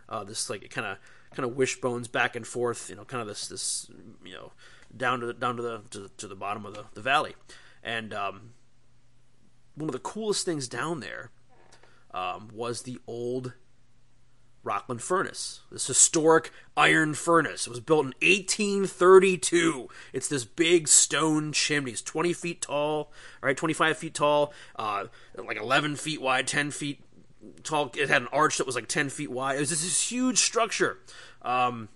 Uh, 0.07 0.23
this 0.23 0.49
like 0.49 0.69
kind 0.69 0.88
of 0.88 0.97
kind 1.35 1.47
of 1.49 1.55
wishbones 1.55 2.07
back 2.07 2.35
and 2.35 2.47
forth. 2.47 2.89
You 2.89 2.95
know, 2.95 3.05
kind 3.05 3.21
of 3.21 3.27
this 3.27 3.47
this 3.47 3.89
you 4.23 4.33
know 4.33 4.51
down 4.95 5.19
to 5.19 5.28
the, 5.28 5.34
down 5.34 5.58
to 5.58 5.62
the 5.62 5.82
to, 5.91 6.12
to 6.17 6.28
the 6.28 6.36
bottom 6.36 6.65
of 6.65 6.73
the, 6.73 6.86
the 6.93 7.02
valley, 7.02 7.36
and 7.84 8.13
um, 8.13 8.54
one 9.75 9.89
of 9.89 9.93
the 9.93 9.99
coolest 9.99 10.45
things 10.45 10.67
down 10.67 10.99
there 10.99 11.32
um, 12.13 12.49
was 12.54 12.84
the 12.84 12.99
old 13.08 13.54
Rockland 14.63 15.02
furnace, 15.02 15.62
this 15.71 15.88
historic 15.88 16.52
iron 16.75 17.13
furnace. 17.13 17.65
It 17.65 17.69
was 17.69 17.80
built 17.80 18.02
in 18.06 18.13
1832. 18.21 19.88
It's 20.12 20.28
this 20.28 20.43
big 20.43 20.88
stone 20.88 21.54
chimney. 21.54 21.91
It's 21.91 22.02
20 22.02 22.34
feet 22.34 22.62
tall, 22.62 23.12
right? 23.41 23.56
25 23.56 23.97
feet 23.97 24.13
tall, 24.13 24.54
uh, 24.75 25.06
like 25.36 25.58
11 25.58 25.95
feet 25.95 26.21
wide, 26.21 26.45
10 26.45 26.71
feet 26.71 27.02
tall. 27.63 27.91
It 27.95 28.10
had 28.10 28.21
an 28.21 28.28
arch 28.34 28.58
that 28.58 28.65
was 28.65 28.75
like 28.75 28.88
10 28.88 29.10
feet 29.10 29.32
wide. 29.32 29.56
It 29.56 29.62
was 29.62 29.69
just 29.69 29.84
this 29.84 30.12
huge 30.12 30.39
structure. 30.39 30.99
Um, 31.41 31.88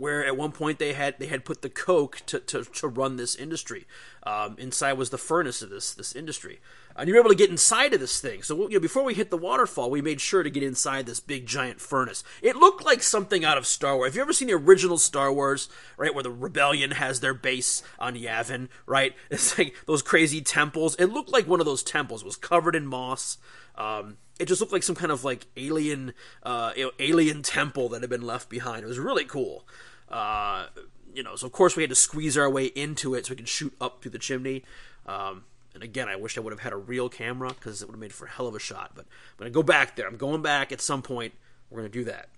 where 0.00 0.24
at 0.24 0.36
one 0.36 0.50
point 0.50 0.78
they 0.78 0.94
had 0.94 1.18
they 1.18 1.26
had 1.26 1.44
put 1.44 1.62
the 1.62 1.68
coke 1.68 2.22
to, 2.26 2.40
to, 2.40 2.64
to 2.64 2.88
run 2.88 3.16
this 3.16 3.36
industry. 3.36 3.86
Um, 4.22 4.56
inside 4.58 4.94
was 4.94 5.10
the 5.10 5.18
furnace 5.18 5.62
of 5.62 5.70
this 5.70 5.94
this 5.94 6.16
industry, 6.16 6.60
and 6.96 7.08
you 7.08 7.14
were 7.14 7.20
able 7.20 7.30
to 7.30 7.36
get 7.36 7.50
inside 7.50 7.94
of 7.94 8.00
this 8.00 8.20
thing. 8.20 8.42
So 8.42 8.68
you 8.68 8.74
know, 8.74 8.80
before 8.80 9.04
we 9.04 9.14
hit 9.14 9.30
the 9.30 9.36
waterfall, 9.36 9.90
we 9.90 10.02
made 10.02 10.20
sure 10.20 10.42
to 10.42 10.50
get 10.50 10.62
inside 10.62 11.06
this 11.06 11.20
big 11.20 11.46
giant 11.46 11.80
furnace. 11.80 12.24
It 12.42 12.56
looked 12.56 12.84
like 12.84 13.02
something 13.02 13.44
out 13.44 13.58
of 13.58 13.66
Star 13.66 13.96
Wars. 13.96 14.08
Have 14.08 14.16
you 14.16 14.22
ever 14.22 14.32
seen 14.32 14.48
the 14.48 14.54
original 14.54 14.98
Star 14.98 15.32
Wars? 15.32 15.68
Right, 15.96 16.14
where 16.14 16.24
the 16.24 16.30
rebellion 16.30 16.92
has 16.92 17.20
their 17.20 17.34
base 17.34 17.82
on 17.98 18.14
Yavin. 18.14 18.68
Right, 18.86 19.14
it's 19.30 19.56
like 19.58 19.74
those 19.86 20.02
crazy 20.02 20.40
temples. 20.40 20.96
It 20.96 21.06
looked 21.06 21.30
like 21.30 21.46
one 21.46 21.60
of 21.60 21.66
those 21.66 21.82
temples. 21.82 22.22
It 22.22 22.26
was 22.26 22.36
covered 22.36 22.74
in 22.74 22.86
moss. 22.86 23.38
Um, 23.76 24.16
it 24.40 24.48
just 24.48 24.60
looked 24.60 24.72
like 24.72 24.82
some 24.82 24.96
kind 24.96 25.12
of 25.12 25.22
like 25.22 25.46
alien, 25.56 26.14
uh, 26.42 26.72
alien 26.98 27.42
temple 27.42 27.90
that 27.90 28.00
had 28.00 28.10
been 28.10 28.22
left 28.22 28.48
behind. 28.48 28.82
It 28.82 28.88
was 28.88 28.98
really 28.98 29.26
cool. 29.26 29.66
Uh, 30.10 30.66
you 31.14 31.22
know, 31.22 31.36
so 31.36 31.46
of 31.46 31.52
course 31.52 31.76
we 31.76 31.82
had 31.82 31.90
to 31.90 31.96
squeeze 31.96 32.36
our 32.36 32.48
way 32.48 32.66
into 32.66 33.14
it 33.14 33.26
so 33.26 33.30
we 33.30 33.36
could 33.36 33.48
shoot 33.48 33.74
up 33.80 34.02
through 34.02 34.12
the 34.12 34.18
chimney. 34.18 34.64
Um, 35.06 35.44
and 35.74 35.82
again, 35.82 36.08
I 36.08 36.16
wish 36.16 36.36
I 36.36 36.40
would 36.40 36.52
have 36.52 36.60
had 36.60 36.72
a 36.72 36.76
real 36.76 37.08
camera 37.08 37.48
because 37.48 37.82
it 37.82 37.86
would 37.86 37.94
have 37.94 38.00
made 38.00 38.12
for 38.12 38.26
a 38.26 38.30
hell 38.30 38.46
of 38.46 38.54
a 38.54 38.58
shot. 38.58 38.92
But 38.94 39.06
I'm 39.06 39.38
gonna 39.38 39.50
go 39.50 39.62
back 39.62 39.96
there. 39.96 40.06
I'm 40.06 40.16
going 40.16 40.42
back 40.42 40.72
at 40.72 40.80
some 40.80 41.02
point. 41.02 41.34
We're 41.70 41.78
gonna 41.78 41.88
do 41.90 42.04
that. 42.04 42.28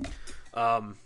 Um, 0.55 0.97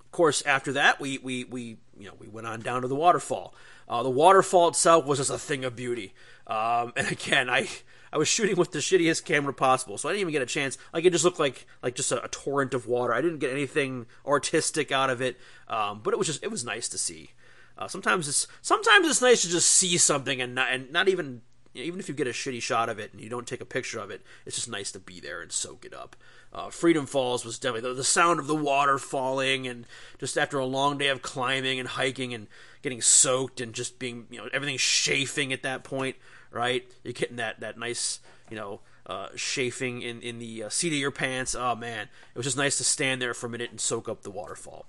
of 0.00 0.10
course, 0.10 0.42
after 0.42 0.72
that, 0.72 1.00
we 1.00 1.18
we 1.18 1.44
we 1.44 1.78
you 1.98 2.06
know 2.06 2.14
we 2.18 2.26
went 2.26 2.46
on 2.46 2.60
down 2.60 2.82
to 2.82 2.88
the 2.88 2.96
waterfall. 2.96 3.54
Uh, 3.88 4.02
the 4.02 4.10
waterfall 4.10 4.68
itself 4.68 5.06
was 5.06 5.18
just 5.18 5.30
a 5.30 5.38
thing 5.38 5.64
of 5.64 5.76
beauty. 5.76 6.12
Um, 6.46 6.92
and 6.96 7.08
again, 7.10 7.48
I 7.48 7.68
I 8.12 8.18
was 8.18 8.28
shooting 8.28 8.56
with 8.56 8.72
the 8.72 8.80
shittiest 8.80 9.24
camera 9.24 9.52
possible, 9.52 9.96
so 9.96 10.08
I 10.08 10.12
didn't 10.12 10.22
even 10.22 10.32
get 10.32 10.42
a 10.42 10.46
chance. 10.46 10.78
Like 10.92 11.04
it 11.04 11.10
just 11.10 11.24
looked 11.24 11.38
like 11.38 11.66
like 11.82 11.94
just 11.94 12.12
a, 12.12 12.24
a 12.24 12.28
torrent 12.28 12.74
of 12.74 12.86
water. 12.86 13.14
I 13.14 13.20
didn't 13.20 13.38
get 13.38 13.52
anything 13.52 14.06
artistic 14.26 14.90
out 14.90 15.10
of 15.10 15.20
it, 15.20 15.38
um, 15.68 16.00
but 16.02 16.12
it 16.12 16.18
was 16.18 16.26
just 16.26 16.42
it 16.42 16.50
was 16.50 16.64
nice 16.64 16.88
to 16.88 16.98
see. 16.98 17.30
Uh, 17.78 17.88
sometimes 17.88 18.28
it's 18.28 18.46
sometimes 18.62 19.08
it's 19.08 19.22
nice 19.22 19.42
to 19.42 19.48
just 19.48 19.70
see 19.70 19.96
something 19.96 20.40
and 20.40 20.54
not 20.54 20.72
and 20.72 20.92
not 20.92 21.08
even 21.08 21.42
even 21.74 22.00
if 22.00 22.08
you 22.08 22.14
get 22.14 22.26
a 22.26 22.30
shitty 22.30 22.60
shot 22.60 22.88
of 22.88 22.98
it 22.98 23.12
and 23.12 23.22
you 23.22 23.28
don't 23.28 23.46
take 23.46 23.60
a 23.60 23.66
picture 23.66 24.00
of 24.00 24.10
it, 24.10 24.22
it's 24.44 24.56
just 24.56 24.68
nice 24.68 24.90
to 24.90 24.98
be 24.98 25.20
there 25.20 25.40
and 25.40 25.52
soak 25.52 25.84
it 25.84 25.94
up. 25.94 26.16
Uh, 26.52 26.68
Freedom 26.68 27.06
Falls 27.06 27.44
was 27.44 27.60
definitely 27.60 27.88
the, 27.90 27.94
the, 27.94 28.04
sound 28.04 28.40
of 28.40 28.48
the 28.48 28.56
water 28.56 28.98
falling, 28.98 29.68
and 29.68 29.86
just 30.18 30.36
after 30.36 30.58
a 30.58 30.64
long 30.64 30.98
day 30.98 31.06
of 31.06 31.22
climbing 31.22 31.78
and 31.78 31.90
hiking 31.90 32.34
and 32.34 32.48
getting 32.82 33.00
soaked 33.00 33.60
and 33.60 33.72
just 33.72 34.00
being, 34.00 34.26
you 34.30 34.38
know, 34.38 34.48
everything 34.52 34.76
chafing 34.76 35.52
at 35.52 35.62
that 35.62 35.84
point 35.84 36.16
right? 36.50 36.84
You're 37.04 37.12
getting 37.12 37.36
that 37.36 37.60
that 37.60 37.78
nice, 37.78 38.20
you 38.50 38.56
know, 38.56 38.80
uh, 39.06 39.28
chafing 39.36 40.02
in 40.02 40.20
in 40.22 40.38
the 40.38 40.64
uh, 40.64 40.68
seat 40.68 40.92
of 40.92 40.98
your 40.98 41.10
pants. 41.10 41.54
Oh 41.54 41.74
man, 41.74 42.08
it 42.34 42.38
was 42.38 42.44
just 42.44 42.56
nice 42.56 42.78
to 42.78 42.84
stand 42.84 43.20
there 43.20 43.34
for 43.34 43.46
a 43.46 43.50
minute 43.50 43.70
and 43.70 43.80
soak 43.80 44.08
up 44.08 44.22
the 44.22 44.30
waterfall, 44.30 44.86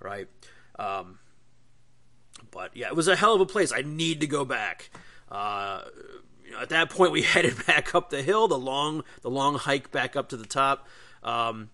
right? 0.00 0.28
Um, 0.78 1.18
but 2.50 2.76
yeah, 2.76 2.88
it 2.88 2.96
was 2.96 3.08
a 3.08 3.16
hell 3.16 3.34
of 3.34 3.40
a 3.40 3.46
place. 3.46 3.72
I 3.72 3.82
need 3.82 4.20
to 4.20 4.26
go 4.26 4.44
back. 4.44 4.90
Uh, 5.30 5.82
you 6.44 6.52
know, 6.52 6.60
at 6.60 6.68
that 6.68 6.90
point, 6.90 7.12
we 7.12 7.22
headed 7.22 7.66
back 7.66 7.94
up 7.94 8.10
the 8.10 8.22
hill, 8.22 8.48
the 8.48 8.58
long 8.58 9.04
the 9.22 9.30
long 9.30 9.56
hike 9.56 9.90
back 9.90 10.16
up 10.16 10.28
to 10.30 10.36
the 10.36 10.46
top. 10.46 10.86
Um, 11.22 11.70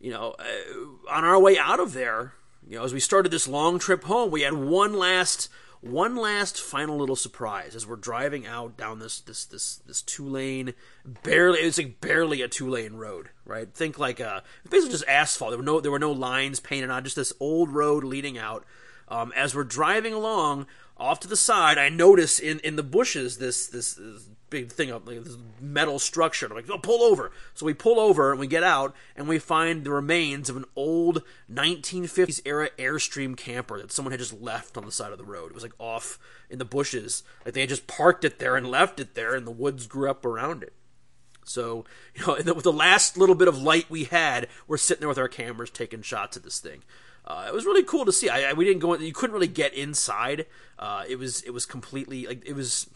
you 0.00 0.10
know, 0.10 0.34
uh, 0.38 1.12
on 1.12 1.24
our 1.24 1.38
way 1.38 1.58
out 1.58 1.78
of 1.78 1.92
there, 1.92 2.32
you 2.66 2.76
know, 2.76 2.84
as 2.84 2.92
we 2.92 3.00
started 3.00 3.30
this 3.30 3.46
long 3.46 3.78
trip 3.78 4.04
home, 4.04 4.30
we 4.30 4.42
had 4.42 4.54
one 4.54 4.94
last 4.94 5.48
one 5.82 6.16
last 6.16 6.58
final 6.58 6.96
little 6.96 7.16
surprise 7.16 7.74
as 7.74 7.86
we're 7.86 7.96
driving 7.96 8.46
out 8.46 8.76
down 8.76 9.00
this 9.00 9.20
this 9.20 9.44
this 9.44 9.76
this 9.86 10.00
two 10.00 10.24
lane 10.24 10.74
barely 11.22 11.58
it's 11.58 11.76
like 11.76 12.00
barely 12.00 12.40
a 12.40 12.48
two 12.48 12.70
lane 12.70 12.94
road 12.94 13.30
right? 13.44 13.72
Think 13.74 13.98
like 13.98 14.20
a 14.20 14.42
basically 14.68 14.92
just 14.92 15.08
asphalt. 15.08 15.50
There 15.50 15.58
were 15.58 15.64
no 15.64 15.80
there 15.80 15.90
were 15.90 15.98
no 15.98 16.12
lines 16.12 16.60
painted 16.60 16.90
on 16.90 17.04
just 17.04 17.16
this 17.16 17.32
old 17.40 17.70
road 17.70 18.04
leading 18.04 18.38
out. 18.38 18.64
Um, 19.08 19.32
as 19.36 19.54
we're 19.54 19.64
driving 19.64 20.14
along 20.14 20.66
off 20.96 21.20
to 21.20 21.28
the 21.28 21.36
side 21.36 21.78
I 21.78 21.88
notice 21.88 22.38
in 22.38 22.60
in 22.60 22.76
the 22.76 22.82
bushes 22.82 23.38
this 23.38 23.66
this, 23.66 23.94
this 23.94 24.28
big 24.52 24.70
thing 24.70 24.92
up 24.92 25.06
like 25.06 25.24
this 25.24 25.38
metal 25.60 25.98
structure. 25.98 26.46
I'm 26.46 26.54
like, 26.54 26.68
oh, 26.70 26.76
pull 26.76 27.02
over. 27.02 27.32
So 27.54 27.64
we 27.64 27.72
pull 27.72 27.98
over 27.98 28.30
and 28.30 28.38
we 28.38 28.46
get 28.46 28.62
out 28.62 28.94
and 29.16 29.26
we 29.26 29.38
find 29.38 29.82
the 29.82 29.90
remains 29.90 30.50
of 30.50 30.58
an 30.58 30.66
old 30.76 31.22
1950s 31.50 32.42
era 32.44 32.68
Airstream 32.78 33.34
camper 33.34 33.80
that 33.80 33.90
someone 33.90 34.12
had 34.12 34.20
just 34.20 34.40
left 34.40 34.76
on 34.76 34.84
the 34.84 34.92
side 34.92 35.10
of 35.10 35.16
the 35.16 35.24
road. 35.24 35.46
It 35.46 35.54
was 35.54 35.62
like 35.62 35.72
off 35.78 36.18
in 36.50 36.58
the 36.58 36.66
bushes. 36.66 37.22
Like 37.46 37.54
they 37.54 37.60
had 37.60 37.70
just 37.70 37.86
parked 37.86 38.26
it 38.26 38.38
there 38.38 38.54
and 38.54 38.70
left 38.70 39.00
it 39.00 39.14
there, 39.14 39.34
and 39.34 39.46
the 39.46 39.50
woods 39.50 39.86
grew 39.86 40.10
up 40.10 40.26
around 40.26 40.62
it. 40.62 40.74
So, 41.44 41.86
you 42.14 42.44
know, 42.44 42.52
with 42.52 42.64
the 42.64 42.72
last 42.72 43.16
little 43.16 43.34
bit 43.34 43.48
of 43.48 43.60
light 43.60 43.86
we 43.88 44.04
had, 44.04 44.48
we're 44.68 44.76
sitting 44.76 45.00
there 45.00 45.08
with 45.08 45.18
our 45.18 45.28
cameras 45.28 45.70
taking 45.70 46.02
shots 46.02 46.36
of 46.36 46.42
this 46.42 46.60
thing. 46.60 46.82
Uh, 47.24 47.46
it 47.48 47.54
was 47.54 47.64
really 47.64 47.84
cool 47.84 48.04
to 48.04 48.12
see. 48.12 48.28
I, 48.28 48.50
I, 48.50 48.52
we 48.52 48.66
didn't 48.66 48.80
go. 48.80 48.92
In 48.92 49.00
you 49.00 49.14
couldn't 49.14 49.32
really 49.32 49.46
get 49.46 49.72
inside. 49.72 50.44
Uh, 50.78 51.04
it 51.08 51.18
was 51.18 51.40
it 51.42 51.50
was 51.50 51.64
completely 51.64 52.26
like 52.26 52.44
it 52.44 52.54
was 52.54 52.90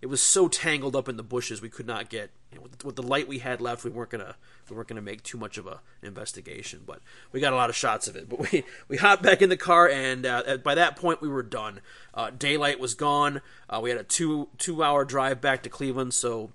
it 0.00 0.06
was 0.06 0.22
so 0.22 0.48
tangled 0.48 0.94
up 0.94 1.08
in 1.08 1.16
the 1.16 1.22
bushes 1.22 1.60
we 1.60 1.68
could 1.68 1.86
not 1.86 2.08
get 2.08 2.30
you 2.52 2.56
know, 2.56 2.62
with, 2.62 2.78
the, 2.78 2.86
with, 2.86 2.96
the, 2.96 3.02
light 3.02 3.28
we 3.28 3.40
had 3.40 3.60
left 3.60 3.84
we 3.84 3.90
weren't 3.90 4.10
gonna 4.10 4.36
we 4.68 4.76
weren't 4.76 4.88
gonna 4.88 5.02
make 5.02 5.22
too 5.22 5.38
much 5.38 5.58
of 5.58 5.66
a, 5.66 5.80
an 6.02 6.08
investigation 6.08 6.82
but 6.86 7.00
we 7.32 7.40
got 7.40 7.52
a 7.52 7.56
lot 7.56 7.70
of 7.70 7.76
shots 7.76 8.08
of 8.08 8.16
it. 8.16 8.28
But 8.28 8.52
we 8.52 8.64
we 8.88 8.96
hopped 8.96 9.22
back 9.22 9.42
in 9.42 9.48
the 9.48 9.56
car 9.56 9.88
and 9.88 10.24
uh, 10.24 10.58
by 10.58 10.74
that 10.74 10.96
point 10.96 11.20
we 11.20 11.28
were 11.28 11.42
done. 11.42 11.80
Uh, 12.14 12.30
daylight 12.30 12.80
was 12.80 12.94
gone. 12.94 13.40
Uh, 13.68 13.80
we 13.82 13.90
had 13.90 13.98
a 13.98 14.04
two 14.04 14.48
two 14.58 14.82
hour 14.82 15.04
drive 15.04 15.40
back 15.40 15.62
to 15.64 15.68
Cleveland 15.68 16.14
so 16.14 16.52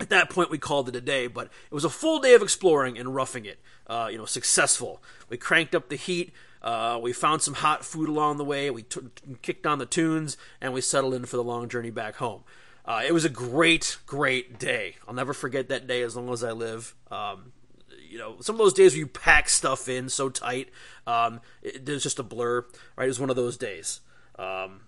at 0.00 0.08
that 0.10 0.28
point 0.28 0.50
we 0.50 0.58
called 0.58 0.88
it 0.88 0.96
a 0.96 1.00
day 1.00 1.26
but 1.26 1.46
it 1.46 1.74
was 1.74 1.84
a 1.84 1.90
full 1.90 2.18
day 2.18 2.34
of 2.34 2.42
exploring 2.42 2.98
and 2.98 3.14
roughing 3.14 3.44
it 3.44 3.60
uh, 3.86 4.08
you 4.10 4.18
know 4.18 4.26
successful. 4.26 5.02
We 5.28 5.36
cranked 5.36 5.74
up 5.74 5.88
the 5.88 5.96
heat 5.96 6.32
uh, 6.62 6.98
we 7.00 7.12
found 7.12 7.42
some 7.42 7.54
hot 7.54 7.84
food 7.84 8.08
along 8.08 8.38
the 8.38 8.44
way 8.44 8.70
we 8.70 8.82
t- 8.82 9.00
kicked 9.42 9.66
on 9.66 9.78
the 9.78 9.86
tunes 9.86 10.38
and 10.62 10.72
we 10.72 10.80
settled 10.80 11.12
in 11.12 11.26
for 11.26 11.36
the 11.36 11.44
long 11.44 11.68
journey 11.68 11.90
back 11.90 12.16
home 12.16 12.42
uh, 12.84 13.02
it 13.06 13.12
was 13.12 13.24
a 13.24 13.30
great 13.30 13.98
great 14.06 14.58
day 14.58 14.96
i'll 15.06 15.14
never 15.14 15.32
forget 15.32 15.68
that 15.68 15.86
day 15.86 16.02
as 16.02 16.16
long 16.16 16.30
as 16.32 16.44
i 16.44 16.52
live 16.52 16.94
um, 17.10 17.52
you 18.08 18.18
know 18.18 18.36
some 18.40 18.54
of 18.54 18.58
those 18.58 18.72
days 18.72 18.92
where 18.92 19.00
you 19.00 19.06
pack 19.06 19.48
stuff 19.48 19.88
in 19.88 20.08
so 20.08 20.28
tight 20.28 20.68
um, 21.06 21.40
it, 21.62 21.88
it's 21.88 22.02
just 22.02 22.18
a 22.18 22.22
blur 22.22 22.64
right 22.96 23.04
it 23.04 23.08
was 23.08 23.20
one 23.20 23.30
of 23.30 23.36
those 23.36 23.56
days 23.56 24.00
um, 24.38 24.80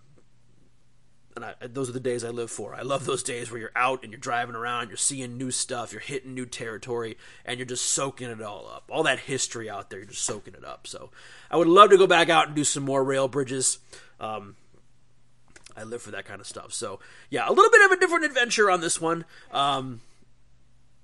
and 1.36 1.44
I, 1.44 1.54
those 1.60 1.88
are 1.88 1.92
the 1.92 2.00
days 2.00 2.24
I 2.24 2.30
live 2.30 2.50
for. 2.50 2.74
I 2.74 2.80
love 2.80 3.04
those 3.04 3.22
days 3.22 3.50
where 3.50 3.60
you're 3.60 3.70
out 3.76 4.02
and 4.02 4.10
you're 4.10 4.18
driving 4.18 4.56
around, 4.56 4.88
you're 4.88 4.96
seeing 4.96 5.36
new 5.36 5.50
stuff, 5.50 5.92
you're 5.92 6.00
hitting 6.00 6.34
new 6.34 6.46
territory, 6.46 7.18
and 7.44 7.58
you're 7.58 7.66
just 7.66 7.90
soaking 7.90 8.30
it 8.30 8.40
all 8.40 8.66
up. 8.66 8.90
All 8.90 9.02
that 9.02 9.20
history 9.20 9.68
out 9.68 9.90
there, 9.90 10.00
you're 10.00 10.08
just 10.08 10.24
soaking 10.24 10.54
it 10.54 10.64
up. 10.64 10.86
So 10.86 11.10
I 11.50 11.58
would 11.58 11.68
love 11.68 11.90
to 11.90 11.98
go 11.98 12.06
back 12.06 12.30
out 12.30 12.46
and 12.46 12.56
do 12.56 12.64
some 12.64 12.84
more 12.84 13.04
rail 13.04 13.28
bridges. 13.28 13.78
Um, 14.18 14.56
I 15.76 15.84
live 15.84 16.02
for 16.02 16.10
that 16.12 16.24
kind 16.24 16.40
of 16.40 16.46
stuff. 16.46 16.72
So 16.72 17.00
yeah, 17.30 17.48
a 17.48 17.52
little 17.52 17.70
bit 17.70 17.84
of 17.84 17.92
a 17.92 18.00
different 18.00 18.24
adventure 18.24 18.70
on 18.70 18.80
this 18.80 19.00
one. 19.00 19.24
Um, 19.52 20.00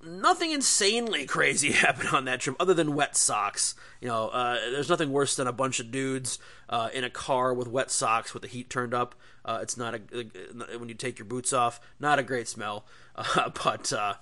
nothing 0.05 0.51
insanely 0.51 1.27
crazy 1.27 1.73
happened 1.73 2.11
on 2.11 2.25
that 2.25 2.41
trip 2.41 2.57
other 2.59 2.75
than 2.75 2.95
wet 2.95 3.17
socks. 3.17 3.75
You 4.01 4.09
know, 4.09 4.29
uh, 4.29 4.55
there's 4.71 4.89
nothing 4.89 5.11
worse 5.11 5.37
than 5.37 5.47
a 5.47 5.53
bunch 5.53 5.81
of 5.81 5.91
dudes 5.91 6.39
uh, 6.69 6.89
in 6.93 7.05
a 7.05 7.11
car 7.11 7.55
with 7.55 7.69
wet 7.69 7.91
socks 7.91 8.35
with 8.35 8.43
the 8.43 8.49
heat 8.49 8.71
turned 8.71 8.95
up. 8.95 9.15
Uh, 9.45 9.59
it's 9.63 9.77
not 9.77 9.95
a 9.95 9.99
when 10.79 10.89
you 10.89 10.95
take 10.95 11.19
your 11.19 11.27
boots 11.27 11.53
off, 11.53 11.81
not 11.99 12.19
a 12.19 12.23
great 12.23 12.49
smell, 12.49 12.85
uh, 13.17 13.51
but 13.63 13.93
uh, 13.93 14.15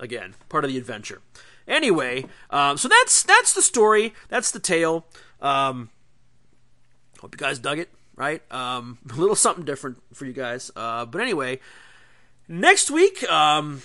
again, 0.00 0.34
part 0.48 0.64
of 0.64 0.70
the 0.70 0.78
adventure. 0.78 1.22
Anyway, 1.68 2.26
um, 2.50 2.76
so 2.76 2.88
that's 2.88 3.22
that's 3.22 3.52
the 3.52 3.62
story. 3.62 4.14
That's 4.28 4.50
the 4.50 4.60
tale. 4.60 5.06
Um, 5.40 5.90
hope 7.20 7.34
you 7.34 7.38
guys 7.38 7.58
dug 7.58 7.78
it. 7.78 7.90
Right, 8.16 8.40
um, 8.50 8.98
a 9.10 9.14
little 9.14 9.36
something 9.36 9.64
different 9.64 9.98
for 10.14 10.24
you 10.24 10.32
guys. 10.32 10.70
Uh, 10.74 11.04
but 11.04 11.20
anyway, 11.20 11.60
next 12.48 12.90
week. 12.90 13.22
Um, 13.30 13.82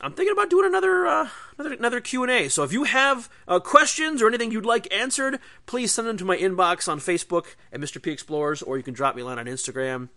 I'm 0.00 0.12
thinking 0.12 0.32
about 0.32 0.48
doing 0.48 0.66
another 0.66 1.06
uh, 1.06 1.28
another 1.58 1.74
another 1.74 2.00
Q 2.00 2.22
and 2.22 2.30
A. 2.30 2.48
So 2.48 2.62
if 2.62 2.72
you 2.72 2.84
have 2.84 3.28
uh, 3.48 3.58
questions 3.58 4.22
or 4.22 4.28
anything 4.28 4.52
you'd 4.52 4.64
like 4.64 4.92
answered, 4.94 5.40
please 5.66 5.92
send 5.92 6.06
them 6.06 6.16
to 6.18 6.24
my 6.24 6.36
inbox 6.36 6.88
on 6.88 7.00
Facebook 7.00 7.56
at 7.72 7.80
Mr. 7.80 8.00
P 8.00 8.12
Explores, 8.12 8.62
or 8.62 8.76
you 8.76 8.84
can 8.84 8.94
drop 8.94 9.16
me 9.16 9.22
a 9.22 9.24
line 9.24 9.38
on 9.38 9.46
Instagram. 9.46 10.08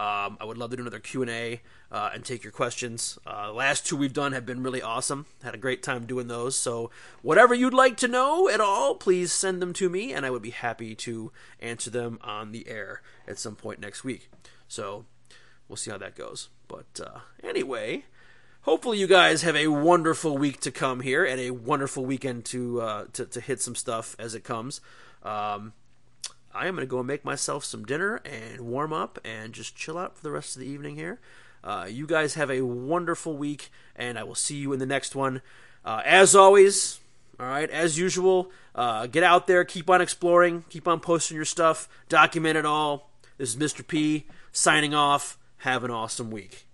Um, 0.00 0.38
I 0.40 0.46
would 0.46 0.56
love 0.56 0.70
to 0.70 0.76
do 0.76 0.82
another 0.82 0.98
Q 0.98 1.20
and 1.20 1.30
A 1.30 1.60
uh, 1.92 2.08
and 2.14 2.24
take 2.24 2.42
your 2.42 2.52
questions. 2.52 3.18
Uh, 3.26 3.52
last 3.52 3.86
two 3.86 3.96
we've 3.96 4.14
done 4.14 4.32
have 4.32 4.46
been 4.46 4.62
really 4.62 4.80
awesome. 4.80 5.26
Had 5.42 5.54
a 5.54 5.58
great 5.58 5.82
time 5.82 6.06
doing 6.06 6.26
those. 6.26 6.56
So 6.56 6.90
whatever 7.20 7.52
you'd 7.52 7.74
like 7.74 7.98
to 7.98 8.08
know 8.08 8.48
at 8.48 8.62
all, 8.62 8.94
please 8.94 9.30
send 9.30 9.60
them 9.60 9.74
to 9.74 9.90
me, 9.90 10.14
and 10.14 10.24
I 10.24 10.30
would 10.30 10.40
be 10.40 10.50
happy 10.50 10.94
to 10.94 11.32
answer 11.60 11.90
them 11.90 12.18
on 12.22 12.52
the 12.52 12.66
air 12.66 13.02
at 13.28 13.38
some 13.38 13.56
point 13.56 13.78
next 13.78 14.02
week. 14.02 14.30
So 14.68 15.04
we'll 15.68 15.76
see 15.76 15.90
how 15.90 15.98
that 15.98 16.16
goes. 16.16 16.48
But 16.66 16.98
uh, 17.04 17.18
anyway 17.44 18.04
hopefully 18.62 18.98
you 18.98 19.06
guys 19.06 19.40
have 19.40 19.56
a 19.56 19.68
wonderful 19.68 20.36
week 20.36 20.60
to 20.60 20.70
come 20.70 21.00
here 21.00 21.24
and 21.24 21.40
a 21.40 21.50
wonderful 21.50 22.04
weekend 22.04 22.44
to 22.44 22.80
uh, 22.80 23.04
to, 23.12 23.24
to 23.24 23.40
hit 23.40 23.60
some 23.60 23.74
stuff 23.74 24.16
as 24.18 24.34
it 24.34 24.44
comes. 24.44 24.80
Um, 25.22 25.72
I 26.52 26.66
am 26.66 26.74
going 26.74 26.86
to 26.86 26.90
go 26.90 26.98
and 26.98 27.06
make 27.06 27.24
myself 27.24 27.64
some 27.64 27.84
dinner 27.84 28.20
and 28.24 28.60
warm 28.60 28.92
up 28.92 29.18
and 29.24 29.52
just 29.52 29.76
chill 29.76 29.96
out 29.96 30.16
for 30.16 30.22
the 30.22 30.32
rest 30.32 30.56
of 30.56 30.60
the 30.60 30.68
evening 30.68 30.96
here. 30.96 31.20
Uh, 31.62 31.86
you 31.88 32.06
guys 32.06 32.34
have 32.34 32.50
a 32.50 32.62
wonderful 32.62 33.36
week, 33.36 33.70
and 33.94 34.18
I 34.18 34.24
will 34.24 34.34
see 34.34 34.56
you 34.56 34.72
in 34.72 34.78
the 34.78 34.86
next 34.86 35.14
one. 35.14 35.42
Uh, 35.84 36.02
as 36.04 36.34
always, 36.34 37.00
all 37.38 37.46
right, 37.46 37.70
as 37.70 37.98
usual, 37.98 38.50
uh, 38.74 39.06
get 39.06 39.22
out 39.22 39.46
there, 39.46 39.64
keep 39.64 39.88
on 39.88 40.00
exploring, 40.00 40.64
keep 40.68 40.88
on 40.88 41.00
posting 41.00 41.36
your 41.36 41.44
stuff, 41.44 41.88
document 42.08 42.56
it 42.56 42.66
all. 42.66 43.10
This 43.38 43.54
is 43.54 43.56
Mr. 43.56 43.86
P 43.86 44.26
signing 44.52 44.94
off. 44.94 45.38
Have 45.58 45.84
an 45.84 45.90
awesome 45.90 46.30
week. 46.30 46.66